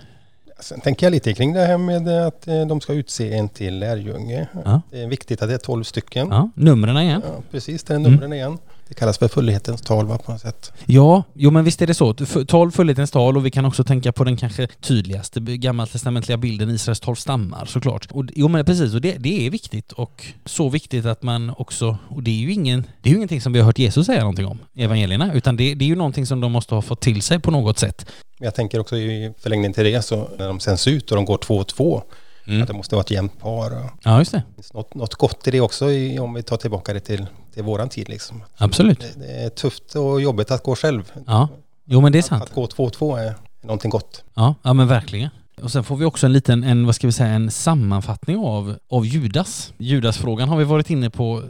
Sen 0.60 0.80
tänker 0.80 1.06
jag 1.06 1.10
lite 1.10 1.34
kring 1.34 1.52
det 1.52 1.66
här 1.66 1.78
med 1.78 2.08
att 2.26 2.48
eh, 2.48 2.66
de 2.66 2.80
ska 2.80 2.92
utse 2.92 3.32
en 3.32 3.48
till 3.48 3.78
lärjunge. 3.78 4.46
Ja. 4.64 4.82
Det 4.90 5.02
är 5.02 5.08
viktigt 5.08 5.42
att 5.42 5.48
det 5.48 5.54
är 5.54 5.58
tolv 5.58 5.84
stycken. 5.84 6.28
Ja, 6.30 6.50
numren 6.54 6.96
igen. 6.96 7.22
Ja, 7.24 7.42
precis, 7.50 7.84
det 7.84 7.94
är 7.94 7.98
numren 7.98 8.24
mm. 8.24 8.32
igen. 8.32 8.58
Det 8.90 8.94
kallas 8.94 9.18
för 9.18 9.28
fullhetens 9.28 9.80
tal 9.80 10.06
på 10.06 10.32
något 10.32 10.40
sätt. 10.40 10.72
Ja, 10.86 11.22
jo 11.34 11.50
men 11.50 11.64
visst 11.64 11.82
är 11.82 11.86
det 11.86 11.94
så. 11.94 12.14
Tolv 12.46 12.70
fullhetens 12.70 13.10
tal 13.10 13.36
och 13.36 13.46
vi 13.46 13.50
kan 13.50 13.64
också 13.64 13.84
tänka 13.84 14.12
på 14.12 14.24
den 14.24 14.36
kanske 14.36 14.66
tydligaste 14.66 15.40
gammaltestamentliga 15.40 16.36
bilden 16.36 16.70
Israels 16.70 17.00
tolv 17.00 17.14
stammar 17.14 17.66
såklart. 17.66 18.08
Och, 18.10 18.24
jo 18.34 18.48
men 18.48 18.64
precis, 18.64 18.94
och 18.94 19.00
det, 19.00 19.16
det 19.18 19.46
är 19.46 19.50
viktigt 19.50 19.92
och 19.92 20.26
så 20.44 20.68
viktigt 20.68 21.06
att 21.06 21.22
man 21.22 21.50
också, 21.50 21.98
och 22.08 22.22
det 22.22 22.30
är 22.30 22.40
ju 22.40 22.52
ingen, 22.52 22.86
det 23.02 23.08
är 23.08 23.10
ju 23.10 23.16
ingenting 23.16 23.40
som 23.40 23.52
vi 23.52 23.58
har 23.58 23.66
hört 23.66 23.78
Jesus 23.78 24.06
säga 24.06 24.20
någonting 24.20 24.46
om 24.46 24.58
i 24.74 24.82
evangelierna, 24.84 25.34
utan 25.34 25.56
det, 25.56 25.74
det 25.74 25.84
är 25.84 25.88
ju 25.88 25.96
någonting 25.96 26.26
som 26.26 26.40
de 26.40 26.52
måste 26.52 26.74
ha 26.74 26.82
fått 26.82 27.00
till 27.00 27.22
sig 27.22 27.38
på 27.38 27.50
något 27.50 27.78
sätt. 27.78 28.06
Jag 28.38 28.54
tänker 28.54 28.80
också 28.80 28.96
i 28.96 29.32
förlängning 29.38 29.72
till 29.72 29.84
det 29.84 30.02
så 30.02 30.28
när 30.38 30.46
de 30.46 30.60
sänds 30.60 30.88
ut 30.88 31.10
och 31.10 31.16
de 31.16 31.24
går 31.24 31.38
två 31.38 31.56
och 31.56 31.68
två 31.68 32.02
Mm. 32.50 32.62
Att 32.62 32.68
det 32.68 32.74
måste 32.74 32.94
vara 32.94 33.02
ett 33.02 33.10
jämnt 33.10 33.38
par. 33.38 33.90
Ja, 34.02 34.18
just 34.18 34.32
det. 34.32 34.42
finns 34.54 34.72
något, 34.72 34.94
något 34.94 35.14
gott 35.14 35.46
i 35.46 35.50
det 35.50 35.60
också 35.60 35.90
i, 35.90 36.18
om 36.18 36.34
vi 36.34 36.42
tar 36.42 36.56
tillbaka 36.56 36.92
det 36.92 37.00
till, 37.00 37.26
till 37.54 37.62
våran 37.62 37.88
tid. 37.88 38.08
Liksom. 38.08 38.42
Absolut. 38.56 39.00
Det, 39.00 39.26
det, 39.26 39.44
är 39.44 39.48
tufft 39.48 39.94
och 39.94 40.20
jobbigt 40.20 40.50
att 40.50 40.62
gå 40.62 40.76
själv. 40.76 41.12
Ja, 41.26 41.48
jo 41.84 42.00
men 42.00 42.12
det 42.12 42.18
är 42.18 42.22
sant. 42.22 42.42
Att, 42.42 42.48
att 42.48 42.54
gå 42.54 42.66
två 42.66 42.84
och 42.84 42.92
två 42.92 43.16
är 43.16 43.34
någonting 43.60 43.90
gott. 43.90 44.24
Ja, 44.34 44.54
ja 44.62 44.72
men 44.72 44.88
verkligen. 44.88 45.30
Och 45.62 45.72
sen 45.72 45.84
får 45.84 45.96
vi 45.96 46.04
också 46.04 46.26
en 46.26 46.32
liten, 46.32 46.64
en, 46.64 46.86
vad 46.86 46.94
ska 46.94 47.06
vi 47.06 47.12
säga, 47.12 47.30
en 47.30 47.50
sammanfattning 47.50 48.38
av, 48.38 48.76
av 48.88 49.06
Judas. 49.06 49.72
Judasfrågan 49.78 50.48
har 50.48 50.56
vi 50.56 50.64
varit 50.64 50.90
inne 50.90 51.10
på 51.10 51.42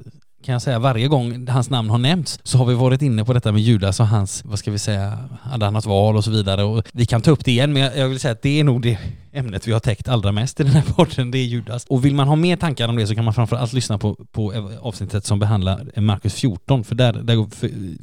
kan 0.44 0.52
jag 0.52 0.62
säga, 0.62 0.78
varje 0.78 1.08
gång 1.08 1.48
hans 1.48 1.70
namn 1.70 1.90
har 1.90 1.98
nämnts 1.98 2.38
så 2.42 2.58
har 2.58 2.66
vi 2.66 2.74
varit 2.74 3.02
inne 3.02 3.24
på 3.24 3.32
detta 3.32 3.52
med 3.52 3.62
Judas 3.62 4.00
och 4.00 4.06
hans, 4.06 4.44
vad 4.44 4.58
ska 4.58 4.70
vi 4.70 4.78
säga, 4.78 5.18
hade 5.42 5.64
han 5.64 5.74
något 5.74 5.86
val 5.86 6.16
och 6.16 6.24
så 6.24 6.30
vidare 6.30 6.64
och 6.64 6.84
vi 6.92 7.06
kan 7.06 7.22
ta 7.22 7.30
upp 7.30 7.44
det 7.44 7.50
igen 7.50 7.72
men 7.72 7.82
jag 7.82 8.08
vill 8.08 8.20
säga 8.20 8.32
att 8.32 8.42
det 8.42 8.60
är 8.60 8.64
nog 8.64 8.82
det 8.82 8.98
ämnet 9.32 9.68
vi 9.68 9.72
har 9.72 9.80
täckt 9.80 10.08
allra 10.08 10.32
mest 10.32 10.60
i 10.60 10.62
den 10.62 10.72
här 10.72 10.82
podden, 10.94 11.30
det 11.30 11.38
är 11.38 11.44
Judas. 11.44 11.84
Och 11.88 12.04
vill 12.04 12.14
man 12.14 12.28
ha 12.28 12.36
mer 12.36 12.56
tankar 12.56 12.88
om 12.88 12.96
det 12.96 13.06
så 13.06 13.14
kan 13.14 13.24
man 13.24 13.34
framförallt 13.34 13.72
lyssna 13.72 13.98
på, 13.98 14.14
på 14.32 14.70
avsnittet 14.80 15.24
som 15.24 15.38
behandlar 15.38 16.00
Markus 16.00 16.34
14 16.34 16.84
för 16.84 16.94
där, 16.94 17.12
där 17.12 17.46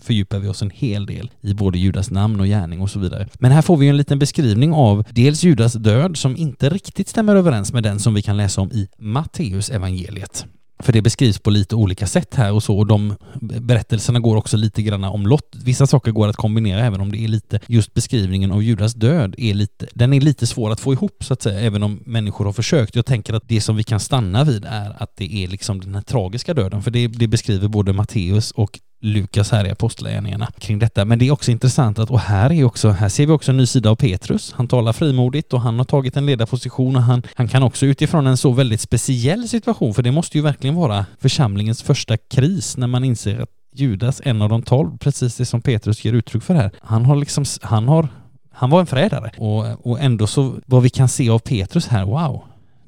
fördjupar 0.02 0.40
vi 0.40 0.48
oss 0.48 0.62
en 0.62 0.70
hel 0.70 1.06
del 1.06 1.32
i 1.42 1.54
både 1.54 1.78
Judas 1.78 2.12
namn 2.12 2.40
och 2.40 2.46
gärning 2.46 2.82
och 2.82 2.90
så 2.90 3.00
vidare. 3.00 3.28
Men 3.40 3.52
här 3.52 3.62
får 3.62 3.78
vi 3.78 3.88
en 3.88 3.98
liten 3.98 4.20
beskrivning 4.20 4.74
av 4.74 5.04
dels 5.10 5.44
Judas 5.44 5.74
död 5.74 6.18
som 6.18 6.38
inte 6.38 6.70
riktigt 6.70 7.08
stämmer 7.08 7.36
överens 7.36 7.74
med 7.74 7.84
den 7.84 8.00
som 8.00 8.14
vi 8.14 8.22
kan 8.22 8.38
läsa 8.38 8.62
om 8.62 8.72
i 8.72 8.88
Matteus 8.98 9.70
evangeliet. 9.70 10.46
För 10.80 10.94
det 10.94 11.02
beskrivs 11.02 11.40
på 11.40 11.50
lite 11.50 11.76
olika 11.76 12.08
sätt 12.08 12.36
här 12.36 12.54
och 12.54 12.64
så 12.64 12.78
och 12.78 12.88
de 12.88 13.16
berättelserna 13.42 14.20
går 14.20 14.36
också 14.36 14.58
lite 14.58 14.82
grann 14.82 15.04
om 15.04 15.28
lott. 15.28 15.56
Vissa 15.64 15.88
saker 15.88 16.12
går 16.12 16.28
att 16.28 16.36
kombinera 16.36 16.80
även 16.86 17.02
om 17.02 17.12
det 17.12 17.18
är 17.18 17.28
lite, 17.28 17.60
just 17.68 17.94
beskrivningen 17.94 18.52
av 18.52 18.64
Judas 18.64 18.94
död 18.94 19.36
är 19.38 19.54
lite, 19.54 19.88
den 19.94 20.14
är 20.14 20.22
lite 20.22 20.48
svår 20.48 20.72
att 20.72 20.80
få 20.80 20.94
ihop 20.94 21.24
så 21.24 21.34
att 21.34 21.42
säga, 21.42 21.60
även 21.60 21.84
om 21.84 22.00
människor 22.06 22.46
har 22.46 22.54
försökt. 22.54 22.96
Jag 22.96 23.06
tänker 23.06 23.34
att 23.34 23.48
det 23.48 23.62
som 23.62 23.76
vi 23.76 23.84
kan 23.84 24.00
stanna 24.00 24.44
vid 24.44 24.66
är 24.66 25.04
att 25.04 25.18
det 25.18 25.44
är 25.44 25.48
liksom 25.48 25.82
den 25.82 25.96
här 25.96 26.02
tragiska 26.02 26.54
döden, 26.54 26.84
för 26.84 26.92
det, 26.92 27.08
det 27.08 27.28
beskriver 27.28 27.68
både 27.68 27.94
Matteus 27.94 28.52
och 28.52 28.80
Lukas 29.00 29.52
här 29.52 29.68
i 29.68 29.72
Apostlagärningarna 29.72 30.48
kring 30.60 30.80
detta. 30.80 31.06
Men 31.06 31.20
det 31.20 31.28
är 31.28 31.32
också 31.32 31.52
intressant 31.52 32.00
att, 32.00 32.10
och 32.10 32.20
här 32.20 32.52
är 32.52 32.64
också, 32.64 32.90
här 32.90 33.10
ser 33.10 33.26
vi 33.26 33.32
också 33.32 33.52
en 33.52 33.58
ny 33.58 33.66
sida 33.66 33.90
av 33.90 33.96
Petrus. 33.96 34.54
Han 34.56 34.68
talar 34.68 34.94
frimodigt 34.94 35.54
och 35.54 35.62
han 35.62 35.78
har 35.78 35.86
tagit 35.86 36.18
en 36.18 36.26
ledarposition 36.26 36.96
och 36.96 37.02
han, 37.02 37.24
han 37.36 37.48
kan 37.48 37.64
också 37.64 37.86
utifrån 37.86 38.28
en 38.28 38.38
så 38.38 38.52
väldigt 38.52 38.82
speciell 38.82 39.48
situation, 39.48 39.94
för 39.94 40.04
det 40.04 40.12
måste 40.12 40.38
ju 40.38 40.44
verkligen 40.44 40.76
vara 40.76 41.06
församlingens 41.20 41.84
första 41.84 42.18
kris 42.18 42.78
när 42.78 42.88
man 42.88 43.04
inser 43.04 43.40
att 43.40 43.50
Judas, 43.74 44.22
en 44.26 44.42
av 44.42 44.50
de 44.50 44.62
tolv, 44.62 44.98
precis 44.98 45.36
det 45.36 45.46
som 45.46 45.62
Petrus 45.62 46.06
ger 46.06 46.14
uttryck 46.14 46.44
för 46.44 46.54
här, 46.54 46.72
han 46.82 47.06
har 47.06 47.16
liksom, 47.16 47.46
han 47.62 47.88
har 47.88 48.08
han 48.52 48.70
var 48.70 48.80
en 48.80 48.86
förrädare 48.86 49.32
och, 49.38 49.88
och 49.88 50.00
ändå 50.00 50.28
så, 50.28 50.56
vad 50.66 50.84
vi 50.84 50.90
kan 50.90 51.10
se 51.10 51.30
av 51.30 51.40
Petrus 51.40 51.88
här, 51.88 52.06
wow, 52.06 52.44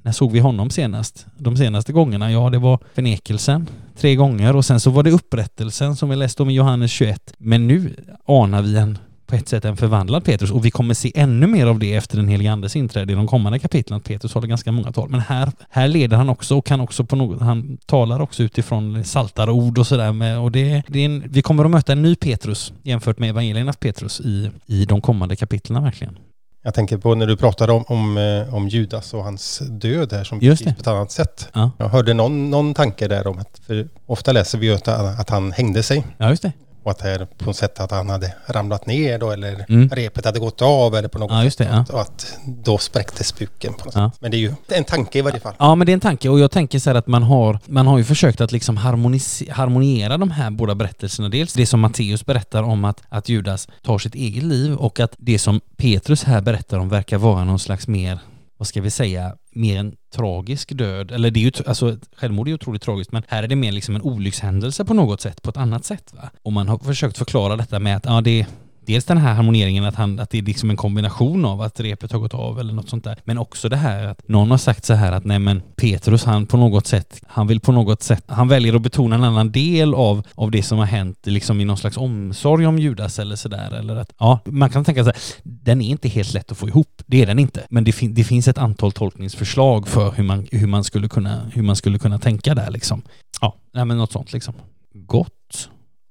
när 0.09 0.13
såg 0.13 0.31
vi 0.31 0.39
honom 0.39 0.69
senast? 0.69 1.25
De 1.37 1.57
senaste 1.57 1.93
gångerna? 1.93 2.31
Ja, 2.31 2.49
det 2.49 2.57
var 2.57 2.79
förnekelsen 2.93 3.67
tre 3.97 4.15
gånger 4.15 4.55
och 4.55 4.65
sen 4.65 4.79
så 4.79 4.89
var 4.89 5.03
det 5.03 5.11
upprättelsen 5.11 5.95
som 5.95 6.09
vi 6.09 6.15
läste 6.15 6.43
om 6.43 6.49
i 6.49 6.53
Johannes 6.53 6.91
21. 6.91 7.33
Men 7.37 7.67
nu 7.67 7.95
anar 8.25 8.61
vi 8.61 8.77
en 8.77 8.97
på 9.27 9.35
ett 9.35 9.47
sätt 9.47 9.65
en 9.65 9.77
förvandlad 9.77 10.23
Petrus 10.23 10.51
och 10.51 10.65
vi 10.65 10.71
kommer 10.71 10.93
se 10.93 11.11
ännu 11.15 11.47
mer 11.47 11.65
av 11.65 11.79
det 11.79 11.95
efter 11.95 12.17
den 12.17 12.27
helige 12.27 12.51
Andes 12.51 12.75
inträde 12.75 13.13
i 13.13 13.15
de 13.15 13.27
kommande 13.27 13.59
kapitlen 13.59 13.97
att 13.97 14.03
Petrus 14.03 14.33
håller 14.33 14.47
ganska 14.47 14.71
många 14.71 14.91
tal. 14.91 15.09
Men 15.09 15.19
här, 15.19 15.51
här 15.69 15.87
leder 15.87 16.17
han 16.17 16.29
också 16.29 16.57
och 16.57 16.65
kan 16.65 16.81
också 16.81 17.05
på 17.05 17.15
något, 17.15 17.41
han 17.41 17.77
talar 17.85 18.19
också 18.19 18.43
utifrån 18.43 19.03
saltare 19.03 19.51
ord 19.51 19.77
och 19.77 19.87
sådär 19.87 20.39
och 20.39 20.51
det, 20.51 20.83
det 20.87 20.99
är 20.99 21.05
en, 21.05 21.23
vi 21.29 21.41
kommer 21.41 21.65
att 21.65 21.71
möta 21.71 21.91
en 21.91 22.01
ny 22.01 22.15
Petrus 22.15 22.73
jämfört 22.83 23.19
med 23.19 23.29
evangeliernas 23.29 23.77
Petrus 23.77 24.21
i, 24.21 24.49
i 24.65 24.85
de 24.85 25.01
kommande 25.01 25.35
kapitlen 25.35 25.83
verkligen. 25.83 26.17
Jag 26.61 26.73
tänker 26.73 26.97
på 26.97 27.15
när 27.15 27.27
du 27.27 27.37
pratade 27.37 27.71
om, 27.73 27.83
om, 27.87 28.17
eh, 28.17 28.55
om 28.55 28.67
Judas 28.67 29.13
och 29.13 29.23
hans 29.23 29.61
död 29.69 30.13
här 30.13 30.23
som 30.23 30.39
beskrivs 30.39 30.75
på 30.75 30.81
ett 30.81 30.87
annat 30.87 31.11
sätt. 31.11 31.49
Ja. 31.53 31.71
Jag 31.77 31.89
hörde 31.89 32.13
någon, 32.13 32.49
någon 32.49 32.73
tanke 32.73 33.07
där 33.07 33.27
om 33.27 33.39
att, 33.39 33.61
för 33.67 33.87
ofta 34.05 34.31
läser 34.31 34.57
vi 34.57 34.67
ju 34.67 34.73
att, 34.73 34.87
att 34.87 35.29
han 35.29 35.51
hängde 35.51 35.83
sig. 35.83 36.05
Ja, 36.17 36.29
just 36.29 36.41
det. 36.41 36.51
Och 36.89 36.95
att 36.95 37.19
det 37.19 37.27
på 37.37 37.45
något 37.45 37.55
sätt 37.55 37.79
att 37.79 37.91
han 37.91 38.09
hade 38.09 38.33
ramlat 38.47 38.85
ner 38.85 39.19
då 39.19 39.31
eller 39.31 39.65
mm. 39.69 39.89
repet 39.89 40.25
hade 40.25 40.39
gått 40.39 40.61
av 40.61 40.95
eller 40.95 41.07
på 41.07 41.19
något 41.19 41.31
ja, 41.31 41.51
sätt. 41.51 41.67
Ja. 41.71 41.85
Och 41.93 42.01
att 42.01 42.37
då 42.45 42.77
spräcktes 42.77 43.39
buken 43.39 43.73
på 43.73 43.85
något 43.85 43.95
ja. 43.95 44.11
sätt. 44.11 44.21
Men 44.21 44.31
det 44.31 44.37
är 44.37 44.39
ju 44.39 44.53
en 44.67 44.83
tanke 44.83 45.19
i 45.19 45.21
varje 45.21 45.39
fall. 45.39 45.53
Ja 45.59 45.75
men 45.75 45.85
det 45.85 45.91
är 45.91 45.93
en 45.93 45.99
tanke 45.99 46.29
och 46.29 46.39
jag 46.39 46.51
tänker 46.51 46.79
så 46.79 46.89
här 46.89 46.95
att 46.95 47.07
man 47.07 47.23
har, 47.23 47.59
man 47.65 47.87
har 47.87 47.97
ju 47.97 48.03
försökt 48.03 48.41
att 48.41 48.51
liksom 48.51 48.77
harmoniera 48.77 50.17
de 50.17 50.31
här 50.31 50.49
båda 50.51 50.75
berättelserna. 50.75 51.29
Dels 51.29 51.53
det 51.53 51.65
som 51.65 51.79
Matteus 51.79 52.25
berättar 52.25 52.63
om 52.63 52.85
att, 52.85 53.01
att 53.09 53.29
Judas 53.29 53.67
tar 53.83 53.97
sitt 53.97 54.15
eget 54.15 54.43
liv 54.43 54.73
och 54.73 54.99
att 54.99 55.15
det 55.17 55.39
som 55.39 55.61
Petrus 55.77 56.23
här 56.23 56.41
berättar 56.41 56.79
om 56.79 56.89
verkar 56.89 57.17
vara 57.17 57.43
någon 57.43 57.59
slags 57.59 57.87
mer 57.87 58.19
vad 58.59 58.67
ska 58.67 58.81
vi 58.81 58.89
säga, 58.89 59.35
mer 59.51 59.79
en 59.79 59.95
tragisk 60.15 60.77
död. 60.77 61.11
Eller 61.11 61.31
det 61.31 61.39
är 61.39 61.41
ju, 61.41 61.51
alltså 61.65 61.97
självmord 62.15 62.47
är 62.47 62.49
ju 62.49 62.55
otroligt 62.55 62.81
tragiskt, 62.81 63.11
men 63.11 63.23
här 63.27 63.43
är 63.43 63.47
det 63.47 63.55
mer 63.55 63.71
liksom 63.71 63.95
en 63.95 64.01
olyckshändelse 64.01 64.85
på 64.85 64.93
något 64.93 65.21
sätt, 65.21 65.41
på 65.41 65.49
ett 65.49 65.57
annat 65.57 65.85
sätt. 65.85 66.13
Va? 66.13 66.29
Och 66.43 66.53
man 66.53 66.67
har 66.67 66.77
försökt 66.77 67.17
förklara 67.17 67.55
detta 67.55 67.79
med 67.79 67.97
att 67.97 68.05
ja, 68.05 68.21
det, 68.21 68.47
dels 68.89 69.05
den 69.05 69.17
här 69.17 69.33
harmoneringen 69.33 69.83
att, 69.83 69.95
han, 69.95 70.19
att 70.19 70.29
det 70.29 70.37
är 70.37 70.41
liksom 70.41 70.69
en 70.69 70.77
kombination 70.77 71.45
av 71.45 71.61
att 71.61 71.79
repet 71.79 72.11
har 72.11 72.19
gått 72.19 72.33
av 72.33 72.59
eller 72.59 72.73
något 72.73 72.89
sånt 72.89 73.03
där. 73.03 73.17
Men 73.23 73.37
också 73.37 73.69
det 73.69 73.77
här 73.77 74.05
att 74.05 74.27
någon 74.27 74.51
har 74.51 74.57
sagt 74.57 74.85
så 74.85 74.93
här 74.93 75.11
att 75.11 75.25
nej 75.25 75.39
men 75.39 75.61
Petrus 75.75 76.23
han 76.23 76.45
på 76.45 76.57
något 76.57 76.87
sätt, 76.87 77.21
han 77.27 77.47
vill 77.47 77.59
på 77.59 77.71
något 77.71 78.03
sätt, 78.03 78.23
han 78.27 78.47
väljer 78.47 78.75
att 78.75 78.81
betona 78.81 79.15
en 79.15 79.23
annan 79.23 79.51
del 79.51 79.93
av, 79.93 80.27
av 80.35 80.51
det 80.51 80.63
som 80.63 80.77
har 80.77 80.85
hänt 80.85 81.17
liksom 81.23 81.61
i 81.61 81.65
någon 81.65 81.77
slags 81.77 81.97
omsorg 81.97 82.67
om 82.67 82.79
Judas 82.79 83.19
eller 83.19 83.35
sådär. 83.35 83.73
Eller 83.79 83.95
att, 83.95 84.13
ja, 84.19 84.39
man 84.45 84.69
kan 84.69 84.85
tänka 84.85 85.03
sig, 85.03 85.13
den 85.43 85.81
är 85.81 85.89
inte 85.89 86.09
helt 86.09 86.33
lätt 86.33 86.51
att 86.51 86.57
få 86.57 86.67
ihop. 86.67 87.01
Det 87.05 87.21
är 87.21 87.25
den 87.25 87.39
inte. 87.39 87.67
Men 87.69 87.83
det, 87.83 87.91
fin 87.91 88.13
det 88.13 88.23
finns 88.23 88.47
ett 88.47 88.57
antal 88.57 88.91
tolkningsförslag 88.91 89.87
för 89.87 90.11
hur 90.11 90.23
man, 90.23 90.47
hur 90.51 90.67
man, 90.67 90.83
skulle, 90.83 91.07
kunna, 91.07 91.41
hur 91.53 91.63
man 91.63 91.75
skulle 91.75 91.99
kunna 91.99 92.19
tänka 92.19 92.55
där 92.55 92.71
liksom. 92.71 93.01
Ja, 93.41 93.55
nej 93.73 93.85
men 93.85 93.97
något 93.97 94.11
sånt 94.11 94.33
liksom. 94.33 94.53
Gott. 94.93 95.38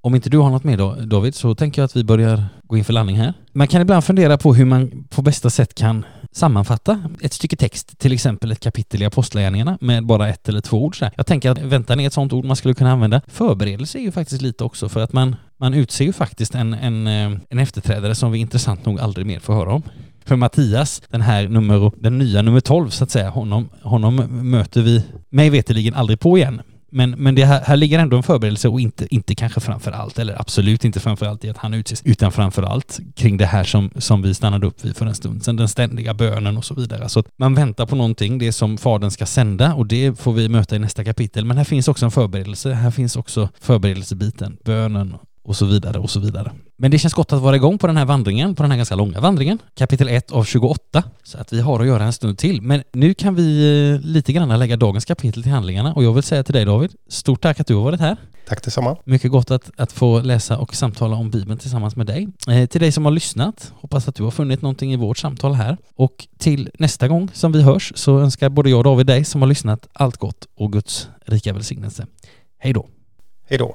Om 0.09 0.15
inte 0.15 0.31
du 0.31 0.39
har 0.39 0.51
något 0.51 0.65
mer 0.65 0.77
då, 0.77 0.95
David, 0.95 1.35
så 1.35 1.55
tänker 1.55 1.83
jag 1.83 1.85
att 1.85 1.97
vi 1.97 2.05
börjar 2.05 2.45
gå 2.63 2.77
in 2.77 2.85
för 2.85 2.93
landning 2.93 3.17
här. 3.17 3.35
Man 3.53 3.69
kan 3.69 3.83
ibland 3.83 4.05
fundera 4.05 4.39
på 4.39 4.55
hur 4.55 4.65
man 4.65 5.05
på 5.11 5.23
bästa 5.23 5.51
sätt 5.51 5.75
kan 5.75 6.05
sammanfatta 6.33 7.03
ett 7.23 7.33
stycke 7.33 7.57
text, 7.57 7.99
till 7.99 8.13
exempel 8.13 8.53
ett 8.53 8.61
kapitel 8.61 9.03
i 9.03 9.05
Apostlagärningarna 9.05 9.79
med 9.81 10.07
bara 10.07 10.29
ett 10.29 10.49
eller 10.49 10.61
två 10.61 10.85
ord. 10.85 10.99
Så 10.99 11.11
Jag 11.17 11.27
tänker 11.27 11.51
att 11.51 11.59
väntan 11.59 12.01
är 12.01 12.07
ett 12.07 12.13
sådant 12.13 12.33
ord 12.33 12.45
man 12.45 12.57
skulle 12.57 12.75
kunna 12.75 12.93
använda. 12.93 13.21
Förberedelse 13.27 13.99
är 13.99 14.03
ju 14.03 14.13
faktiskt 14.13 14.43
lite 14.43 14.65
också 14.65 14.89
för 14.89 15.01
att 15.01 15.13
man, 15.13 15.37
man 15.57 15.75
utser 15.75 16.05
ju 16.05 16.13
faktiskt 16.13 16.55
en, 16.55 16.75
en, 16.75 17.07
eh, 17.07 17.39
en 17.51 17.59
efterträdare 17.59 18.15
som 18.15 18.33
vi 18.33 18.39
intressant 18.39 18.87
nog 18.87 19.01
aldrig 19.01 19.27
mer 19.27 19.41
får 19.41 19.55
höra 19.55 19.73
om. 19.73 19.83
För 20.25 20.37
Mattias, 20.37 21.03
den 21.11 21.21
här 21.21 21.49
nummer, 21.49 21.93
den 21.97 22.19
nya 22.19 22.43
nummer 22.43 22.61
12 22.61 22.91
så 22.91 23.05
att 23.05 23.11
säga, 23.11 23.31
honom, 23.31 23.69
honom 23.83 24.17
möter 24.51 24.83
vi 24.83 25.05
mig 25.29 25.51
veterligen 25.51 25.95
aldrig 25.95 26.21
på 26.21 26.39
igen. 26.39 26.61
Men, 26.91 27.11
men 27.11 27.35
det 27.35 27.45
här, 27.45 27.61
här 27.61 27.77
ligger 27.77 27.99
ändå 27.99 28.17
en 28.17 28.23
förberedelse 28.23 28.69
och 28.69 28.81
inte, 28.81 29.15
inte 29.15 29.35
kanske 29.35 29.61
framför 29.61 29.93
allt, 29.93 30.19
eller 30.19 30.41
absolut 30.41 30.85
inte 30.85 31.01
framför 31.01 31.27
allt 31.27 31.45
i 31.45 31.51
att 31.51 31.57
han 31.57 31.75
utses, 31.75 32.03
utan 32.05 32.33
framför 32.33 32.63
allt 32.63 33.01
kring 33.17 33.37
det 33.37 33.47
här 33.47 33.65
som, 33.65 33.91
som 33.97 34.23
vi 34.23 34.35
stannade 34.35 34.67
upp 34.67 34.85
vid 34.85 34.97
för 34.97 35.07
en 35.07 35.15
stund 35.15 35.45
sedan, 35.45 35.57
den 35.57 35.69
ständiga 35.69 36.15
bönen 36.15 36.57
och 36.57 36.65
så 36.65 36.75
vidare. 36.75 37.09
Så 37.09 37.21
att 37.21 37.27
man 37.37 37.55
väntar 37.55 37.87
på 37.87 37.97
någonting, 37.97 38.39
det 38.39 38.53
som 38.53 38.79
Fadern 38.79 39.11
ska 39.11 39.27
sända 39.27 39.75
och 39.75 39.87
det 39.87 40.21
får 40.21 40.33
vi 40.33 40.49
möta 40.49 40.77
i 40.77 40.79
nästa 40.79 41.05
kapitel. 41.05 41.45
Men 41.45 41.57
här 41.57 41.65
finns 41.65 41.89
också 41.89 42.05
en 42.05 42.11
förberedelse, 42.11 42.73
här 42.73 42.91
finns 42.91 43.17
också 43.17 43.49
förberedelsebiten, 43.61 44.57
bönen 44.65 45.15
och 45.49 45.57
så 45.57 45.67
vidare 45.67 45.99
och 45.99 46.11
så 46.11 46.21
vidare. 46.21 46.53
Men 46.77 46.91
det 46.91 46.99
känns 46.99 47.15
gott 47.15 47.33
att 47.33 47.41
vara 47.41 47.57
igång 47.57 47.79
på 47.79 47.87
den 47.87 47.97
här 47.97 48.05
vandringen, 48.05 48.55
på 48.55 48.63
den 48.63 48.71
här 48.71 48.77
ganska 48.77 48.95
långa 48.95 49.21
vandringen. 49.21 49.59
Kapitel 49.75 50.09
1 50.09 50.33
av 50.33 50.45
28. 50.45 51.05
Så 51.23 51.39
att 51.39 51.53
vi 51.53 51.61
har 51.61 51.81
att 51.81 51.87
göra 51.87 52.05
en 52.05 52.13
stund 52.13 52.39
till. 52.39 52.63
Men 52.63 52.83
nu 52.93 53.15
kan 53.15 53.35
vi 53.35 53.91
eh, 53.95 54.07
lite 54.07 54.33
grann 54.33 54.59
lägga 54.59 54.77
dagens 54.77 55.05
kapitel 55.05 55.43
till 55.43 55.53
handlingarna 55.53 55.93
och 55.93 56.05
jag 56.05 56.13
vill 56.13 56.23
säga 56.23 56.43
till 56.43 56.55
dig 56.55 56.65
David, 56.65 56.91
stort 57.09 57.41
tack 57.43 57.61
att 57.61 57.67
du 57.67 57.75
har 57.75 57.83
varit 57.83 58.01
här. 58.01 58.17
Tack 58.49 58.65
detsamma. 58.65 58.97
Mycket 59.05 59.31
gott 59.31 59.51
att, 59.51 59.71
att 59.77 59.93
få 59.93 60.21
läsa 60.21 60.59
och 60.59 60.75
samtala 60.75 61.17
om 61.17 61.31
Bibeln 61.31 61.59
tillsammans 61.59 61.97
med 61.97 62.07
dig. 62.07 62.29
Eh, 62.49 62.67
till 62.67 62.81
dig 62.81 62.93
som 62.93 63.05
har 63.05 63.13
lyssnat, 63.13 63.73
hoppas 63.75 64.09
att 64.09 64.15
du 64.15 64.23
har 64.23 64.31
funnit 64.31 64.63
någonting 64.63 64.93
i 64.93 64.97
vårt 64.97 65.19
samtal 65.19 65.55
här. 65.55 65.77
Och 65.97 66.29
till 66.39 66.71
nästa 66.79 67.09
gång 67.09 67.31
som 67.33 67.53
vi 67.53 67.63
hörs 67.63 67.93
så 67.97 68.19
önskar 68.19 68.49
både 68.49 68.71
jag 68.71 68.79
och 68.79 68.85
David 68.85 69.07
dig 69.07 69.25
som 69.25 69.43
har 69.43 69.49
lyssnat 69.49 69.89
allt 69.93 70.17
gott 70.17 70.47
och 70.57 70.73
Guds 70.73 71.09
rika 71.27 71.53
välsignelse. 71.53 72.07
Hej 72.59 72.73
då! 72.73 72.87
Hej 73.49 73.59
då! 73.59 73.75